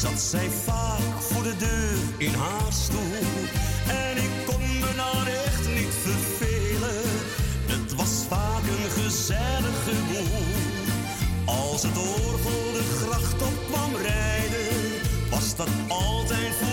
Zat 0.00 0.20
zij 0.20 0.50
vaak 0.50 1.20
voor 1.20 1.42
de 1.42 1.56
deur 1.56 1.98
in 2.18 2.34
haar 2.34 2.72
stoel. 2.72 3.20
En 3.88 4.16
ik 4.16 4.30
kon 4.46 4.60
me 4.80 4.92
nou 4.96 5.28
echt 5.28 5.68
niet 5.68 5.94
vervelen, 6.02 7.02
het 7.66 7.94
was 7.94 8.24
vaak 8.28 8.62
een 8.62 8.90
gezellige 9.02 9.94
boel. 10.08 10.44
Als 11.44 11.82
het 11.82 11.98
orgel 11.98 12.72
de 12.72 12.84
gracht 13.00 13.42
op 13.42 13.56
kwam 13.70 13.94
rijden, 14.02 14.68
was 15.30 15.56
dat 15.56 15.68
altijd 15.88 16.54
voor 16.60 16.69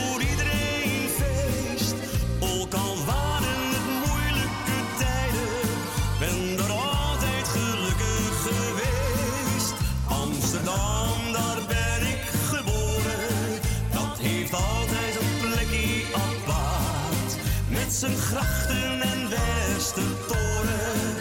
grachten 18.05 19.01
en 19.01 19.29
Westertoren, 19.29 21.15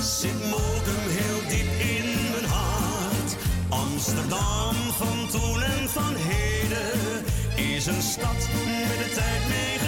zit 0.00 0.50
Mokum 0.50 1.08
heel 1.08 1.48
diep 1.48 1.80
in 1.80 2.30
mijn 2.30 2.44
hart. 2.44 3.36
Amsterdam 3.68 4.74
van 4.74 5.28
toen 5.30 5.62
en 5.62 5.88
van 5.88 6.14
heden 6.16 7.24
is 7.74 7.86
een 7.86 8.02
stad 8.02 8.48
met 8.64 8.98
de 8.98 9.12
tijd 9.14 9.48
meegegaan. 9.48 9.79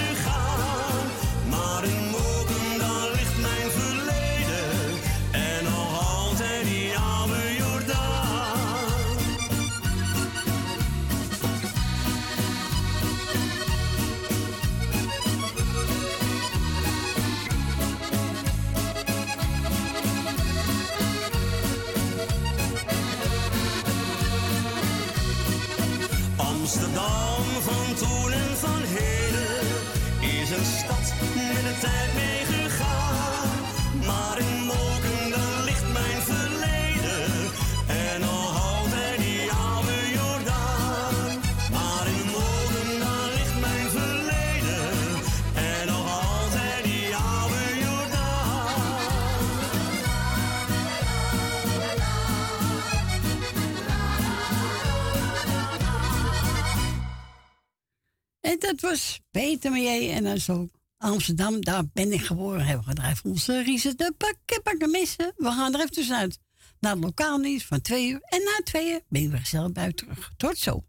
was 58.82 59.20
Peter 59.30 59.70
Meijer 59.70 60.16
en 60.16 60.24
dan 60.24 60.38
zo 60.38 60.68
Amsterdam, 61.02 61.60
daar 61.60 61.82
ben 61.92 62.12
ik 62.12 62.20
geboren. 62.20 62.64
Hebben 62.64 62.84
we 62.84 62.90
gedreven 62.90 63.30
onze 63.30 63.62
riezen 63.62 63.96
de 63.96 64.14
pakken, 64.18 64.62
pakken 64.62 64.90
missen. 64.90 65.32
We 65.36 65.50
gaan 65.50 65.74
er 65.74 65.80
even 65.90 66.16
uit. 66.16 66.38
Na 66.80 66.90
het 66.90 67.04
lokaal 67.04 67.38
nieuws 67.38 67.64
van 67.64 67.80
twee 67.80 68.08
uur. 68.08 68.20
En 68.22 68.42
na 68.44 68.60
twee 68.64 68.92
uur 68.92 69.00
ben 69.08 69.22
je 69.22 69.28
weer 69.28 69.38
gezellig 69.38 69.72
bij 69.72 69.92
terug. 69.92 70.32
Tot 70.36 70.58
zo. 70.58 70.84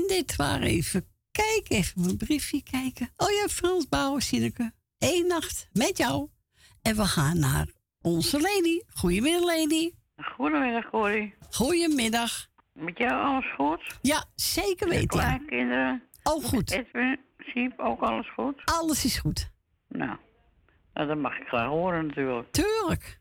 En 0.00 0.06
dit 0.06 0.36
waren 0.36 0.66
even 0.66 1.06
kijken, 1.30 1.76
even 1.76 2.00
mijn 2.00 2.16
briefje 2.16 2.62
kijken. 2.62 3.08
Oh 3.16 3.30
ja, 3.30 3.48
Frans 3.48 3.88
Bauer, 3.88 4.22
Sineke. 4.22 4.72
Eén 4.98 5.26
nacht 5.26 5.68
met 5.72 5.98
jou. 5.98 6.28
En 6.82 6.96
we 6.96 7.04
gaan 7.04 7.38
naar 7.38 7.66
onze 8.02 8.40
lady. 8.40 8.80
Goedemiddag, 8.94 9.44
lady. 9.44 9.90
Goedemiddag, 10.16 10.90
Corrie. 10.90 11.34
Goedemiddag. 11.50 12.48
Met 12.72 12.98
jou 12.98 13.24
alles 13.24 13.52
goed? 13.54 13.98
Ja, 14.02 14.24
zeker 14.34 14.88
weten. 14.88 15.20
Ja, 15.20 15.38
kinderen. 15.46 16.02
Oh, 16.22 16.44
goed. 16.44 16.70
Edwin, 16.70 17.20
Siep, 17.38 17.78
ook 17.78 18.00
alles 18.00 18.32
goed? 18.32 18.62
Alles 18.64 19.04
is 19.04 19.18
goed. 19.18 19.50
Nou, 19.88 20.16
nou 20.94 21.08
dat 21.08 21.18
mag 21.18 21.38
ik 21.38 21.46
graag 21.46 21.68
horen 21.68 22.06
natuurlijk. 22.06 22.52
Tuurlijk. 22.52 23.20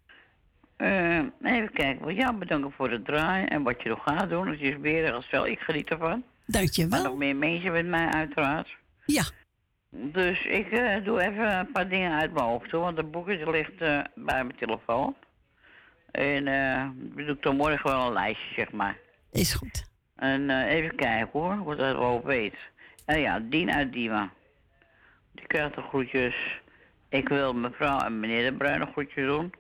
Eh, 0.76 1.18
even 1.42 1.72
kijken, 1.74 2.06
wil 2.06 2.16
jou 2.16 2.36
bedanken 2.36 2.72
voor 2.72 2.92
het 2.92 3.06
draaien 3.06 3.50
en 3.50 3.64
wat 3.64 3.84
je 3.84 3.90
nog 3.90 4.04
gaat 4.04 4.30
doen. 4.30 4.48
Het 4.48 4.62
is 4.62 4.76
weer 4.78 5.14
als 5.14 5.30
wel, 5.30 5.48
ik 5.48 5.60
geniet 5.60 5.90
ervan. 5.90 6.24
Dank 6.52 6.70
je 6.70 6.88
Maar 6.88 7.02
wel. 7.02 7.10
nog 7.10 7.20
meer 7.20 7.36
mensen 7.36 7.72
met 7.72 7.86
mij 7.86 8.08
uiteraard. 8.08 8.78
Ja. 9.06 9.24
Dus 9.90 10.46
ik 10.46 10.72
eh, 10.72 11.04
doe 11.04 11.22
even 11.22 11.58
een 11.60 11.72
paar 11.72 11.90
dingen 11.90 12.12
uit 12.20 12.34
mijn 12.34 12.46
hoofd 12.46 12.72
hoor. 12.72 12.82
Want 12.82 12.98
het 12.98 13.12
boekje 13.12 13.52
ligt 13.52 13.82
eh, 13.82 14.00
bij 14.16 14.44
mijn 14.44 14.56
telefoon. 14.58 15.16
En 16.12 16.48
eh 16.48 16.76
dan 17.16 17.26
doe 17.26 17.36
ik 17.36 17.42
dan 17.42 17.56
morgen 17.56 17.90
wel 17.92 18.08
een 18.08 18.14
lijstje, 18.14 18.54
zeg 18.54 18.72
maar. 18.72 18.98
Is 19.32 19.54
goed. 19.54 19.84
En 20.16 20.50
even 20.50 20.96
kijken 20.96 21.30
hoor, 21.40 21.64
wat 21.64 21.78
dat 21.78 21.98
wel 21.98 22.24
weet. 22.24 22.56
En 23.06 23.20
ja, 23.20 23.40
Dien 23.40 23.72
uit 23.72 23.94
Diemen. 23.94 24.32
Die 25.32 25.48
krijgt 25.48 25.76
de 25.76 25.82
groetjes. 25.82 26.36
Ik 27.10 27.30
wil 27.30 27.54
mevrouw 27.54 28.00
en 28.00 28.20
meneer 28.20 28.52
de 28.52 28.58
Bruin 28.58 28.82
een 28.82 28.92
groetje 28.92 29.26
doen. 29.26 29.52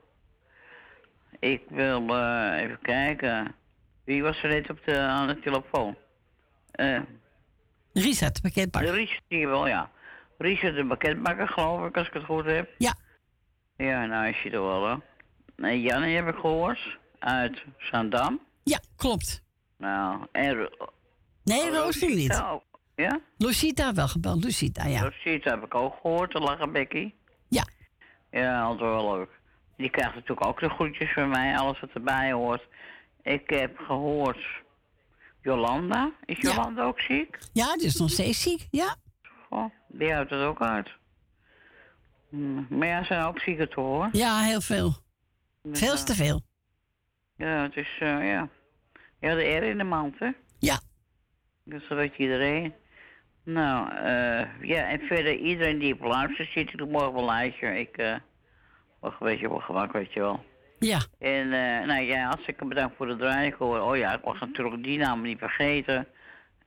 Ik 1.39 1.61
wil 1.69 2.15
eh, 2.15 2.61
even 2.61 2.79
kijken. 2.81 3.55
Wie 4.03 4.23
was 4.23 4.43
er 4.43 4.49
net 4.49 4.69
op 4.69 4.79
de, 4.85 4.97
aan 4.99 5.27
de 5.27 5.39
telefoon? 5.39 5.95
Eh 6.79 7.01
Richard, 7.93 8.35
de 8.35 8.41
pakketbakker. 8.41 8.93
Richard, 8.93 9.23
zie 9.29 9.39
je 9.39 9.47
wel, 9.47 9.67
ja. 9.67 9.91
Richard 10.37 10.75
de 10.75 10.85
pakketbakker, 10.85 11.47
geloof 11.47 11.87
ik, 11.87 11.97
als 11.97 12.07
ik 12.07 12.13
het 12.13 12.23
goed 12.23 12.45
heb. 12.45 12.69
Ja. 12.77 12.95
Ja, 13.77 14.05
nou 14.05 14.27
is 14.27 14.41
je 14.41 14.49
er 14.49 14.61
wel, 14.61 14.87
hè. 14.87 14.95
En 15.55 15.81
Janne 15.81 16.07
heb 16.07 16.27
ik 16.27 16.35
gehoord, 16.35 16.97
uit 17.19 17.63
Zandam. 17.77 18.39
Ja, 18.63 18.79
klopt. 18.95 19.43
Nou, 19.77 20.25
en... 20.31 20.69
Nee, 21.43 21.71
Roos 21.71 22.01
nog 22.01 22.09
niet. 22.09 22.41
Ook. 22.41 22.63
Ja? 22.95 23.19
Lucita 23.37 23.93
wel 23.93 24.07
gebeld, 24.07 24.43
Lucita, 24.43 24.85
ja. 24.85 25.01
Rosita 25.01 25.49
heb 25.49 25.63
ik 25.63 25.75
ook 25.75 25.95
gehoord, 26.01 26.31
de 26.31 26.39
lachen 26.39 26.71
Becky. 26.71 27.13
Ja. 27.47 27.63
Ja, 28.31 28.61
altijd 28.61 28.89
wel 28.89 29.17
leuk. 29.17 29.29
Die 29.77 29.89
krijgt 29.89 30.15
natuurlijk 30.15 30.45
ook 30.47 30.59
de 30.59 30.69
groetjes 30.69 31.13
van 31.13 31.29
mij, 31.29 31.57
alles 31.57 31.79
wat 31.79 31.89
erbij 31.93 32.31
hoort. 32.31 32.67
Ik 33.21 33.49
heb 33.49 33.77
gehoord... 33.77 34.45
Jolanda, 35.41 36.11
is 36.25 36.37
Jolanda 36.37 36.83
ook 36.83 36.99
ziek? 36.99 37.37
Ja, 37.53 37.75
die 37.75 37.85
is 37.85 37.99
nog 37.99 38.09
steeds 38.09 38.41
ziek, 38.41 38.67
ja. 38.71 38.95
Oh, 39.49 39.65
die 39.87 40.13
houdt 40.13 40.29
het 40.29 40.41
ook 40.41 40.61
uit. 40.61 40.89
Hm, 42.29 42.77
Maar 42.77 42.87
ja, 42.87 42.99
ze 42.99 43.05
zijn 43.05 43.23
ook 43.25 43.39
zieken 43.39 43.69
toch 43.69 43.85
hoor? 43.85 44.09
Ja, 44.11 44.39
heel 44.39 44.61
veel. 44.61 44.93
Dus, 45.63 45.79
Veel 45.79 45.93
eh, 45.93 45.99
te 46.03 46.15
veel. 46.15 46.41
Ja, 47.37 47.61
het 47.63 47.75
is, 47.75 47.97
eh, 47.99 48.27
ja. 48.29 48.49
Ja, 49.19 49.35
de 49.35 49.43
R 49.57 49.63
in 49.63 49.77
de 49.77 49.83
maand, 49.83 50.19
hè? 50.19 50.29
Ja. 50.59 50.79
Dus 51.63 51.87
dat 51.87 51.97
weet 51.97 52.17
iedereen. 52.17 52.73
Nou, 53.43 53.89
eh, 53.95 54.61
ja, 54.61 54.87
en 54.89 54.99
verder 54.99 55.35
iedereen 55.35 55.79
die 55.79 55.93
op 55.93 56.01
luistert 56.01 56.51
zit, 56.51 56.73
ik 56.73 56.87
morgen 56.87 57.11
wel 57.13 57.19
een 57.21 57.25
lijstje. 57.25 57.79
Ik, 57.79 57.97
eh, 57.97 58.15
wacht, 58.99 59.19
weet 59.19 59.39
je, 59.39 59.49
op 59.49 59.61
gemak, 59.61 59.91
weet 59.91 60.13
je 60.13 60.19
wel. 60.19 60.45
Ja. 60.79 60.99
En, 61.19 61.53
eh, 61.53 61.87
nou 61.87 62.01
ja, 62.01 62.25
hartstikke 62.27 62.65
bedankt 62.65 62.95
voor 62.97 63.07
het 63.07 63.19
draaien. 63.19 63.47
Ik 63.47 63.53
hoor, 63.53 63.79
oh 63.79 63.97
ja, 63.97 64.13
ik 64.13 64.23
was 64.23 64.39
natuurlijk 64.39 64.83
die 64.83 64.97
naam 64.97 65.21
niet 65.21 65.39
vergeten. 65.39 66.07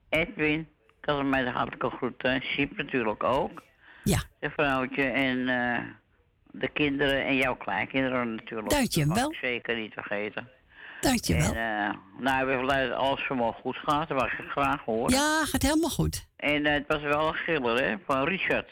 Edwin, 0.09 0.68
had 1.01 1.16
hem 1.16 1.28
mij 1.28 1.44
de 1.44 1.51
hartelijke 1.51 1.90
groeten. 1.90 2.40
Siep 2.43 2.76
natuurlijk 2.76 3.22
ook. 3.22 3.62
Ja. 4.05 4.22
De 4.39 4.51
vrouwtje 4.51 5.02
en 5.02 5.48
eh, 5.48 5.78
de 6.51 6.68
kinderen 6.68 7.24
en 7.24 7.36
jouw 7.36 7.56
kleinkinderen 7.56 8.34
natuurlijk. 8.34 8.70
Dank 8.70 8.90
je 8.90 9.06
Dat 9.06 9.16
wel. 9.16 9.34
Zeker 9.40 9.76
niet 9.76 9.93
vergeten. 9.93 10.48
Dank 11.01 11.24
je 11.24 11.34
wel. 11.34 11.55
En, 11.55 11.89
eh, 11.89 11.94
nou, 12.18 12.40
ik 12.40 12.47
ben 12.47 12.60
blij 12.60 12.89
dat 12.89 12.98
alles 12.98 13.26
vanmorgen 13.26 13.60
goed 13.60 13.76
gaat. 13.76 14.09
Dat 14.09 14.18
mag 14.18 14.39
ik 14.39 14.51
graag 14.51 14.84
horen. 14.84 15.12
Ja, 15.12 15.44
gaat 15.44 15.62
helemaal 15.62 15.90
goed. 15.90 16.26
En 16.36 16.66
eh, 16.66 16.72
het 16.72 16.84
was 16.86 17.02
wel 17.02 17.28
een 17.28 17.34
giller, 17.34 17.84
hè, 17.84 17.97
van 18.06 18.24
Richard. 18.24 18.70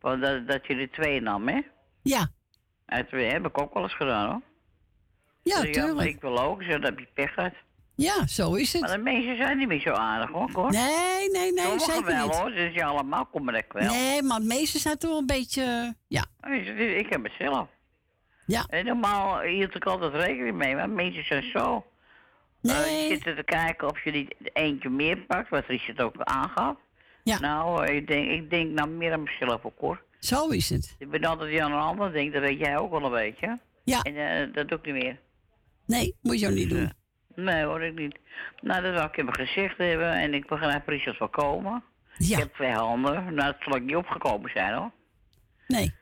Van 0.00 0.20
dat, 0.20 0.48
dat 0.48 0.66
je 0.66 0.74
er 0.74 0.90
twee 0.90 1.20
nam, 1.20 1.48
hè? 1.48 1.60
Ja. 2.02 2.28
Twee 3.08 3.30
heb 3.30 3.46
ik 3.46 3.60
ook 3.60 3.74
wel 3.74 3.82
eens 3.82 3.94
gedaan, 3.94 4.30
hoor. 4.30 4.40
Ja, 5.44 5.60
Dus 5.60 5.70
tuurlijk. 5.76 6.08
ik 6.08 6.20
wil 6.20 6.38
ook, 6.40 6.62
zo, 6.62 6.68
dat 6.68 6.82
heb 6.82 6.98
je 6.98 7.06
pech 7.14 7.34
gehad. 7.34 7.52
Ja, 7.96 8.26
zo 8.26 8.54
is 8.54 8.72
het. 8.72 8.82
Maar 8.82 8.90
de 8.96 9.02
mensen 9.02 9.36
zijn 9.36 9.58
niet 9.58 9.68
meer 9.68 9.80
zo 9.80 9.90
aardig, 9.90 10.30
hoor. 10.30 10.50
hoor. 10.52 10.70
Nee, 10.70 11.30
nee, 11.30 11.52
nee, 11.52 11.64
Sommigen 11.64 11.80
zeker 11.80 12.04
wel, 12.04 12.26
niet. 12.26 12.36
hoor. 12.36 12.50
Dus 12.50 12.74
ja, 12.74 12.86
allemaal 12.86 13.24
komen 13.26 13.54
ik 13.54 13.72
wel. 13.72 13.92
Nee, 13.92 14.22
maar 14.22 14.36
het 14.38 14.46
meeste 14.46 14.78
zijn 14.78 14.98
toch 14.98 15.18
een 15.18 15.26
beetje... 15.26 15.94
Ja. 16.08 16.24
Ik 16.96 17.06
heb 17.08 17.22
het 17.22 17.32
zelf. 17.38 17.68
Ja. 18.46 18.64
En 18.68 18.84
normaal 18.84 19.40
hield 19.40 19.74
ik 19.74 19.84
altijd 19.84 20.14
rekening 20.14 20.56
mee, 20.56 20.74
maar 20.74 20.90
mensen 20.90 21.24
zijn 21.24 21.42
zo. 21.52 21.84
Nee. 22.60 22.76
Eh, 22.76 22.84
die 22.84 23.08
zitten 23.08 23.36
te 23.36 23.42
kijken 23.42 23.88
of 23.90 24.04
je 24.04 24.10
niet 24.10 24.34
eentje 24.52 24.88
meer 24.88 25.16
pakt, 25.18 25.48
wat 25.48 25.66
Richard 25.66 26.00
ook 26.00 26.14
aangaf. 26.18 26.76
Ja. 27.22 27.38
Nou, 27.38 27.86
eh, 27.86 27.96
ik 27.96 28.06
denk, 28.06 28.30
ik 28.30 28.50
denk 28.50 28.70
nou 28.70 28.88
meer 28.88 29.12
aan 29.12 29.22
mezelf 29.22 29.64
ook 29.64 29.78
hoor. 29.78 30.02
Zo 30.18 30.48
is 30.48 30.68
het. 30.70 30.96
Ik 30.98 31.10
ben 31.10 31.24
altijd 31.24 31.60
aan 31.60 31.72
een 31.72 31.78
ander 31.78 32.12
denk, 32.12 32.32
dat 32.32 32.42
weet 32.42 32.58
jij 32.58 32.78
ook 32.78 32.90
wel 32.90 33.04
een 33.04 33.10
beetje. 33.12 33.58
Ja. 33.84 34.02
En 34.02 34.16
eh, 34.16 34.54
dat 34.54 34.68
doe 34.68 34.78
ik 34.78 34.84
niet 34.84 35.02
meer. 35.02 35.18
Nee, 35.86 36.16
moet 36.22 36.40
je 36.40 36.46
ook 36.48 36.54
niet 36.54 36.70
doen. 36.70 36.92
Nee 37.34 37.64
hoor, 37.64 37.82
ik 37.82 37.94
niet. 37.98 38.18
Nou, 38.60 38.82
dat 38.82 38.92
wil 38.92 39.02
ik 39.04 39.16
in 39.16 39.24
mijn 39.24 39.36
gezicht 39.46 39.78
hebben 39.78 40.12
en 40.12 40.34
ik 40.34 40.46
begrijp 40.46 40.88
Richard 40.88 41.18
wel 41.18 41.28
komen. 41.28 41.82
Ja. 42.18 42.36
Ik 42.36 42.42
heb 42.42 42.54
twee 42.54 42.72
handen, 42.72 43.12
nou 43.12 43.34
dat 43.34 43.56
zal 43.60 43.76
ik 43.76 43.82
niet 43.82 43.96
opgekomen 43.96 44.50
zijn 44.54 44.74
hoor. 44.74 44.90
Nee. 45.66 45.94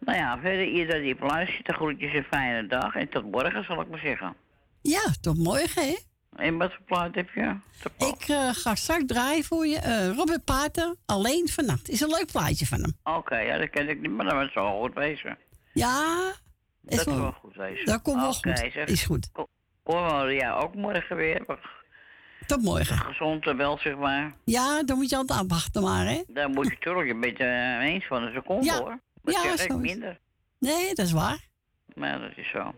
Nou 0.00 0.18
ja, 0.18 0.38
verder 0.40 0.64
iedereen 0.68 1.02
die 1.02 1.14
op 1.14 1.20
luistert, 1.20 1.66
de 1.66 1.72
groetjes 1.72 2.14
een 2.14 2.24
fijne 2.30 2.66
dag 2.66 2.94
en 2.94 3.08
tot 3.08 3.30
morgen 3.30 3.64
zal 3.64 3.80
ik 3.80 3.88
maar 3.88 3.98
zeggen. 3.98 4.34
Ja, 4.82 5.02
tot 5.20 5.38
morgen, 5.38 5.82
hè. 5.86 5.96
En 6.36 6.56
wat 6.56 6.72
voor 6.72 6.82
plaat 6.84 7.14
heb 7.14 7.30
je? 7.34 7.56
Ik 7.98 8.28
eh, 8.28 8.48
ga 8.52 8.74
straks 8.74 9.02
draaien 9.06 9.44
voor 9.44 9.66
je. 9.66 9.78
eh, 9.78 10.08
Robert 10.16 10.44
Pater, 10.44 10.94
Alleen 11.06 11.48
vannacht. 11.48 11.88
Is 11.88 12.00
een 12.00 12.08
leuk 12.08 12.26
plaatje 12.32 12.66
van 12.66 12.80
hem. 12.80 12.96
Oké, 13.16 13.38
ja, 13.38 13.58
dat 13.58 13.70
ken 13.70 13.88
ik 13.88 14.00
niet, 14.00 14.10
maar 14.10 14.24
dat 14.24 14.34
was 14.34 14.54
wel 14.54 14.80
goed 14.80 14.94
wezen. 14.94 15.38
Ja, 15.72 16.32
is 16.86 16.96
dat 16.96 17.04
wel- 17.04 17.20
wel 17.20 17.32
goed 17.32 17.54
wezen. 17.56 17.84
dat 17.86 18.02
komt 18.02 18.20
wel 18.20 18.32
goed. 18.32 18.58
zeg. 18.58 18.74
Is 18.74 19.04
goed. 19.04 19.30
We 19.84 19.92
ja 20.40 20.54
ook 20.54 20.74
morgen 20.74 21.16
weer. 21.16 21.44
Tot 22.46 22.62
morgen. 22.62 22.98
Gezond 22.98 23.46
en 23.46 23.56
wel, 23.56 23.78
zeg 23.78 23.96
maar. 23.96 24.32
Ja, 24.44 24.82
dan 24.82 24.96
moet 24.96 25.10
je 25.10 25.16
altijd 25.16 25.40
afwachten 25.40 25.82
maar, 25.82 26.06
hè. 26.06 26.22
Daar 26.28 26.48
moet 26.50 26.66
je 26.66 26.76
toch 26.78 26.96
een 27.06 27.20
beetje 27.20 27.44
eh, 27.44 27.78
eens 27.84 28.06
van 28.06 28.22
een 28.22 28.32
seconde 28.34 28.64
Ja. 28.64 28.78
hoor. 28.78 29.00
Dat 29.22 29.34
Ja, 29.34 29.52
is 29.52 29.66
minder. 29.68 30.18
Nee, 30.58 30.94
dat 30.94 31.06
is 31.06 31.12
waar. 31.12 31.38
Maar 31.94 32.20
dat 32.20 32.30
is 32.36 32.50
zo. 32.50 32.74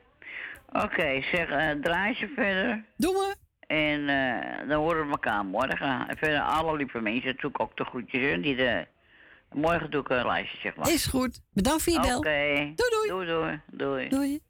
Oké, 0.73 1.21
zeg, 1.33 1.49
eh, 1.49 1.71
draai 1.71 2.15
ze 2.15 2.33
verder. 2.35 2.85
Doen 2.97 3.15
we. 3.15 3.37
En 3.67 4.09
eh, 4.09 4.69
dan 4.69 4.79
horen 4.79 5.05
we 5.07 5.11
elkaar 5.11 5.45
morgen. 5.45 6.09
En 6.09 6.17
verder 6.17 6.41
alle 6.41 6.77
lieve 6.77 7.01
mensen, 7.01 7.27
natuurlijk 7.27 7.61
ook 7.61 7.77
de 7.77 7.85
groetjes. 7.85 8.21
hè, 8.31 8.41
Die 8.41 8.57
de, 8.57 8.87
morgen 9.53 9.91
doe 9.91 10.01
ik 10.01 10.09
een 10.09 10.27
lijstje, 10.27 10.59
zeg 10.59 10.77
maar. 10.77 10.93
Is 10.93 11.07
goed. 11.07 11.41
Bedankt 11.51 11.83
voor 11.83 11.93
je 11.93 12.01
bel. 12.01 12.19
Oké. 12.19 12.73
Doei, 12.75 12.91
doei. 12.91 13.09
Doei, 13.09 13.27
doei. 13.27 13.61
Doei. 13.71 14.09
Doei. 14.09 14.41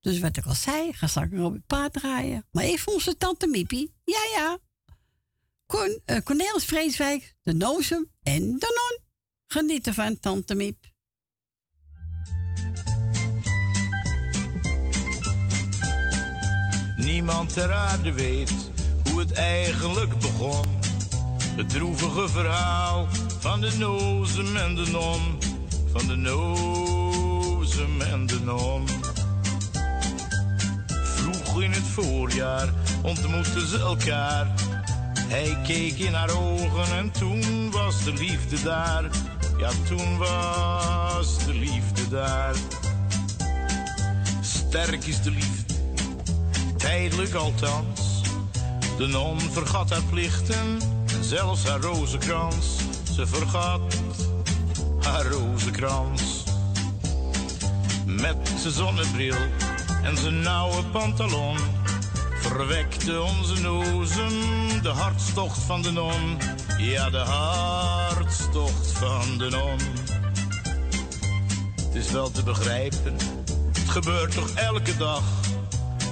Dus 0.00 0.20
wat 0.20 0.36
ik 0.36 0.44
al 0.44 0.54
zei, 0.54 0.92
ga 0.92 1.06
straks 1.06 1.32
Robert 1.32 1.66
Paard 1.66 1.92
draaien. 1.92 2.46
Maar 2.50 2.64
even 2.64 2.92
onze 2.92 3.16
tante 3.16 3.46
Miepie. 3.46 3.94
Ja, 4.04 4.20
ja. 4.36 4.58
Con, 5.66 6.00
eh, 6.04 6.22
Cornelis 6.24 6.64
Vreeswijk, 6.64 7.34
de 7.42 7.54
Nozem 7.54 8.10
en 8.22 8.42
de 8.58 8.88
Non. 8.98 9.10
Geniet 9.46 9.86
ervan, 9.86 10.20
tante 10.20 10.54
Miep. 10.54 10.90
Niemand 16.96 17.52
ter 17.52 17.72
aarde 17.72 18.12
weet 18.12 18.52
hoe 19.10 19.20
het 19.20 19.32
eigenlijk 19.32 20.18
begon. 20.18 20.81
Het 21.56 21.68
droevige 21.68 22.28
verhaal 22.28 23.08
van 23.38 23.60
de 23.60 23.70
nozem 23.78 24.56
en 24.56 24.74
de 24.74 24.90
non. 24.90 25.38
Van 25.92 26.06
de 26.06 26.16
nozem 26.16 28.00
en 28.00 28.26
de 28.26 28.40
non. 28.44 28.88
Vroeg 30.88 31.62
in 31.62 31.70
het 31.70 31.82
voorjaar 31.82 32.68
ontmoetten 33.02 33.68
ze 33.68 33.78
elkaar. 33.78 34.46
Hij 35.18 35.58
keek 35.66 35.98
in 35.98 36.14
haar 36.14 36.30
ogen 36.30 36.96
en 36.96 37.10
toen 37.10 37.70
was 37.70 38.04
de 38.04 38.12
liefde 38.12 38.62
daar. 38.62 39.04
Ja, 39.58 39.70
toen 39.88 40.18
was 40.18 41.44
de 41.44 41.54
liefde 41.54 42.08
daar. 42.08 42.54
Sterk 44.40 45.06
is 45.06 45.22
de 45.22 45.30
liefde 45.30 45.74
tijdelijk 46.76 47.34
althans. 47.34 48.22
De 48.96 49.06
non 49.06 49.40
vergat 49.40 49.90
haar 49.90 50.02
plichten 50.02 50.54
en 50.54 51.01
zelfs 51.24 51.64
haar 51.64 51.80
rozenkrans. 51.80 52.76
Ze 53.14 53.26
vergat 53.26 54.02
haar 55.02 55.26
rozenkrans. 55.26 56.44
Met 58.06 58.36
zijn 58.58 58.72
zonnebril 58.72 59.36
en 60.02 60.16
zijn 60.16 60.40
nauwe 60.40 60.84
pantalon 60.84 61.56
verwekte 62.40 63.20
onze 63.20 63.60
nozem 63.60 64.32
de 64.82 64.88
hartstocht 64.88 65.58
van 65.58 65.82
de 65.82 65.90
non. 65.90 66.38
Ja, 66.78 67.10
de 67.10 67.18
hartstocht 67.18 68.92
van 68.92 69.38
de 69.38 69.48
non. 69.50 69.78
Het 71.76 71.94
is 71.94 72.10
wel 72.10 72.30
te 72.30 72.42
begrijpen, 72.42 73.16
het 73.72 73.90
gebeurt 73.90 74.34
toch 74.34 74.50
elke 74.54 74.96
dag. 74.96 75.22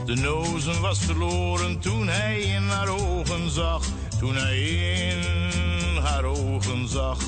De 0.05 0.15
nozem 0.15 0.81
was 0.81 0.99
verloren 0.99 1.78
toen 1.78 2.09
hij 2.09 2.41
in 2.41 2.69
haar 2.69 2.89
ogen 2.89 3.51
zag. 3.51 3.85
Toen 4.21 4.37
hij 4.37 4.59
in 4.59 5.97
haar 6.03 6.25
ogen 6.25 6.89
zag. 6.89 7.19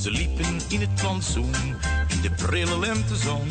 Ze 0.00 0.10
liepen 0.10 0.60
in 0.68 0.80
het 0.80 0.94
plantsoen, 0.94 1.54
in 2.08 2.20
de 2.22 2.30
prille 2.30 2.78
lentezon. 2.78 3.48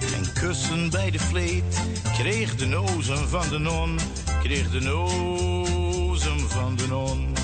Geen 0.00 0.32
kussen 0.32 0.90
bij 0.90 1.10
de 1.10 1.18
vleet, 1.18 1.82
kreeg 2.18 2.56
de 2.56 2.66
nozen 2.66 3.28
van 3.28 3.48
de 3.48 3.58
non, 3.58 3.98
kreeg 4.42 4.70
de 4.70 4.80
nozen 4.80 6.50
van 6.50 6.76
de 6.76 6.86
non. 6.86 7.34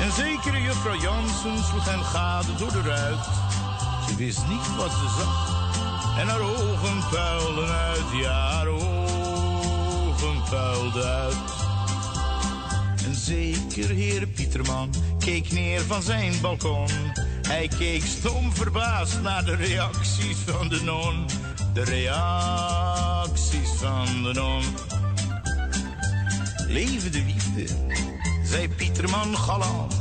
En 0.00 0.12
zekere 0.12 0.62
juffrouw 0.62 1.00
Jansen 1.00 1.64
sloeg 1.64 1.84
hem 1.84 2.02
gade 2.02 2.54
door 2.54 2.72
de 2.72 2.82
ruit. 2.82 3.24
Ze 4.08 4.16
wist 4.16 4.48
niet 4.48 4.76
wat 4.76 4.90
ze 4.90 5.14
zag 5.18 5.52
en 6.18 6.28
haar 6.28 6.40
ogen 6.40 7.08
puilden 7.10 7.68
uit, 7.68 8.04
ja, 8.12 8.32
haar 8.32 8.68
uit. 10.56 11.36
Een 13.06 13.14
zeker 13.14 13.88
heer 13.88 14.26
Pieterman 14.26 14.90
keek 15.18 15.52
neer 15.52 15.80
van 15.80 16.02
zijn 16.02 16.34
balkon. 16.40 16.88
Hij 17.42 17.68
keek 17.78 18.02
stom 18.04 18.54
verbaasd 18.54 19.20
naar 19.22 19.44
de 19.44 19.54
reacties 19.54 20.36
van 20.46 20.68
de 20.68 20.82
non. 20.82 21.26
De 21.74 21.84
reacties 21.84 23.68
van 23.76 24.22
de 24.22 24.32
non. 24.32 24.62
Leven 26.68 27.12
de 27.12 27.22
liefde, 27.26 27.74
zei 28.44 28.68
Pieterman 28.68 29.36
galant. 29.36 29.94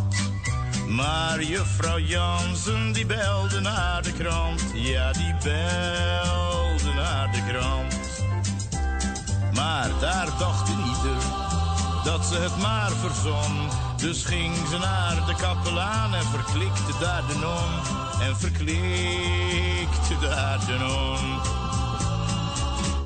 Maar 0.88 1.44
juffrouw 1.44 2.00
Jansen 2.00 2.92
die 2.92 3.06
belde 3.06 3.60
naar 3.60 4.04
de 4.04 4.14
krant. 4.14 4.64
Ja, 4.74 5.12
die 5.12 5.34
belde 5.44 6.94
naar 6.96 7.32
de 7.32 7.44
krant. 7.48 8.01
Maar 9.62 9.90
daar 10.00 10.30
dacht 10.38 10.70
ieder 10.70 11.24
dat 12.04 12.26
ze 12.26 12.36
het 12.36 12.58
maar 12.58 12.92
verzon. 12.92 13.70
Dus 13.98 14.24
ging 14.24 14.56
ze 14.70 14.78
naar 14.78 15.26
de 15.26 15.36
kapelaan 15.36 16.16
en 16.16 16.26
verklikte 16.26 16.94
daar 17.00 17.24
de 17.28 17.36
non. 17.36 17.98
En 18.28 18.38
verklikte 18.38 20.20
daar 20.22 20.60
de 20.66 20.78
non. 20.80 21.40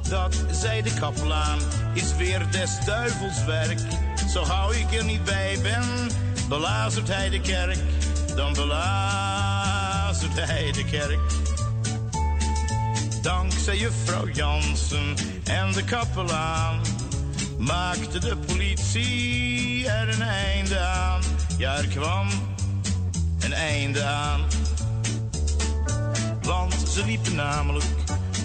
Dat, 0.09 0.43
zei 0.51 0.81
de 0.81 0.93
kapelaan, 0.93 1.59
is 1.93 2.15
weer 2.15 2.51
des 2.51 2.77
duivels 2.85 3.43
werk. 3.43 3.79
Zo 4.29 4.43
gauw 4.43 4.71
ik 4.71 4.93
er 4.93 5.03
niet 5.03 5.23
bij 5.23 5.57
ben, 5.61 6.09
belazert 6.49 7.07
hij 7.07 7.29
de 7.29 7.41
kerk. 7.41 7.79
Dan 8.35 8.53
belazert 8.53 10.35
hij 10.35 10.71
de 10.71 10.85
kerk. 10.85 11.19
Dankzij 13.25 13.77
juffrouw 13.77 14.27
Jansen 14.33 15.15
en 15.43 15.71
de 15.71 15.83
kapelaan 15.83 16.81
maakte 17.57 18.19
de 18.19 18.37
politie 18.37 19.87
er 19.87 20.09
een 20.09 20.21
einde 20.21 20.79
aan. 20.79 21.21
Ja, 21.57 21.75
er 21.75 21.87
kwam 21.87 22.27
een 23.39 23.53
einde 23.53 24.03
aan. 24.03 24.41
Want 26.41 26.73
ze 26.89 27.05
liepen 27.05 27.35
namelijk 27.35 27.85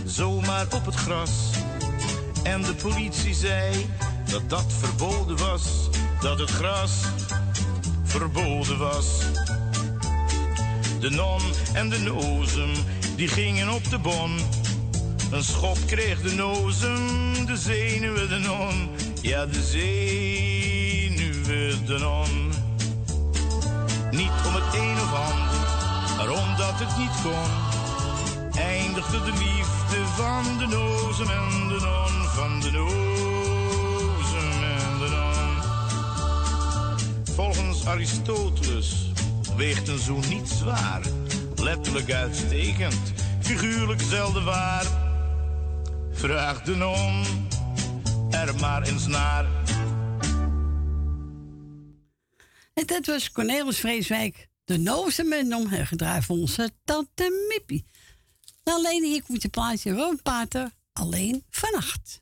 zomaar 0.04 0.66
op 0.74 0.86
het 0.86 0.94
gras. 0.94 1.50
En 2.42 2.62
de 2.62 2.74
politie 2.74 3.34
zei 3.34 3.86
dat 4.30 4.50
dat 4.50 4.72
verboden 4.78 5.36
was. 5.36 5.88
Dat 6.20 6.38
het 6.38 6.50
gras 6.50 6.92
verboden 8.04 8.78
was. 8.78 9.06
De 11.00 11.10
non 11.10 11.42
en 11.72 11.88
de 11.88 11.98
nozem, 11.98 12.70
die 13.16 13.28
gingen 13.28 13.68
op 13.68 13.90
de 13.90 13.98
bon. 13.98 14.59
Een 15.30 15.44
schop 15.44 15.78
kreeg 15.86 16.20
de 16.20 16.34
nozem, 16.34 17.46
de 17.46 17.56
zenuwen 17.56 18.28
de 18.28 18.38
non. 18.38 18.90
Ja, 19.22 19.46
de 19.46 19.62
zenuwen 19.62 21.06
de 21.86 21.98
non. 21.98 22.52
Niet 24.10 24.30
om 24.46 24.54
het 24.54 24.74
een 24.74 24.96
of 25.00 25.12
ander, 25.14 25.58
maar 26.16 26.28
omdat 26.28 26.78
het 26.78 26.96
niet 26.98 27.20
kon. 27.22 27.50
Eindigde 28.62 29.24
de 29.24 29.32
liefde 29.32 30.06
van 30.16 30.58
de 30.58 30.66
nozem 30.66 31.30
en 31.30 31.68
de 31.68 31.78
non. 31.80 32.28
Van 32.28 32.60
de 32.60 32.70
nozem 32.70 34.62
en 34.62 34.98
de 34.98 35.08
non. 35.10 35.62
Volgens 37.34 37.86
Aristoteles 37.86 39.10
weegt 39.56 39.88
een 39.88 39.98
zoen 39.98 40.24
niet 40.28 40.48
zwaar. 40.48 41.02
Letterlijk 41.56 42.12
uitstekend, 42.12 43.12
figuurlijk 43.40 44.02
zelden 44.02 44.44
waar. 44.44 45.09
Vraag 46.20 46.62
de 46.62 46.74
non 46.74 47.24
er 48.30 48.54
maar 48.60 48.82
eens 48.82 49.06
naar. 49.06 49.46
En 52.74 52.86
dat 52.86 53.06
was 53.06 53.32
Cornelis 53.32 53.78
Vreeswijk, 53.78 54.48
de 54.64 54.78
Nozem 54.78 55.32
om 55.54 55.68
gedraaid 55.86 56.24
onze 56.28 56.70
tante 56.84 57.46
Mippie. 57.48 57.86
Nou, 58.64 58.78
alleen 58.78 59.04
hier 59.04 59.22
komt 59.22 59.42
je 59.42 59.48
plaatje 59.48 59.92
Rood 59.92 60.22
Pater, 60.22 60.70
alleen 60.92 61.44
vannacht. 61.50 62.19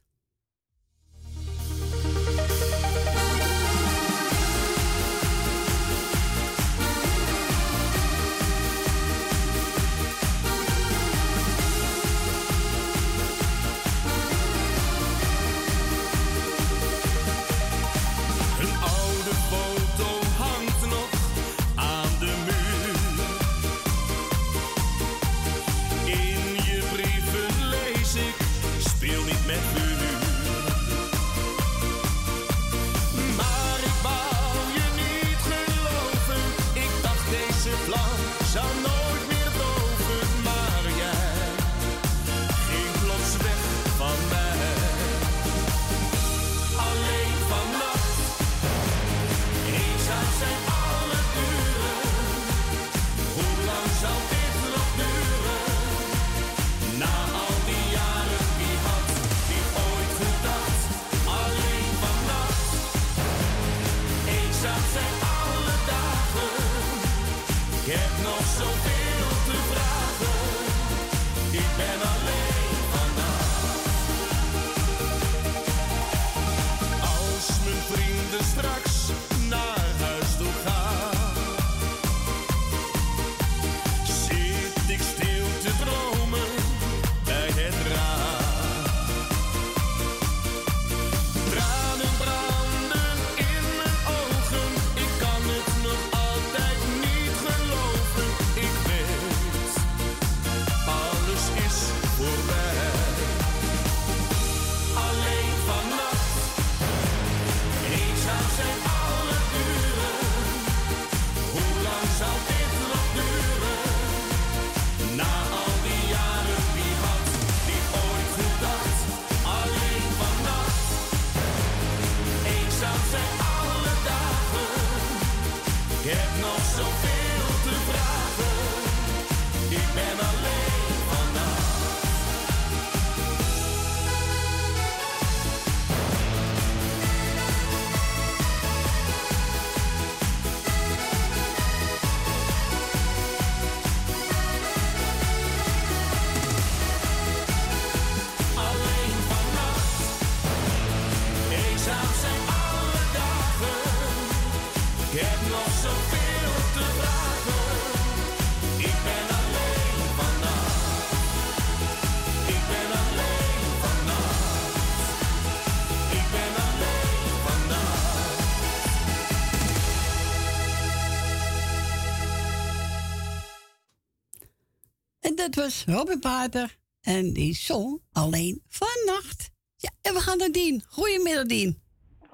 Dat 175.38 175.64
was 175.64 175.84
Robin 175.86 176.18
Pater. 176.18 176.76
En 177.00 177.32
die 177.32 177.54
zong 177.54 178.00
alleen 178.12 178.62
vannacht. 178.68 179.50
Ja, 179.76 179.90
en 180.02 180.14
we 180.14 180.20
gaan 180.20 180.38
naar 180.38 180.52
Dien. 180.52 180.82
Goedemiddag, 180.88 181.46
Dien. 181.46 181.82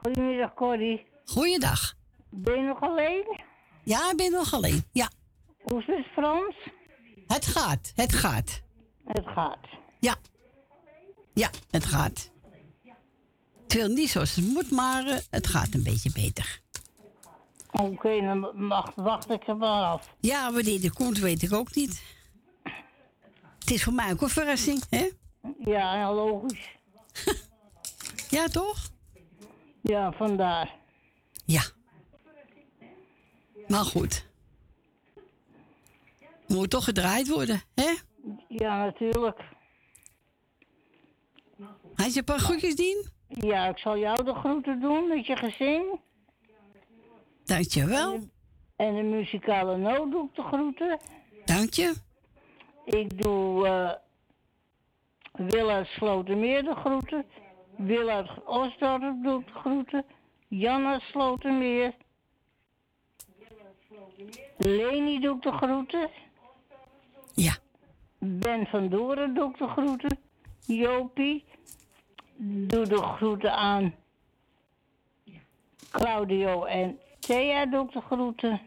Goedemiddag, 0.03 0.55
Corrie. 0.55 1.07
Goeiedag. 1.25 2.04
Ben 2.37 2.61
je 2.61 2.67
nog 2.67 2.81
alleen? 2.81 3.41
Ja, 3.83 4.11
ik 4.11 4.17
ben 4.17 4.33
nog 4.33 4.55
alleen. 4.55 4.85
Ja. 4.93 5.11
Hoe 5.63 5.81
is 5.81 5.87
het 5.87 6.07
Frans? 6.13 6.55
Het 7.27 7.47
gaat, 7.47 7.93
het 7.95 8.13
gaat. 8.13 8.63
Het 9.05 9.27
gaat. 9.27 9.67
Ja. 10.01 10.17
Ja, 11.35 11.51
het 11.71 11.85
gaat. 11.85 12.31
Het 13.63 13.73
wil 13.75 13.89
niet 13.89 14.11
zoals 14.11 14.35
het 14.35 14.45
moet, 14.45 14.71
maar 14.71 15.07
eh, 15.07 15.19
het 15.31 15.47
gaat 15.47 15.75
een 15.75 15.83
beetje 15.83 16.11
beter. 16.13 16.61
Oké, 17.73 18.21
dan 18.21 18.69
wacht, 18.69 18.93
wacht 18.97 19.31
ik 19.31 19.49
er 19.49 19.57
maar 19.57 19.83
af. 19.83 20.15
Ja, 20.21 20.53
wanneer 20.53 20.81
die 20.81 20.93
komt, 20.93 21.19
weet 21.19 21.43
ik 21.43 21.53
ook 21.53 21.75
niet. 21.75 22.03
Het 23.59 23.71
is 23.71 23.85
voor 23.85 23.93
mij 23.93 24.13
ook 24.13 24.21
een 24.21 24.29
verrassing, 24.29 24.83
hè? 24.91 25.11
Ja, 25.59 25.97
ja, 25.97 26.13
logisch. 26.15 26.69
Ja, 28.29 28.47
toch? 28.47 28.79
Ja, 29.81 30.13
vandaar. 30.13 30.75
Ja. 31.45 31.63
Maar 33.69 33.85
goed. 33.85 34.27
Moet 36.47 36.71
toch 36.71 36.85
gedraaid 36.85 37.29
worden, 37.29 37.63
hè? 37.75 37.93
Ja, 38.49 38.85
natuurlijk. 38.85 39.41
Had 41.95 42.13
je 42.13 42.19
een 42.19 42.25
paar 42.25 42.39
groetjes, 42.39 42.77
Dien? 42.77 43.07
Ja, 43.29 43.69
ik 43.69 43.79
zal 43.79 43.99
jou 43.99 44.25
de 44.25 44.35
groeten 44.35 44.81
doen 44.81 45.09
met 45.09 45.27
je 45.27 45.37
gezin. 45.37 46.01
Dankjewel. 47.45 48.29
En 48.77 48.95
de 48.95 49.03
muzikale 49.03 49.77
noot 49.77 50.11
doe 50.11 50.25
ik 50.29 50.35
de 50.35 50.43
groeten. 50.43 50.99
Dank 51.45 51.73
je. 51.73 51.95
Ik 52.85 53.23
doe 53.23 53.67
eh 53.67 53.93
Wil 55.35 55.71
uit 55.71 55.87
Slotermeer 55.87 56.63
de 56.63 56.75
groeten. 56.75 57.25
Wil 57.77 58.09
uit 58.09 58.31
Osdorp 58.45 59.23
doe 59.23 59.41
ik 59.41 59.47
de 59.47 59.53
groeten. 59.53 60.05
Jan 60.49 60.87
uit 60.87 61.03
Slotermeer. 61.03 61.95
Leni 64.57 65.21
doe 65.21 65.37
ik 65.37 65.43
de 65.43 65.53
groeten. 65.53 66.11
Ja. 67.35 67.57
Ben 68.19 68.67
van 68.67 68.89
Doren 68.89 69.35
doe 69.35 69.51
ik 69.51 69.59
de 69.59 69.69
groeten. 69.69 70.19
Jopie. 70.67 71.45
Doe 72.37 72.87
de 72.87 73.03
groeten 73.03 73.53
aan. 73.53 73.95
Claudio 75.91 76.65
en 76.65 76.99
Thea 77.19 77.67
doe 77.67 77.85
ik 77.85 77.93
de 77.93 78.01
groeten. 78.01 78.61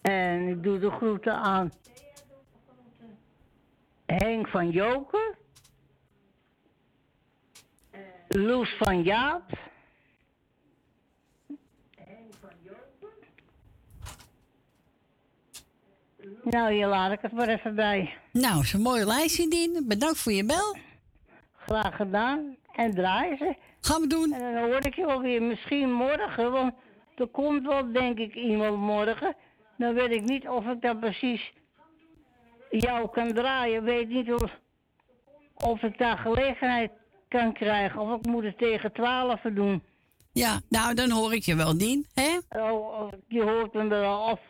En 0.00 0.48
ik 0.48 0.62
doe 0.62 0.78
de 0.78 0.90
groeten 0.90 1.34
aan 1.34 1.72
Henk 4.06 4.48
van 4.48 4.70
Joken. 4.70 5.36
Loes 8.28 8.76
van 8.78 9.02
Jaap. 9.02 9.70
Nou, 16.42 16.72
hier 16.72 16.86
laat 16.86 17.12
ik 17.12 17.18
het 17.22 17.32
maar 17.32 17.48
even 17.48 17.74
bij. 17.74 18.14
Nou, 18.32 18.60
is 18.60 18.72
een 18.72 18.80
mooie 18.80 19.06
lijstje, 19.06 19.48
Dien. 19.48 19.84
Bedankt 19.88 20.18
voor 20.18 20.32
je 20.32 20.44
bel. 20.44 20.76
Graag 21.56 21.96
gedaan. 21.96 22.56
En 22.72 22.94
draaien 22.94 23.36
ze. 23.36 23.54
Gaan 23.80 24.00
we 24.00 24.06
doen. 24.06 24.32
En 24.32 24.54
dan 24.54 24.62
hoor 24.70 24.86
ik 24.86 24.94
je 24.94 25.06
wel 25.06 25.20
weer 25.20 25.42
misschien 25.42 25.92
morgen, 25.92 26.52
want 26.52 26.74
er 27.14 27.26
komt 27.26 27.66
wel 27.66 27.92
denk 27.92 28.18
ik 28.18 28.34
iemand 28.34 28.76
morgen. 28.76 29.36
Dan 29.76 29.94
weet 29.94 30.10
ik 30.10 30.22
niet 30.22 30.48
of 30.48 30.66
ik 30.66 30.82
dat 30.82 31.00
precies 31.00 31.52
jou 32.70 33.08
kan 33.10 33.32
draaien. 33.32 33.84
Weet 33.84 34.08
niet 34.08 34.32
of, 34.32 34.50
of 35.54 35.82
ik 35.82 35.98
daar 35.98 36.18
gelegenheid 36.18 36.90
kan 37.28 37.52
krijgen. 37.52 38.00
Of 38.00 38.18
ik 38.18 38.26
moet 38.26 38.44
het 38.44 38.58
tegen 38.58 38.92
twaalf 38.92 39.40
doen. 39.40 39.82
Ja, 40.32 40.60
nou, 40.68 40.94
dan 40.94 41.10
hoor 41.10 41.34
ik 41.34 41.42
je 41.42 41.54
wel, 41.54 41.78
Dien, 41.78 42.06
hè? 42.14 42.38
Oh, 42.48 43.00
oh, 43.00 43.12
je 43.28 43.42
hoort 43.42 43.72
me 43.72 43.86
wel 43.86 44.20
of, 44.20 44.40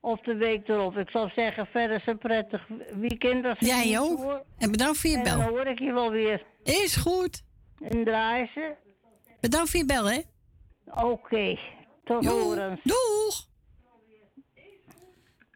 of 0.00 0.20
de 0.20 0.34
week 0.34 0.68
erop. 0.68 0.96
Ik 0.96 1.10
zou 1.10 1.30
zeggen, 1.34 1.66
verder 1.66 1.96
is 1.96 2.06
een 2.06 2.18
prettig 2.18 2.66
weekend. 2.94 3.44
Als 3.44 3.58
Jij 3.58 3.98
ook. 3.98 4.18
hoor. 4.18 4.44
En 4.58 4.70
bedankt 4.70 4.98
voor 4.98 5.10
je 5.10 5.16
En 5.16 5.22
bel. 5.22 5.38
dan 5.38 5.48
hoor 5.48 5.66
ik 5.66 5.78
je 5.78 5.92
wel 5.92 6.10
weer. 6.10 6.46
Is 6.62 6.96
goed. 6.96 7.42
En 7.80 8.04
draaien 8.04 8.50
ze. 8.54 8.74
Bedankt 9.40 9.70
voor 9.70 9.80
je 9.80 9.86
bel, 9.86 10.04
hè? 10.10 10.20
Oké, 10.94 11.58
tot 12.04 12.24
Jo, 12.24 12.42
horens. 12.42 12.80
Doeg! 12.82 13.46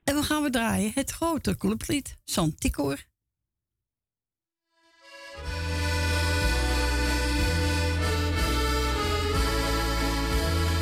En 0.04 0.14
we 0.14 0.22
gaan 0.22 0.42
we 0.42 0.50
draaien 0.50 0.90
het 0.94 1.10
grote 1.10 1.56
clublied, 1.56 2.16
Santicor. 2.24 3.04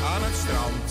Aan 0.03 0.23
het 0.23 0.35
strand. 0.35 0.90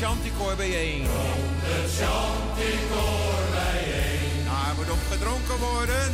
Chanticoor 0.00 0.56
bijeen. 0.56 1.06
Rond 1.06 1.62
een 1.74 1.88
chanticoor 1.98 3.42
bijeen. 3.56 4.44
Daar 4.44 4.72
moet 4.76 4.90
op 4.90 5.02
gedronken 5.10 5.58
worden. 5.68 6.06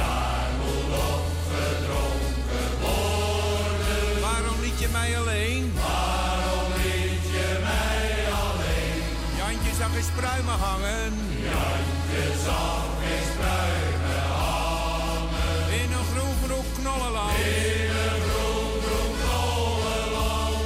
Daar 0.00 0.50
moet 0.60 0.92
op 1.14 1.26
gedronken 1.52 2.70
worden. 2.80 4.20
Waarom 4.20 4.60
liet 4.64 4.78
je 4.84 4.88
mij 4.92 5.18
alleen? 5.20 5.72
Waarom 5.74 6.70
liet 6.84 7.24
je 7.36 7.48
mij 7.68 8.12
alleen? 8.44 9.00
Jantje 9.40 9.72
zag 9.80 9.92
eens 9.96 10.12
pruimen 10.20 10.58
hangen. 10.68 11.12
Jantje 11.50 12.24
zag 12.46 12.88
eens 13.12 13.30
pruimen 13.40 14.22
hangen. 14.42 15.64
In 15.82 15.90
een 15.98 16.08
groen 16.12 16.36
groen 16.44 16.68
knollenland. 16.78 17.38
In 17.38 17.90
een 18.06 18.20
groen 18.28 18.74
groen 18.86 19.14
knollenland. 19.22 20.56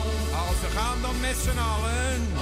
Als 0.45 0.59
we 0.65 0.71
gaan 0.79 0.99
dan 1.07 1.16
met 1.21 1.37
z'n 1.45 1.59
allen. 1.73 2.34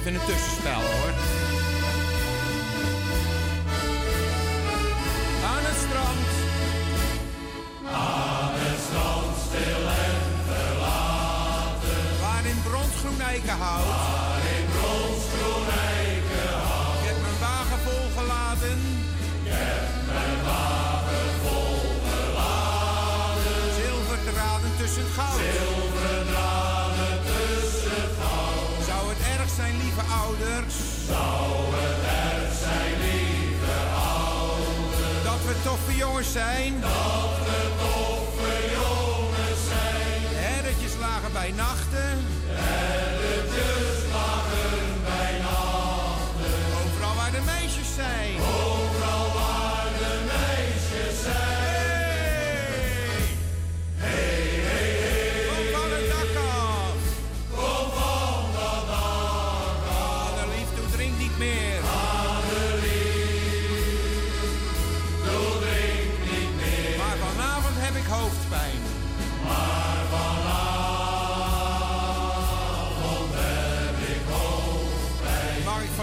Even 0.00 0.14
een 0.14 0.26
tussenspel 0.26 0.99
ouders. 30.30 30.74
Zouden 31.08 31.94
er 32.24 32.42
zijn, 32.62 32.94
lieve 33.00 33.78
ouders. 34.16 35.24
Dat 35.24 35.40
we 35.46 35.54
toffe 35.64 35.96
jongens 35.96 36.32
zijn. 36.32 36.80
Dat 36.80 37.34
we 37.46 37.60
toffe 37.78 38.54
jongens 38.76 39.60
zijn. 39.68 40.20
Herretjes 40.44 40.94
lagen 41.00 41.32
bij 41.32 41.52
nacht. 41.56 41.89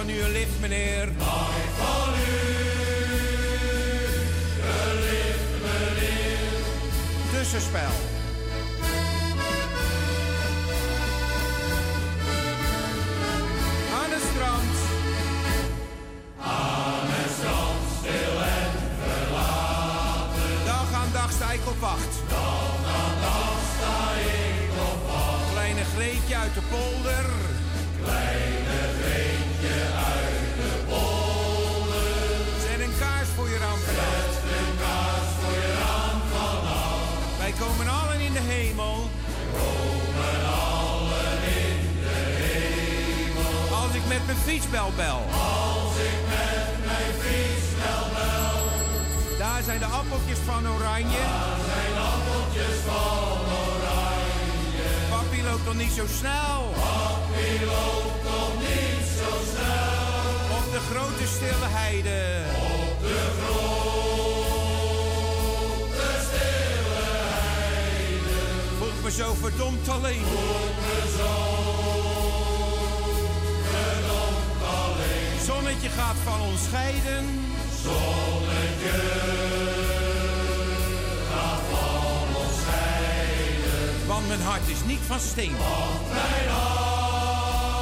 Van 0.08 0.16
u 0.16 0.22
een 0.22 0.32
lift, 0.32 0.60
meneer? 0.60 1.10
Mag 1.18 1.50
ik 1.50 1.70
van 1.78 2.14
u 2.14 2.38
een 4.62 5.00
lift, 5.00 5.50
meneer? 5.64 6.62
Tussenspel. 7.32 7.94
Aan 14.00 14.12
het 14.16 14.24
strand. 14.32 14.76
Aan 16.42 17.08
het 17.18 17.32
strand, 17.38 17.84
stil 18.00 18.42
en 18.58 18.72
verlaten. 19.02 20.66
Dag 20.66 20.94
aan 21.02 21.10
dag 21.14 21.32
sta 21.32 21.52
ik 21.52 21.68
op 21.68 21.80
wacht. 21.80 22.14
Dag 22.30 22.78
aan 23.00 23.18
dag 23.22 23.58
sta 23.76 23.98
ik 24.20 24.72
op 24.92 25.12
wacht. 25.12 25.52
Kleine 25.52 25.84
Greetje 25.96 26.36
uit 26.36 26.54
de 26.54 26.62
polder. 26.70 26.97
Mijn 44.28 44.40
fietsbel 44.40 44.92
bel. 44.96 45.22
Als 45.32 45.96
ik 46.10 46.20
met 46.34 46.86
mijn 46.86 47.14
fietsbel 47.24 48.04
bel. 48.16 48.58
Daar 49.38 49.62
zijn 49.66 49.80
de 49.80 49.86
appeltjes 49.86 50.38
van 50.46 50.68
oranje. 50.76 51.22
Daar 51.32 51.60
zijn 51.72 51.94
appeltjes 52.14 52.78
van 52.88 53.40
oranje. 53.68 54.88
Papi 55.10 55.44
loopt 55.44 55.66
nog 55.66 55.78
niet 55.84 55.92
zo 56.00 56.06
snel. 56.20 56.60
Papi 56.74 57.66
loopt 57.72 58.24
nog 58.30 58.54
niet 58.68 59.06
zo 59.20 59.30
snel. 59.52 60.58
Op 60.58 60.66
de 60.76 60.82
grote 60.90 61.26
stille 61.36 61.70
heide. 61.82 62.20
Op 62.80 63.02
de 63.02 63.20
grote 63.42 64.08
stille 66.26 67.00
heide. 67.56 68.36
Voel 68.78 68.96
me 69.04 69.12
zo 69.12 69.34
verdomd 69.42 69.90
alleen. 69.90 70.26
Zonnetje 75.78 76.02
gaat 76.02 76.16
van 76.24 76.42
ons 76.42 76.64
scheiden. 76.64 77.26
Zonnetje 77.84 79.00
gaat 81.32 81.62
van 81.70 82.36
ons 82.36 82.60
scheiden. 82.62 84.08
Want 84.08 84.28
mijn 84.28 84.42
hart 84.42 84.68
is 84.68 84.84
niet 84.86 85.00
van 85.08 85.20
steen. 85.20 85.58
Want 85.58 86.10
mijn 86.14 86.50
hart 86.50 87.78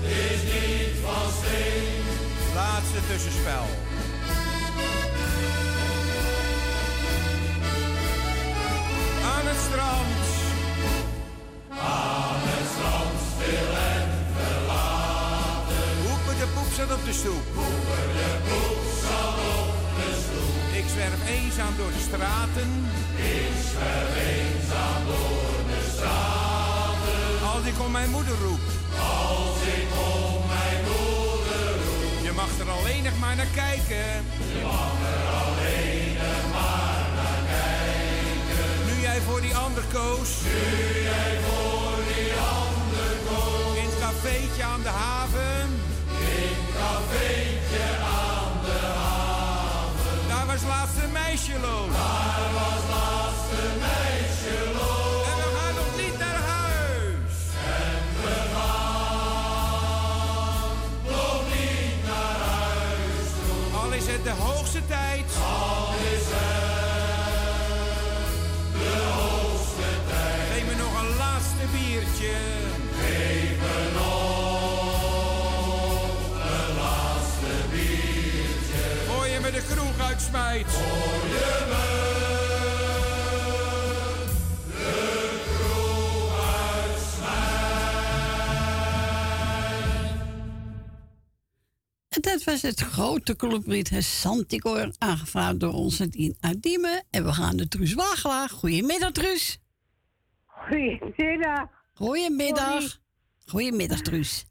is 0.00 0.42
niet 0.42 0.96
van 1.04 1.30
steen. 1.42 2.02
Laatste 2.54 2.98
tussenspel. 3.08 3.83
Zat 16.74 16.92
op 16.92 17.04
de 17.04 17.12
stoep. 17.12 17.44
Hoepen 17.54 18.06
de 18.18 18.30
poep 18.48 18.82
zat 19.02 19.38
op 19.60 19.74
de 19.98 20.10
stoep. 20.24 20.56
Ik 20.80 20.86
zwerf 20.94 21.20
eenzaam 21.36 21.72
door 21.76 21.92
de 21.96 22.02
straten. 22.08 22.70
Ik 23.16 23.54
zwerf 23.70 24.12
eenzaam 24.34 25.00
door 25.10 25.56
de 25.70 25.80
straten. 25.94 27.22
Als 27.54 27.64
ik 27.70 27.76
om 27.86 27.90
mijn 27.98 28.10
moeder 28.16 28.36
roep. 28.46 28.64
Als 29.22 29.58
ik 29.78 29.88
om 30.16 30.40
mijn 30.54 30.80
moeder 30.90 31.66
roep. 31.86 32.18
Je 32.26 32.32
mag 32.40 32.50
er 32.62 32.70
alleen 32.78 33.02
nog 33.08 33.16
maar 33.22 33.36
naar 33.40 33.52
kijken. 33.64 34.08
Je 34.54 34.62
mag 34.72 34.94
er 35.14 35.24
alleen 35.42 36.12
nog 36.24 36.44
maar 36.56 37.04
naar 37.18 37.42
kijken. 37.54 38.66
Nu 38.88 38.94
jij 39.06 39.20
voor 39.26 39.40
die 39.46 39.54
ander 39.66 39.84
koos. 39.98 40.30
Nu 40.48 40.60
jij 41.10 41.32
voor 41.46 41.96
die 42.12 42.32
ander 42.60 43.12
koos. 43.28 43.76
In 43.80 43.88
het 43.90 43.98
cafeetje 44.04 44.62
aan 44.72 44.82
de 44.82 44.94
haven. 45.02 45.23
Cafeetje 47.14 47.86
aan 48.22 48.52
de 48.64 48.78
haven. 48.98 50.28
Daar 50.28 50.46
was 50.46 50.62
laatst 50.72 50.96
een 51.04 51.12
meisje 51.12 51.52
loos. 51.60 51.92
Daar 51.92 52.50
was 52.60 52.82
laatst 52.94 53.50
een 53.62 53.78
meisje 53.88 54.56
loos. 54.78 55.26
En 55.30 55.36
we 55.42 55.48
gaan 55.56 55.74
nog 55.80 55.90
niet 56.02 56.18
naar 56.18 56.40
huis. 56.56 57.34
En 57.86 58.02
we 58.22 58.36
gaan 58.54 59.58
nog 61.14 61.42
niet 61.54 61.98
naar 62.10 62.38
huis 62.50 63.26
toe. 63.38 63.80
Al 63.80 63.90
is 63.92 64.06
het 64.06 64.24
de 64.24 64.34
hoogste 64.44 64.86
tijd. 64.86 65.26
Al 65.62 65.94
is 66.14 66.26
het 66.36 66.72
de 68.82 68.94
hoogste 69.20 69.90
tijd. 70.10 70.46
Geef 70.52 70.64
me 70.66 70.74
nog 70.84 70.94
een 71.02 71.12
laatste 71.16 71.64
biertje. 71.72 72.63
Uitsmijt. 80.08 80.66
Voor 80.72 81.28
je 81.28 81.64
me 81.68 82.02
de. 84.68 85.54
En 92.08 92.20
dat 92.20 92.44
was 92.44 92.62
het 92.62 92.80
grote 92.80 93.36
clublied 93.36 93.90
het 93.90 94.04
Santicoor, 94.04 94.92
aangevraagd 94.98 95.60
door 95.60 95.72
onze 95.72 96.08
Dien 96.08 96.36
uit 96.40 96.62
Diemen. 96.62 97.04
En 97.10 97.24
we 97.24 97.32
gaan 97.32 97.56
de 97.56 97.68
Truus 97.68 97.94
Wagelaar. 97.94 98.48
Goedemiddag, 98.48 99.10
Truus. 99.12 99.58
Goedemiddag. 100.46 101.68
Goedemiddag. 101.94 102.98
Goedemiddag, 103.46 104.00
Truus. 104.00 104.44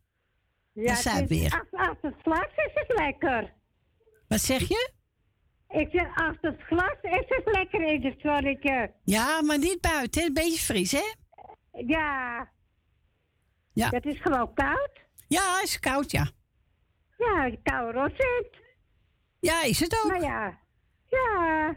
Ja, 0.73 0.83
Daar 0.85 0.95
zijn 1.01 1.21
het 1.21 1.31
is- 1.31 1.39
weer. 1.39 1.51
Als, 1.71 1.87
als 1.87 1.97
het 2.01 2.13
glas 2.21 2.47
is 2.55 2.71
het 2.73 2.97
lekker. 2.97 3.53
Wat 4.27 4.41
zeg 4.41 4.67
je? 4.67 4.91
Ik 5.73 5.89
zeg, 5.91 6.27
als 6.27 6.37
het 6.41 6.61
glas 6.61 6.97
is 7.01 7.25
het 7.27 7.43
lekker 7.45 7.81
in 7.81 8.05
het 8.05 8.19
zonnetje. 8.21 8.91
Ja, 9.03 9.41
maar 9.41 9.57
niet 9.57 9.81
buiten. 9.81 10.23
Een 10.23 10.33
beetje 10.33 10.63
fris, 10.63 10.91
hè? 10.91 11.13
Ja. 11.71 12.49
Ja. 13.73 13.89
Het 13.89 14.05
is 14.05 14.21
gewoon 14.21 14.53
koud. 14.53 14.91
Ja, 15.27 15.61
is 15.63 15.79
koud, 15.79 16.11
ja. 16.11 16.27
Ja, 17.17 17.55
koude 17.63 17.99
rozet. 17.99 18.61
Ja, 19.39 19.63
is 19.63 19.79
het 19.79 20.03
ook. 20.03 20.11
Nou 20.11 20.23
ja. 20.23 20.57
Ja. 21.09 21.75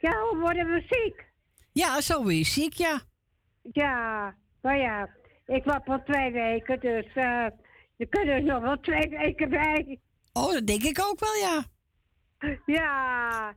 Ja, 0.00 0.20
hoe 0.20 0.38
worden 0.40 0.66
we 0.66 0.80
ziek? 0.88 1.24
Ja, 1.72 2.00
zo 2.00 2.24
weer 2.24 2.44
ziek, 2.44 2.72
ja. 2.72 3.00
Ja. 3.72 4.34
Maar 4.62 4.78
ja, 4.78 5.08
ik 5.46 5.64
was 5.64 5.80
al 5.84 6.02
twee 6.04 6.32
weken, 6.32 6.80
dus 6.80 7.06
eh 7.14 7.46
er 7.96 8.08
kunnen 8.08 8.34
er 8.34 8.42
nog 8.42 8.62
wel 8.62 8.80
twee 8.80 9.08
weken 9.08 9.48
bij. 9.48 10.00
Oh, 10.32 10.52
dat 10.52 10.66
denk 10.66 10.82
ik 10.82 11.00
ook 11.00 11.20
wel, 11.20 11.34
ja. 11.34 11.64
Ja. 12.66 13.54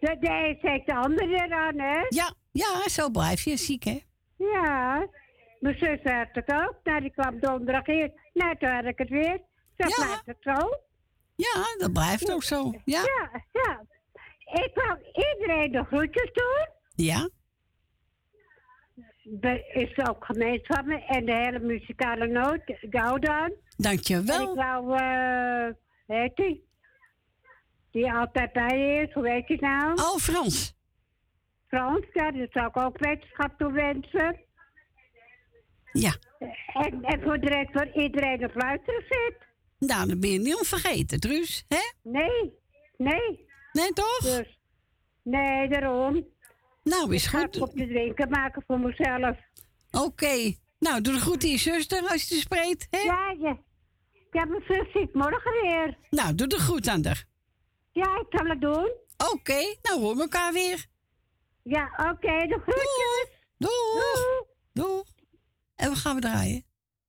Een 0.00 0.58
zegt 0.62 0.86
de 0.86 0.94
ander 0.94 1.30
eraan, 1.32 1.78
hè? 1.78 2.00
Ja, 2.08 2.34
ja, 2.52 2.88
zo 2.88 3.10
blijf 3.10 3.42
je 3.44 3.56
ziek, 3.56 3.84
hè? 3.84 3.98
Ja. 4.36 5.06
Mijn 5.60 5.78
zus 5.78 5.98
had 6.02 6.28
het 6.32 6.52
ook. 6.52 6.74
Nou, 6.84 7.00
die 7.00 7.10
kwam 7.10 7.40
donderdag 7.40 7.86
hier. 7.86 8.12
Nou, 8.32 8.56
toen 8.56 8.68
had 8.68 8.84
ik 8.84 8.98
het 8.98 9.08
weer. 9.08 9.40
Zo 9.76 9.86
blijft 10.02 10.26
het 10.26 10.36
zo. 10.40 10.68
Ja, 11.36 11.64
dat 11.78 11.92
blijft 11.92 12.32
ook 12.32 12.42
zo. 12.42 12.72
Ja. 12.84 13.02
Ja, 13.02 13.42
ja. 13.52 13.82
Ik 14.62 14.70
wou 14.74 14.98
iedereen 15.12 15.72
de 15.72 15.84
groetjes 15.84 16.30
doen. 16.32 16.68
Ja? 17.06 17.28
Be- 19.22 19.64
Is 19.72 20.08
ook 20.08 20.24
me. 20.84 21.04
En 21.04 21.24
de 21.26 21.34
hele 21.34 21.58
muzikale 21.58 22.26
noot, 22.26 22.60
Goudan. 22.90 23.52
Dankjewel. 23.76 24.36
En 24.44 24.48
ik 24.50 24.54
wou, 24.56 24.98
eh, 24.98 25.74
heet 26.06 26.36
die? 26.36 26.65
Die 27.96 28.12
altijd 28.12 28.52
bij 28.52 28.78
je 28.78 29.06
is, 29.06 29.12
hoe 29.12 29.28
heet 29.28 29.46
die 29.46 29.60
nou? 29.60 29.92
Oh, 29.92 30.16
Frans. 30.16 30.74
Frans, 31.68 32.06
ja, 32.12 32.30
dat 32.30 32.48
zou 32.50 32.66
ik 32.66 32.76
ook 32.76 32.98
wetenschap 32.98 33.58
toewensen. 33.58 34.40
Ja. 35.92 36.16
En, 36.72 37.02
en 37.02 37.22
voor 37.22 37.40
de 37.40 37.48
rest 37.48 37.72
voor 37.72 38.02
iedereen 38.02 38.44
op 38.44 38.54
luisteren 38.54 39.04
zit. 39.08 39.36
Nou, 39.78 40.08
dan 40.08 40.20
ben 40.20 40.30
je 40.30 40.38
niet 40.38 40.56
onvergeten, 40.56 41.20
Truus, 41.20 41.64
hè? 41.68 41.92
Nee, 42.02 42.52
nee. 42.96 43.48
Nee, 43.72 43.92
toch? 43.92 44.18
Dus, 44.18 44.58
nee, 45.22 45.68
daarom. 45.68 46.26
Nou, 46.82 47.14
is 47.14 47.24
ik 47.24 47.30
ga 47.30 47.38
goed. 47.38 47.54
het 47.54 47.62
op 47.62 47.74
de 47.74 47.86
drinken 47.86 48.28
maken 48.30 48.62
voor 48.66 48.80
mezelf. 48.80 49.36
Oké. 49.90 50.54
Nou, 50.78 51.00
doe 51.00 51.14
de 51.14 51.20
goed 51.20 51.44
aan 51.44 51.50
je 51.50 51.58
zuster 51.58 52.02
als 52.02 52.28
je 52.28 52.34
spreekt, 52.34 52.86
hè? 52.90 52.98
Ja, 52.98 53.34
ja. 53.38 53.58
Ja, 54.30 54.44
mijn 54.44 54.62
zus 54.68 54.92
ziet 54.92 55.14
morgen 55.14 55.52
weer. 55.62 55.98
Nou, 56.10 56.34
doe 56.34 56.46
de 56.46 56.60
goed 56.60 56.88
aan 56.88 57.04
haar. 57.04 57.26
Ja, 57.96 58.18
ik 58.20 58.26
zal 58.28 58.46
het 58.46 58.60
doen. 58.60 58.92
Oké, 59.32 59.76
nou 59.82 60.00
horen 60.00 60.16
we 60.16 60.22
elkaar 60.22 60.52
weer. 60.52 60.86
Ja, 61.62 61.84
oké, 62.12 62.46
de 62.46 62.58
groetjes. 62.62 63.28
Doeg. 63.58 64.44
Doeg. 64.72 65.04
En 65.74 65.90
we 65.90 65.96
gaan 65.96 66.14
we 66.14 66.20
draaien. 66.20 66.66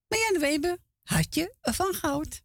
Marianne 0.08 0.40
Weber, 0.40 0.78
hartje 1.04 1.56
van 1.62 1.94
goud. 1.94 2.42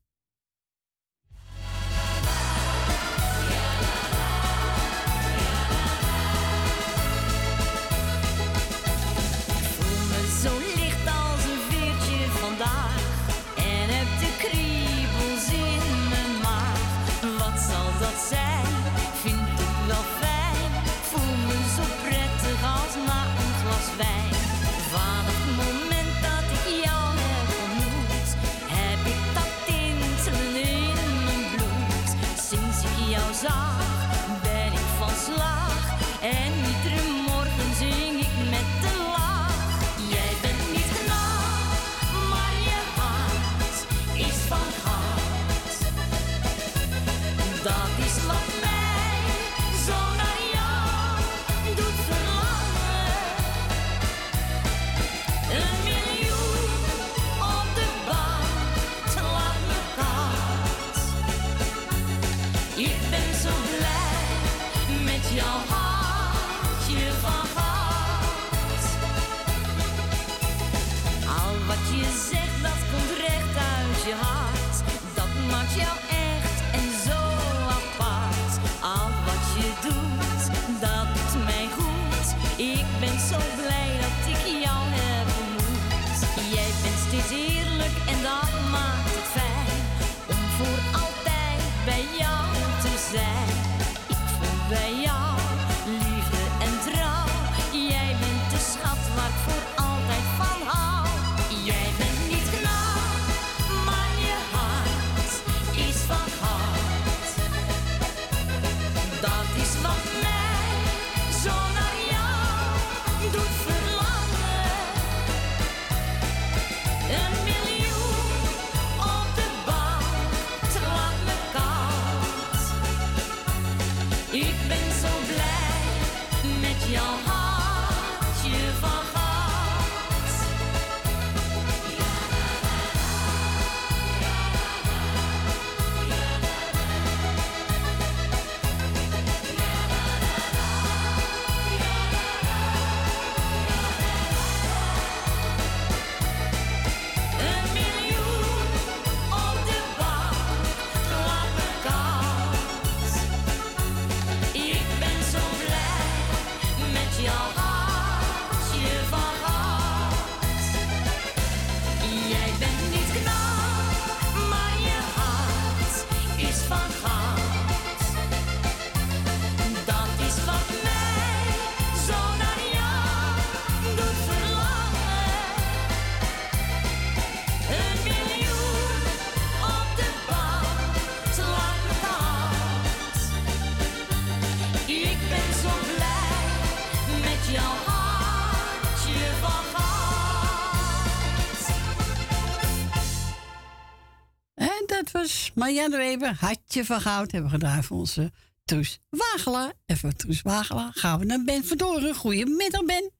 Marianne 195.63 195.97
Weber, 195.97 196.37
hartje 196.41 196.85
van 196.85 197.01
goud. 197.01 197.33
Hebben 197.33 197.51
we 197.51 197.57
gedaan 197.57 197.83
voor 197.85 197.99
onze 197.99 198.31
Truus 198.65 198.99
Wagelaar. 199.11 199.73
En 199.87 199.97
voor 199.97 200.13
Truus 200.13 200.43
Wagelaar 200.43 200.91
gaan 200.95 201.19
we 201.19 201.25
naar 201.25 201.45
Ben 201.45 201.65
Verdoren. 201.65 202.15
Goedemiddag, 202.15 202.85
Ben. 202.85 203.11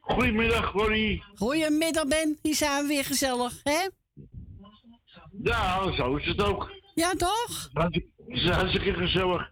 Goedemiddag, 0.00 0.72
Corrie. 0.72 1.24
Goedemiddag, 1.34 2.06
Ben. 2.06 2.38
Hier 2.42 2.54
zijn 2.54 2.82
we 2.82 2.88
weer 2.88 3.04
gezellig, 3.04 3.60
hè? 3.62 3.88
Ja, 5.42 5.92
zo 5.92 6.16
is 6.16 6.26
het 6.26 6.42
ook. 6.42 6.70
Ja, 6.94 7.12
toch? 7.12 7.68
Dat 7.72 8.00
is 8.26 8.48
hartstikke 8.48 8.94
gezellig. 8.94 9.50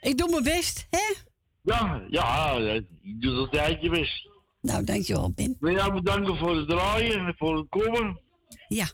Ik 0.00 0.18
doe 0.18 0.30
mijn 0.30 0.42
best, 0.42 0.86
hè? 0.90 1.14
Ja, 1.62 2.02
ja, 2.08 2.52
je 2.56 3.18
doet 3.18 3.38
altijd 3.38 3.82
je 3.82 3.90
best. 3.90 4.28
Nou, 4.60 4.84
dankjewel, 4.84 5.32
Ben. 5.32 5.50
Ik 5.50 5.56
wil 5.60 5.74
jou 5.74 5.92
bedanken 5.92 6.36
voor 6.36 6.56
het 6.56 6.68
draaien 6.68 7.26
en 7.26 7.34
voor 7.36 7.56
het 7.56 7.68
komen. 7.68 8.20
Ja. 8.68 8.86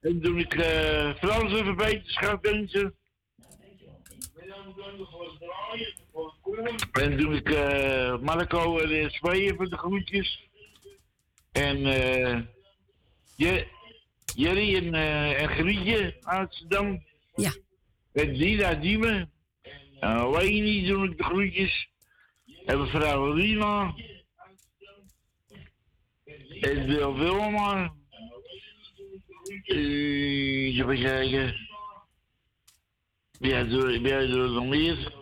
En 0.00 0.20
toen 0.20 0.38
ik 0.38 0.54
eh 0.54 1.14
Frans 1.14 1.52
even 1.52 1.76
beterschap 1.76 2.44
wensen. 2.44 2.94
En 6.92 7.16
toen 7.18 7.34
ik 7.34 7.50
eh 7.50 8.18
Marco 8.18 8.78
en 8.78 8.90
uh, 8.90 9.10
Zwee 9.10 9.54
voor 9.54 9.68
de 9.68 9.76
groetjes. 9.76 10.48
En 11.52 11.76
eh 11.86 12.40
Je- 13.36 13.66
Jerry 14.34 14.76
en, 14.76 14.94
eh 14.94 15.42
en 15.42 15.48
Grietje 15.48 16.16
uit 16.20 16.24
Amsterdam. 16.24 17.04
Ja. 17.34 17.52
En 18.12 18.34
Dina 18.34 18.74
Diemen. 18.74 19.30
En 20.00 20.30
Leni 20.30 20.86
doe 20.86 21.08
ik 21.10 21.16
de 21.16 21.24
groetjes. 21.24 21.88
En 22.66 22.80
mevrouw 22.80 23.32
Rina. 23.32 23.94
En 26.60 26.86
Wil 26.86 27.18
Wilma. 27.18 27.98
Uh, 29.70 30.78
even 30.78 31.00
kijken. 31.02 31.68
Doe, 33.38 33.50
ja, 33.50 33.64
doe 34.26 34.48
nog 34.48 34.66
meer. 34.66 35.12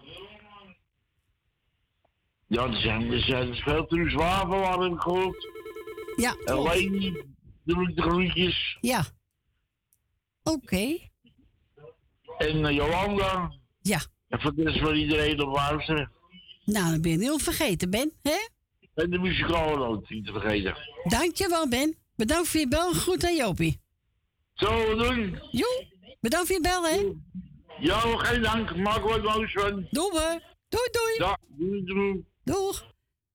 Ja, 2.46 2.64
er 2.66 2.76
zijn, 2.76 3.12
er 3.12 3.20
zijn 3.20 3.54
veel 3.54 3.86
Truus 3.86 4.14
Wavel, 4.14 4.80
heb 4.80 4.92
ik 4.92 5.00
gehoord. 5.00 5.46
Ja, 6.16 6.30
En 6.30 6.44
klopt. 6.44 6.74
Leni, 6.74 7.22
doe 7.64 7.88
ik 7.88 7.96
de 7.96 8.02
groetjes. 8.02 8.76
Ja. 8.80 9.04
Oké. 10.42 10.96
En 12.38 12.64
eh, 12.64 12.74
Jolanda. 12.74 13.52
Ja. 13.80 14.00
En 14.28 14.40
voor 14.40 14.54
de 14.54 14.62
rest 14.62 14.78
van 14.78 14.94
iedereen 14.94 15.40
op 15.42 15.54
luisteren. 15.54 16.10
Nou, 16.64 16.90
dan 16.90 17.00
ben 17.02 17.10
je 17.10 17.18
heel 17.18 17.38
vergeten, 17.38 17.90
Ben. 17.90 18.12
hè? 18.22 18.48
En 18.94 19.10
de 19.10 19.18
muzikale 19.18 19.84
ook 19.86 20.10
niet 20.10 20.26
te 20.26 20.32
vergeten. 20.32 20.76
Dankjewel, 21.04 21.68
Ben. 21.68 21.96
Bedankt 22.16 22.48
voor 22.48 22.60
je 22.60 22.68
bel. 22.68 22.94
Goed 22.94 23.24
aan 23.24 23.36
Jopie. 23.36 23.80
Zo, 24.58 24.94
doen. 24.96 25.40
Jo, 25.50 25.66
bedankt 26.20 26.46
voor 26.46 26.56
je 26.56 26.62
bel, 26.62 26.86
hè? 26.86 27.12
Ja, 27.80 28.00
geen 28.00 28.42
dank. 28.42 28.76
Maak 28.76 29.00
wat 29.00 29.22
moois 29.22 29.52
van. 29.52 29.86
Doei, 29.90 30.10
hoor. 30.10 30.40
Doei, 30.68 30.88
doei. 30.90 31.14
Ja, 31.18 31.38
doei, 31.48 31.84
doei. 31.84 32.24
Doeg. 32.44 32.84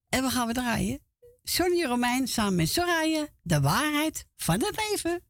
En 0.10 0.24
we 0.24 0.30
gaan 0.30 0.48
we 0.48 0.54
draaien. 0.54 1.00
Sonny 1.44 1.84
Romein 1.84 2.28
samen 2.28 2.56
met 2.56 2.70
Soraya. 2.70 3.28
De 3.42 3.62
waarheid 3.62 4.26
van 4.36 4.64
het 4.64 4.90
leven. 4.90 5.24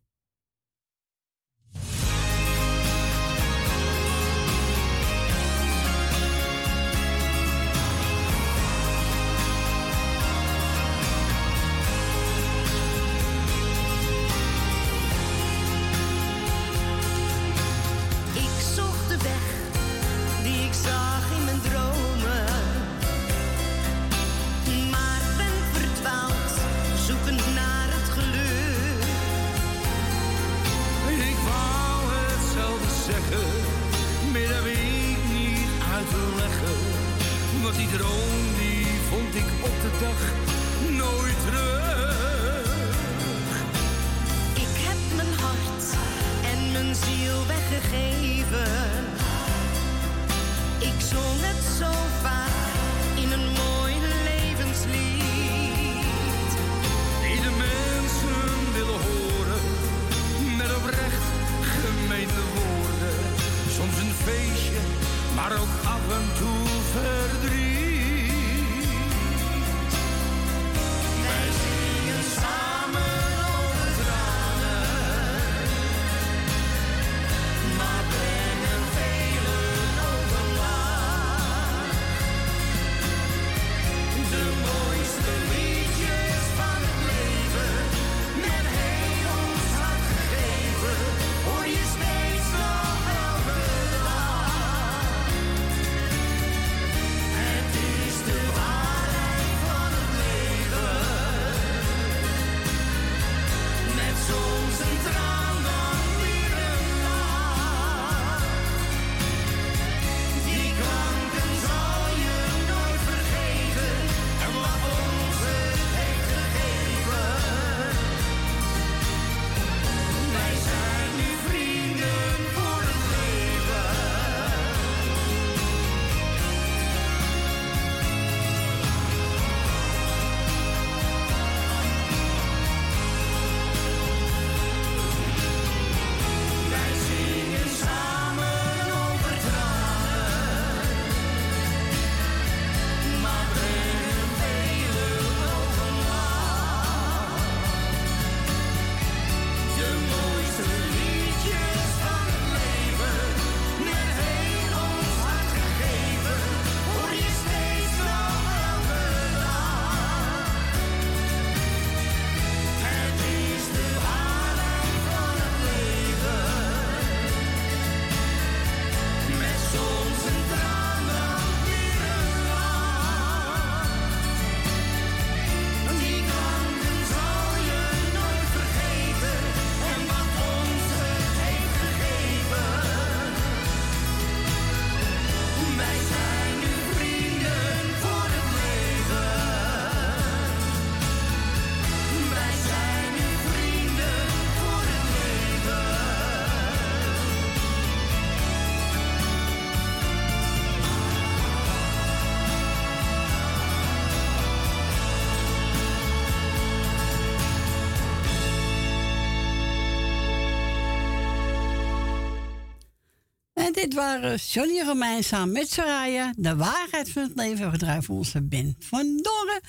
Dit 213.83 213.93
waren 213.93 214.35
Johnny 214.35 214.81
Romein 214.81 215.23
samen 215.23 215.51
met 215.51 215.71
Soraya. 215.71 216.33
De 216.37 216.55
waarheid 216.55 217.09
van 217.09 217.23
het 217.23 217.35
leven. 217.35 217.71
We 217.71 217.77
draaien 217.77 218.03
voor 218.03 218.15
onze 218.15 218.41
Ben 218.41 218.75
van 218.79 219.17
Dorren. 219.17 219.61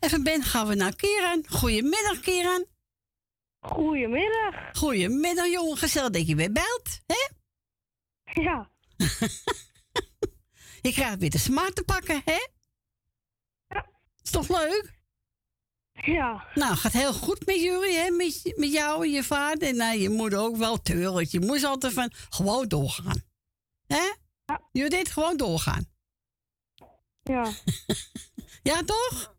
En 0.00 0.10
van 0.10 0.22
Ben 0.22 0.42
gaan 0.42 0.66
we 0.66 0.74
naar 0.74 0.96
Kieran. 0.96 1.44
Goedemiddag, 1.48 2.20
Kieran. 2.20 2.66
Goedemiddag. 3.60 4.54
Goedemiddag, 4.72 5.46
jongen. 5.46 5.76
Gezellig 5.76 6.10
dat 6.10 6.26
je 6.26 6.34
weer 6.34 6.52
belt. 6.52 7.00
Hè? 7.06 7.28
Ja. 8.42 8.70
je 10.86 10.92
krijgt 10.92 11.18
weer 11.18 11.30
de 11.30 11.38
smart 11.38 11.74
te 11.74 11.82
pakken, 11.82 12.22
hè? 12.24 12.46
Is 14.22 14.30
toch 14.30 14.48
leuk? 14.48 15.00
Ja. 15.92 16.46
Nou, 16.54 16.76
gaat 16.76 16.92
heel 16.92 17.12
goed 17.12 17.46
met 17.46 17.60
jullie, 17.60 17.96
hè? 17.96 18.10
Met, 18.10 18.52
met 18.56 18.72
jou 18.72 19.04
en 19.04 19.10
je 19.10 19.22
vader. 19.22 19.68
En 19.68 19.76
nou, 19.76 19.98
je 19.98 20.08
moeder 20.08 20.38
ook 20.38 20.56
wel, 20.56 20.82
tuurlijk. 20.82 21.28
Je 21.28 21.40
moest 21.40 21.64
altijd 21.64 21.92
van 21.92 22.12
gewoon 22.28 22.68
doorgaan. 22.68 23.30
Hè? 23.92 24.14
Ja. 24.44 24.68
Je 24.72 24.88
deed 24.88 25.08
gewoon 25.08 25.36
doorgaan. 25.36 25.84
Ja. 27.22 27.52
ja, 28.70 28.82
toch? 28.82 29.36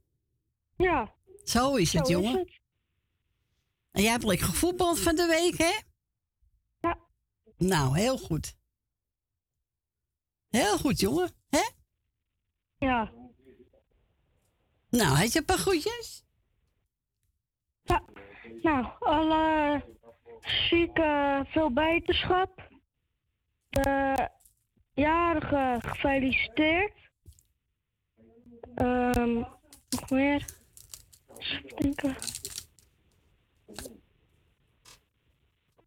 Ja. 0.76 1.16
Zo 1.44 1.76
is 1.76 1.94
het, 1.94 2.08
jongen. 2.08 2.62
En 3.92 4.02
jij 4.02 4.12
hebt 4.12 4.24
lekker 4.24 4.48
gevoetbald 4.48 5.00
van 5.00 5.16
de 5.16 5.26
week, 5.26 5.58
hè? 5.58 5.80
Ja. 6.80 7.00
Nou, 7.58 7.98
heel 7.98 8.18
goed. 8.18 8.56
Heel 10.50 10.78
goed, 10.78 11.00
jongen. 11.00 11.32
Hè? 11.50 11.70
Ja. 12.78 13.12
Nou, 14.90 15.18
heb 15.18 15.32
je 15.32 15.40
een 15.40 15.46
paar? 15.46 15.74
Ja. 17.84 18.04
Nou, 18.62 18.86
alle 19.00 19.74
eh, 19.74 19.82
zieke 20.70 21.02
eh, 21.02 21.52
veel 21.52 21.74
bijtenschap. 21.74 22.70
De 23.70 23.82
eh, 23.82 24.26
jarige 24.94 25.80
gefeliciteerd. 25.82 26.94
Um, 28.76 29.48
nog 29.90 30.10
meer. 30.10 30.46
Even 31.38 31.76
denken. 31.76 32.16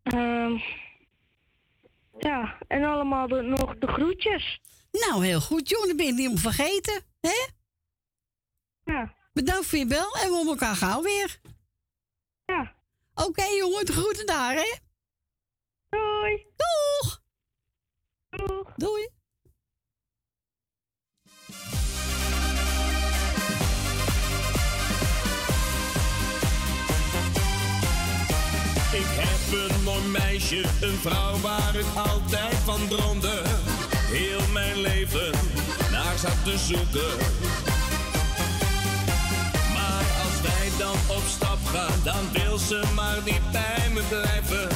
Ehm, 0.02 0.58
ja, 2.18 2.58
en 2.68 2.84
allemaal 2.84 3.28
de, 3.28 3.42
nog 3.42 3.78
de 3.78 3.86
groetjes. 3.86 4.60
Nou, 4.90 5.24
heel 5.24 5.40
goed, 5.40 5.68
jongen. 5.68 5.86
Dan 5.88 5.96
ben 5.96 6.06
je 6.06 6.12
niet 6.12 6.28
om 6.28 6.38
vergeten, 6.38 7.02
hè? 7.20 7.46
Ja. 8.84 9.14
Bedankt 9.32 9.66
voor 9.66 9.78
je 9.78 9.86
bel 9.86 10.16
en 10.16 10.30
we 10.30 10.36
om 10.36 10.48
elkaar 10.48 10.76
gauw 10.76 11.02
weer. 11.02 11.40
Ja. 12.46 12.74
Oké, 13.14 13.44
jongen. 13.44 13.86
De 13.86 13.92
groeten 13.92 14.26
daar, 14.26 14.54
hè? 14.54 14.76
Doei. 15.88 16.46
Doeg. 16.56 17.24
Doei. 18.76 19.08
Ik 28.92 29.06
heb 29.08 29.70
een 29.70 29.82
mooi 29.82 30.02
meisje, 30.06 30.64
een 30.80 30.96
vrouw 30.96 31.36
waar 31.40 31.74
ik 31.74 31.84
altijd 31.94 32.54
van 32.54 32.88
droomde. 32.88 33.42
Heel 33.92 34.52
mijn 34.52 34.80
leven 34.80 35.32
naar 35.90 36.18
zat 36.18 36.44
te 36.44 36.58
zoeken. 36.58 37.16
Maar 39.74 40.04
als 40.24 40.40
wij 40.42 40.70
dan 40.78 41.16
op 41.16 41.22
stap 41.28 41.58
gaan, 41.64 42.00
dan 42.04 42.32
wil 42.32 42.58
ze 42.58 42.82
maar 42.94 43.18
niet 43.24 43.50
bij 43.52 43.90
me 43.92 44.02
blijven. 44.08 44.68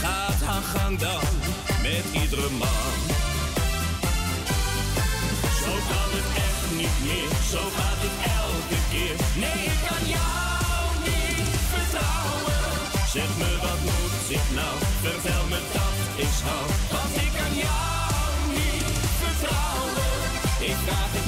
Gaat 0.00 0.40
haar 0.42 0.62
gang 0.62 0.98
dan 0.98 1.39
met 1.82 2.04
iedere 2.22 2.50
man. 2.50 2.94
Zo 5.62 5.72
kan 5.90 6.08
het 6.16 6.28
echt 6.46 6.64
niet 6.80 6.96
meer, 7.06 7.30
zo 7.52 7.62
gaat 7.76 8.00
het 8.04 8.16
elke 8.40 8.78
keer. 8.92 9.14
Nee, 9.42 9.60
ik 9.72 9.78
kan 9.88 10.02
jou 10.16 10.80
niet 11.08 11.48
vertrouwen. 11.72 12.60
Zeg 13.14 13.30
me 13.40 13.50
wat 13.64 13.80
moet 13.88 14.26
ik 14.38 14.46
nou, 14.58 14.74
vertel 15.04 15.44
me 15.52 15.60
dat 15.76 15.98
ik 16.24 16.34
hou. 16.46 16.66
Want 16.92 17.14
ik 17.26 17.32
kan 17.38 17.52
jou 17.64 18.24
niet 18.58 18.88
vertrouwen, 19.22 20.12
ik 20.70 20.76
vraag 20.86 21.19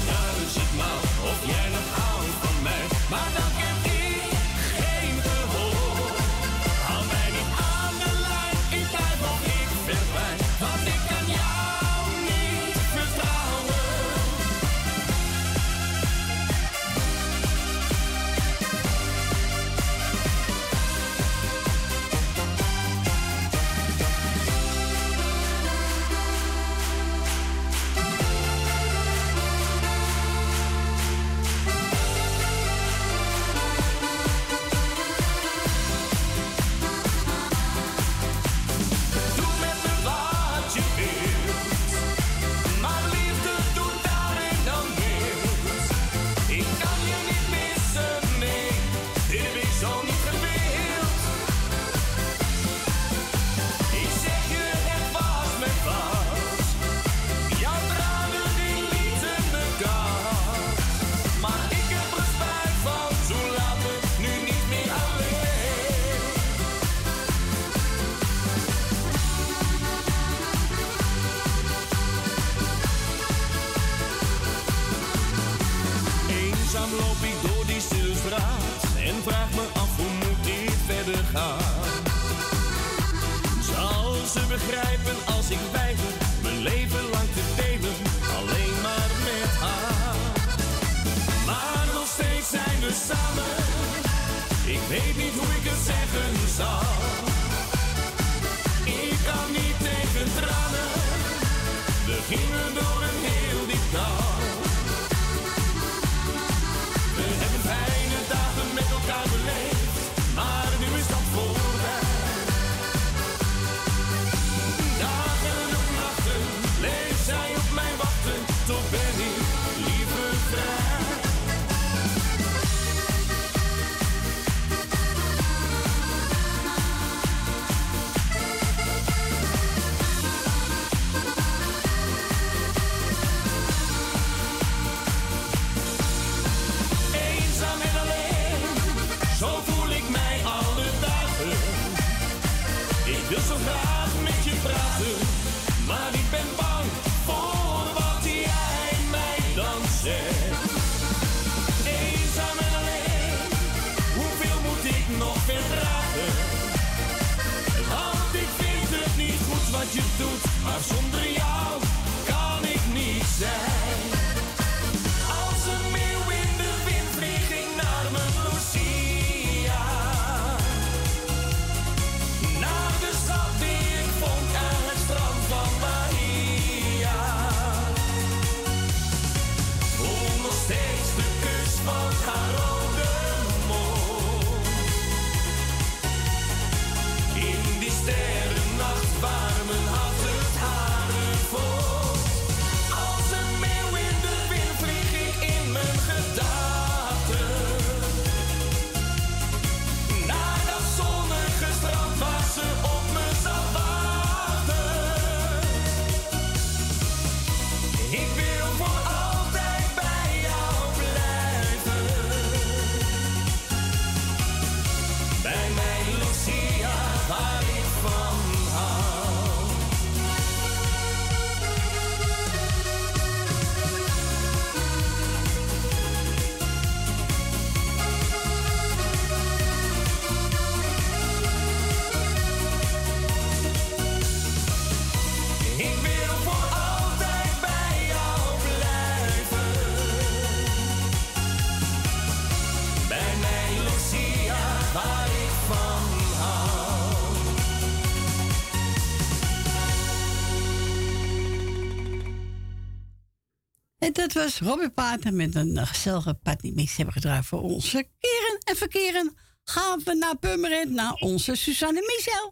dat 254.32 254.42
was 254.42 254.60
Robin 254.60 254.94
Pater 254.94 255.34
met 255.34 255.54
een 255.54 255.76
eh, 255.76 255.86
gezellige 255.86 256.34
partymix 256.34 256.96
hebben 256.96 257.14
gedraaid 257.14 257.46
voor 257.46 257.62
onze 257.62 258.08
keren 258.18 258.58
en 258.64 258.76
verkeren. 258.76 259.36
Gaan 259.64 260.00
we 260.04 260.14
naar 260.14 260.36
Purmerend, 260.36 260.90
naar 260.90 261.12
onze 261.12 261.54
Suzanne 261.54 262.00
Michel. 262.00 262.50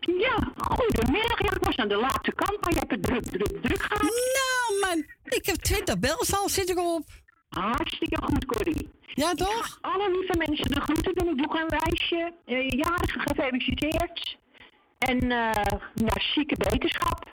Ja, 0.00 0.52
goedemiddag. 0.56 1.38
Ja, 1.42 1.50
ik 1.50 1.64
was 1.64 1.76
aan 1.76 1.88
de 1.88 1.96
laatste 1.96 2.32
kant, 2.32 2.60
maar 2.60 2.72
je 2.72 2.78
hebt 2.78 2.90
het 2.90 3.02
druk, 3.02 3.24
druk, 3.24 3.62
druk 3.62 3.82
gehad. 3.82 4.02
Nou 4.02 4.80
man, 4.80 5.04
ik 5.24 5.46
heb 5.46 5.56
20 5.56 5.98
bels 5.98 6.34
al, 6.34 6.48
zit 6.48 6.70
ik 6.70 6.78
op. 6.78 7.04
Hartstikke 7.48 8.22
goed, 8.22 8.44
Corrie. 8.44 8.90
Ja, 9.14 9.34
toch? 9.34 9.78
Alle 9.80 10.10
lieve 10.10 10.34
mensen 10.38 10.70
de 10.70 10.80
groeten 10.80 11.14
doen. 11.14 11.28
Ik 11.28 11.36
doe 11.36 11.60
een 11.60 11.68
wijsje. 11.68 12.32
Uh, 12.46 12.68
jarige 12.68 13.18
gefeliciteerd. 13.18 14.38
En 14.98 15.20
eh 15.30 15.78
ja, 15.94 16.20
zieke 16.34 16.56
beterschap. 16.56 17.30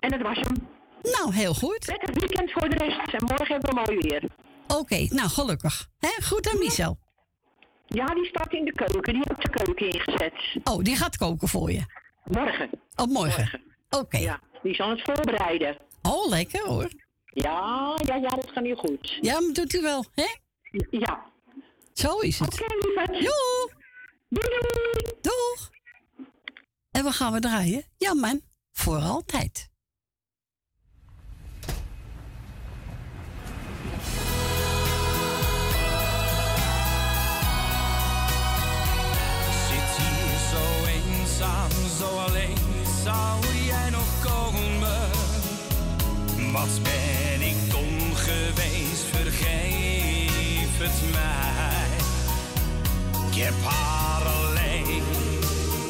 En 0.00 0.10
dat 0.10 0.20
was 0.20 0.36
hem. 0.36 0.68
Nou, 1.02 1.34
heel 1.34 1.54
goed. 1.54 1.86
Lekker 1.86 2.12
weekend 2.12 2.52
voor 2.52 2.68
de 2.68 2.76
rest. 2.76 3.12
En 3.12 3.24
morgen 3.24 3.46
hebben 3.46 3.74
we 3.74 3.82
mooi 3.86 3.98
weer. 3.98 4.22
Oké, 4.68 5.08
nou 5.28 5.46
gelukkig. 5.46 5.88
Hè? 5.98 6.22
Goed 6.22 6.48
aan 6.48 6.58
Michel. 6.58 6.98
Ja, 7.86 8.06
die 8.06 8.26
staat 8.26 8.52
in 8.52 8.64
de 8.64 8.72
keuken. 8.72 9.12
Die 9.12 9.22
heeft 9.26 9.42
de 9.42 9.50
keuken 9.50 9.90
ingezet. 9.90 10.32
Oh, 10.64 10.82
die 10.82 10.96
gaat 10.96 11.16
koken 11.16 11.48
voor 11.48 11.72
je. 11.72 11.84
Morgen. 12.24 12.70
Oh, 12.96 13.06
morgen. 13.06 13.62
Oké. 13.90 14.18
Ja, 14.18 14.40
die 14.62 14.72
is 14.72 14.80
aan 14.80 14.90
het 14.90 15.02
voorbereiden. 15.02 15.76
Oh, 16.02 16.28
lekker 16.28 16.66
hoor. 16.66 16.90
Ja, 17.24 17.94
ja, 18.04 18.14
ja, 18.14 18.28
dat 18.28 18.50
gaat 18.50 18.62
niet 18.62 18.78
goed. 18.78 19.18
Ja, 19.20 19.40
maar 19.40 19.52
doet 19.52 19.74
u 19.74 19.80
wel, 19.80 20.04
hè? 20.14 20.26
Ja. 20.90 21.26
Zo 21.92 22.18
is 22.18 22.38
het. 22.38 22.60
Oké, 22.62 22.74
lieverd. 22.74 23.18
Joe. 23.18 23.70
Doei. 24.28 25.18
Doeg. 25.20 25.70
En 26.90 27.04
wat 27.04 27.14
gaan 27.14 27.32
we 27.32 27.40
draaien? 27.40 27.84
Ja, 27.96 28.14
man. 28.14 28.40
Voor 28.72 28.98
altijd. 28.98 29.70
Zo 41.98 42.18
alleen. 42.18 42.56
Zou 43.04 43.54
jij 43.64 43.90
nog 43.90 44.08
komen? 44.22 45.10
Wat 46.52 46.82
ben 46.82 47.46
ik 47.46 47.70
dom 47.70 48.14
geweest, 48.14 49.04
vergeef 49.12 50.78
het 50.78 51.12
mij. 51.12 51.96
Ik 53.30 53.42
heb 53.42 53.54
haar 53.64 54.22
alleen 54.22 55.02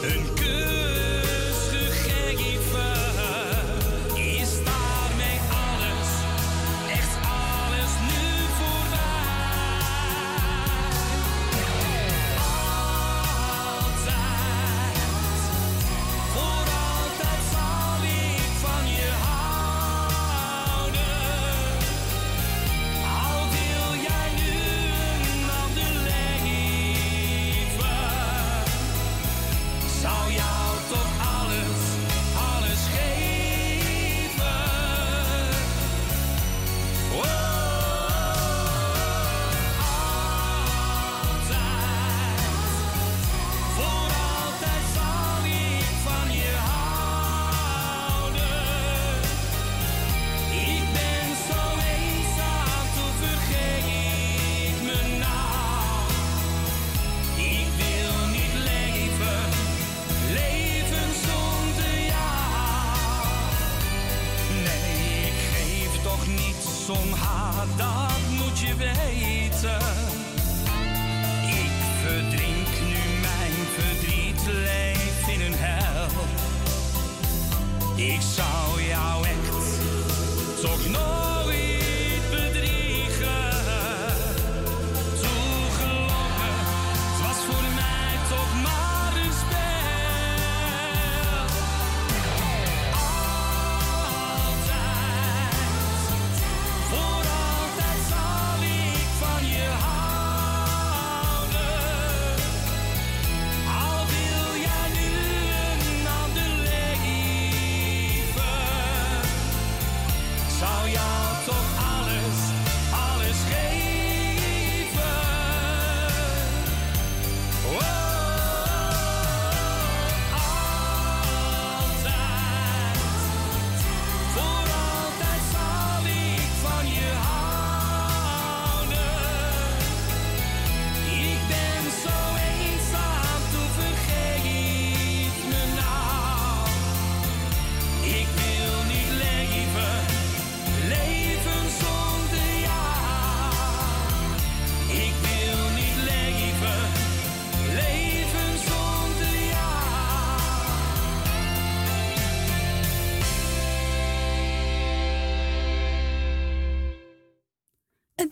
een 0.02 0.34
kus 0.34 0.77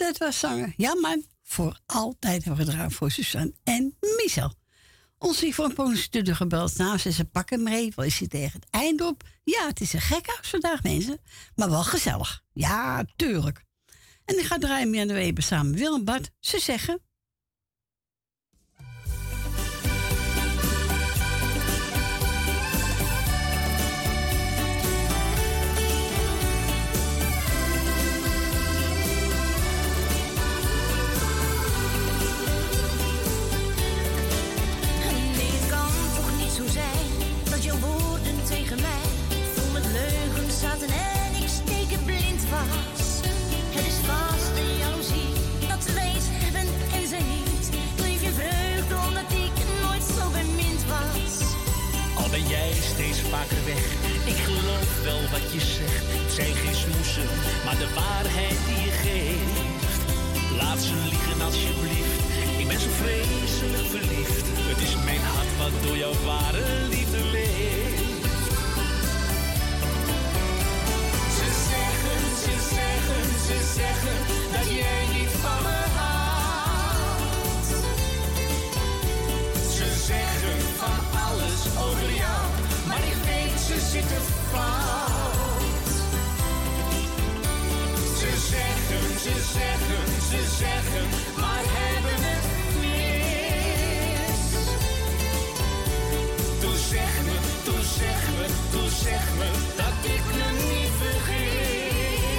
Dat 0.06 0.18
was 0.18 0.38
zanger. 0.38 0.74
Ja, 0.76 0.94
man. 0.94 1.24
Voor 1.42 1.80
altijd 1.86 2.44
hebben 2.44 2.64
we 2.64 2.70
gedraaid 2.70 2.92
voor 2.92 3.10
Suzanne 3.10 3.52
en 3.64 3.96
Michel. 4.16 4.54
Ons 5.18 5.40
Yvonne 5.40 5.96
studio 5.96 6.34
gebeld. 6.34 6.76
Nou, 6.76 6.98
ze, 6.98 7.12
ze 7.12 7.24
pakken 7.24 7.64
hem 7.64 7.74
even. 7.74 8.04
Is 8.04 8.18
hij 8.18 8.28
tegen 8.28 8.60
het 8.60 8.70
eind 8.70 9.00
op? 9.00 9.22
Ja, 9.44 9.66
het 9.66 9.80
is 9.80 9.92
een 9.92 10.00
gek 10.00 10.26
huis 10.26 10.48
vandaag, 10.48 10.82
mensen. 10.82 11.20
Maar 11.54 11.70
wel 11.70 11.84
gezellig. 11.84 12.42
Ja, 12.52 13.04
tuurlijk. 13.16 13.64
En 14.24 14.38
ik 14.38 14.44
ga 14.44 14.58
draaien 14.58 15.00
aan 15.00 15.06
de 15.06 15.14
Weber 15.14 15.42
samen 15.42 15.70
met 15.70 15.80
Willem 15.80 16.04
Bart. 16.04 16.30
Ze 16.40 16.58
zeggen... 16.58 17.00
waarheid 57.94 58.58
die 58.66 58.80
je 58.86 58.92
geeft. 59.06 60.00
Laat 60.60 60.80
ze 60.80 60.94
liegen 60.94 61.40
alsjeblieft. 61.40 62.24
Ik 62.58 62.68
ben 62.68 62.80
zo 62.80 62.88
vreselijk 63.02 63.88
verliefd. 63.94 64.46
Het 64.70 64.80
is 64.86 64.94
mijn 65.04 65.20
hart 65.20 65.52
wat 65.58 65.82
door 65.82 65.96
jouw 65.96 66.16
ware 66.24 66.64
liefde 66.88 67.20
leeft. 67.34 68.24
Ze 71.36 71.48
zeggen, 71.70 72.20
ze 72.44 72.54
zeggen, 72.74 73.24
ze 73.46 73.56
zeggen 73.78 74.18
dat 74.54 74.66
jij 74.80 75.02
niet 75.16 75.32
van 75.44 75.62
me 75.66 75.80
houdt. 75.98 77.68
Ze 79.76 79.86
zeggen 80.10 80.58
van 80.80 80.98
alles 81.26 81.60
over 81.86 82.12
jou, 82.22 82.42
maar 82.86 83.02
ik 83.12 83.18
weet 83.30 83.60
ze 83.60 83.76
zitten 83.90 84.22
fout. 84.50 84.95
Zeg 99.08 99.24
me 99.38 99.50
dat 99.82 99.96
ik 100.14 100.24
me 100.38 100.48
niet 100.70 100.92
vergis. 101.02 102.36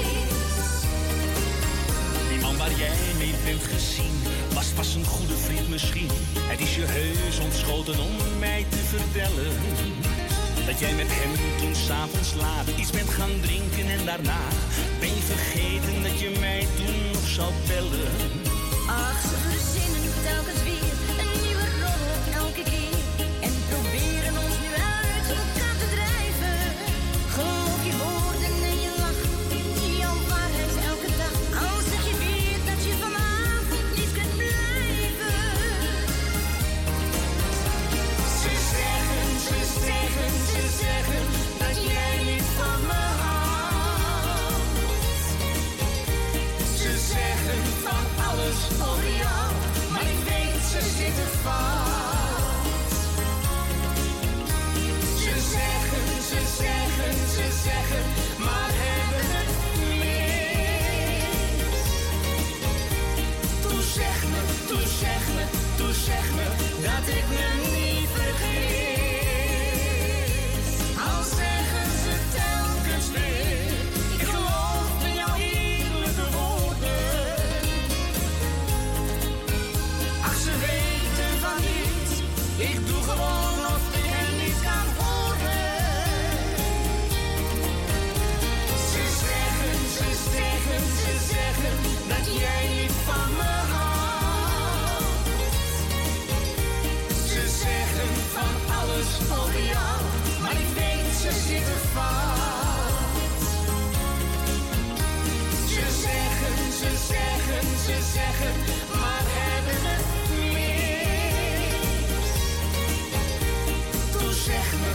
Die 2.29 2.39
man 2.39 2.57
waar 2.57 2.75
jij 2.83 2.97
mee 3.17 3.35
bent 3.45 3.63
gezien, 3.63 4.15
was 4.53 4.67
pas 4.67 4.95
een 4.95 5.05
goede 5.05 5.37
vriend 5.37 5.69
misschien. 5.69 6.09
Het 6.51 6.59
is 6.59 6.75
je 6.75 6.85
heus 6.85 7.39
ontschoten 7.39 7.99
om 7.99 8.15
mij 8.39 8.65
te 8.69 8.77
vertellen. 8.77 9.53
Dat 10.65 10.79
jij 10.79 10.93
met 10.93 11.07
hem 11.09 11.33
toen 11.59 11.75
s'avonds 11.75 12.33
laat 12.33 12.67
iets 12.77 12.91
bent 12.91 13.09
gaan 13.09 13.39
drinken 13.41 13.87
en 13.95 14.05
daarna 14.05 14.41
ben 14.99 15.13
je 15.17 15.23
vergeten 15.33 16.03
dat 16.03 16.19
je 16.19 16.29
mij 16.39 16.67
toen 16.77 17.11
nog 17.13 17.27
zou 17.37 17.51
bellen. 17.67 18.11
Ach, 18.87 19.21
ze 19.29 19.35
verzinnen 19.47 20.13
telkens 20.29 20.61
weer 20.67 20.93
een 21.21 21.31
nieuwe 21.45 21.67
rol 21.81 22.43
elke 22.43 22.63
keer. 22.71 22.96
Zeg 63.97 64.23
me, 64.29 64.67
toe 64.67 64.87
zeg 64.99 65.27
me, 65.35 65.43
toe 65.77 65.93
zeg 65.93 66.31
me 66.35 66.45
dat 66.81 67.07
ik 67.07 67.27
me 67.29 67.66
Ze 105.67 105.85
zeggen, 106.05 106.71
ze 106.79 106.91
zeggen, 107.11 107.65
ze 107.85 107.97
zeggen, 108.13 108.53
maar 108.99 109.23
hebben 109.39 109.81
het 109.89 110.05
mis. 110.53 110.85
Toe 114.11 114.31
zeg 114.33 114.67
me, 114.81 114.91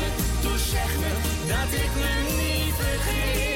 me, 0.00 0.08
me 1.00 1.12
dat 1.48 1.70
ik 1.84 1.92
me 1.94 2.10
niet 2.36 2.74
vergis. 2.74 3.51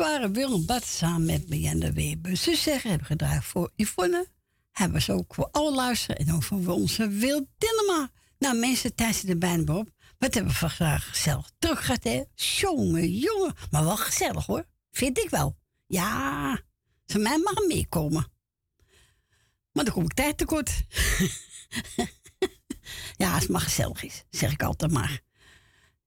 Waren 0.00 0.32
Willem 0.32 0.66
Bad 0.66 0.84
samen 0.84 1.26
met 1.26 1.48
Marianne 1.48 1.92
Weber. 1.92 2.36
Ze 2.36 2.56
zeggen, 2.56 2.90
hebben 2.90 3.06
gedraaid 3.06 3.44
voor 3.44 3.70
Yvonne. 3.76 4.28
Hebben 4.70 5.02
ze 5.02 5.12
ook 5.12 5.34
voor 5.34 5.48
alle 5.50 5.74
luisteren. 5.74 6.16
En 6.16 6.34
ook 6.34 6.42
voor 6.42 6.66
onze 6.66 7.08
Wil 7.08 7.46
Dinnema. 7.58 8.10
Nou, 8.38 8.58
mensen, 8.58 8.94
tijd 8.94 9.14
zit 9.14 9.28
er 9.28 9.38
bijna 9.38 9.74
op. 9.74 9.90
Wat 10.18 10.34
hebben 10.34 10.52
we 10.52 10.68
vandaag 10.68 11.08
gezellig 11.08 11.50
terug 11.58 11.84
gehad, 11.84 12.04
hè? 12.04 12.22
Jongen, 12.34 13.12
jongen. 13.12 13.54
Maar 13.70 13.84
wel 13.84 13.96
gezellig, 13.96 14.46
hoor. 14.46 14.66
Vind 14.90 15.18
ik 15.18 15.30
wel. 15.30 15.56
Ja, 15.86 16.60
van 17.06 17.22
mij 17.22 17.38
mag 17.38 17.66
meekomen. 17.66 18.26
Maar 19.72 19.84
dan 19.84 19.94
kom 19.94 20.04
ik 20.04 20.14
tijd 20.14 20.38
tekort. 20.38 20.70
ja, 23.16 23.34
het 23.34 23.48
maar 23.48 23.60
gezellig 23.60 24.02
is, 24.02 24.24
zeg 24.30 24.52
ik 24.52 24.62
altijd 24.62 24.92
maar. 24.92 25.20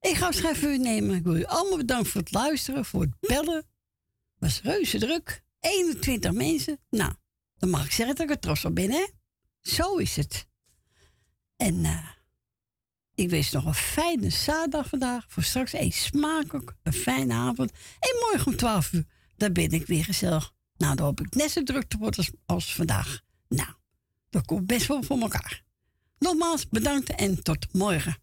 Ik 0.00 0.16
ga 0.16 0.26
afscheid 0.26 0.58
van 0.58 0.68
u 0.68 0.78
nemen. 0.78 1.16
Ik 1.16 1.24
wil 1.24 1.36
u 1.36 1.44
allemaal 1.44 1.78
bedanken 1.78 2.10
voor 2.10 2.20
het 2.20 2.32
luisteren, 2.32 2.84
voor 2.84 3.00
het 3.00 3.20
bellen. 3.20 3.72
Was 4.44 4.62
reuze 4.62 4.98
druk. 4.98 5.42
21 5.60 6.32
mensen. 6.32 6.80
Nou, 6.90 7.12
dan 7.56 7.70
mag 7.70 7.84
ik 7.84 7.90
zeggen 7.90 8.16
dat 8.16 8.24
ik 8.24 8.34
er 8.34 8.40
trots 8.40 8.64
op 8.64 8.74
ben, 8.74 8.90
hè? 8.90 9.06
Zo 9.60 9.96
is 9.96 10.16
het. 10.16 10.46
En 11.56 11.84
eh, 11.84 12.08
ik 13.14 13.30
wens 13.30 13.50
nog 13.50 13.64
een 13.64 13.74
fijne 13.74 14.30
zaterdag 14.30 14.88
vandaag. 14.88 15.24
Voor 15.28 15.42
straks 15.42 15.72
eet 15.72 15.94
smakelijk. 15.94 16.74
Een 16.82 16.92
fijne 16.92 17.34
avond. 17.34 17.70
En 17.98 18.16
morgen 18.20 18.46
om 18.46 18.56
12 18.56 18.92
uur, 18.92 19.04
dan 19.36 19.52
ben 19.52 19.70
ik 19.70 19.86
weer 19.86 20.04
gezellig. 20.04 20.52
Nou, 20.76 20.96
dan 20.96 21.06
hoop 21.06 21.20
ik 21.20 21.34
net 21.34 21.50
zo 21.50 21.62
druk 21.62 21.88
te 21.88 21.98
worden 21.98 22.18
als, 22.18 22.30
als 22.46 22.74
vandaag. 22.74 23.20
Nou, 23.48 23.70
dat 24.30 24.44
komt 24.44 24.66
best 24.66 24.86
wel 24.86 25.02
voor 25.02 25.20
elkaar. 25.20 25.62
Nogmaals 26.18 26.68
bedankt 26.68 27.14
en 27.14 27.42
tot 27.42 27.72
morgen. 27.72 28.16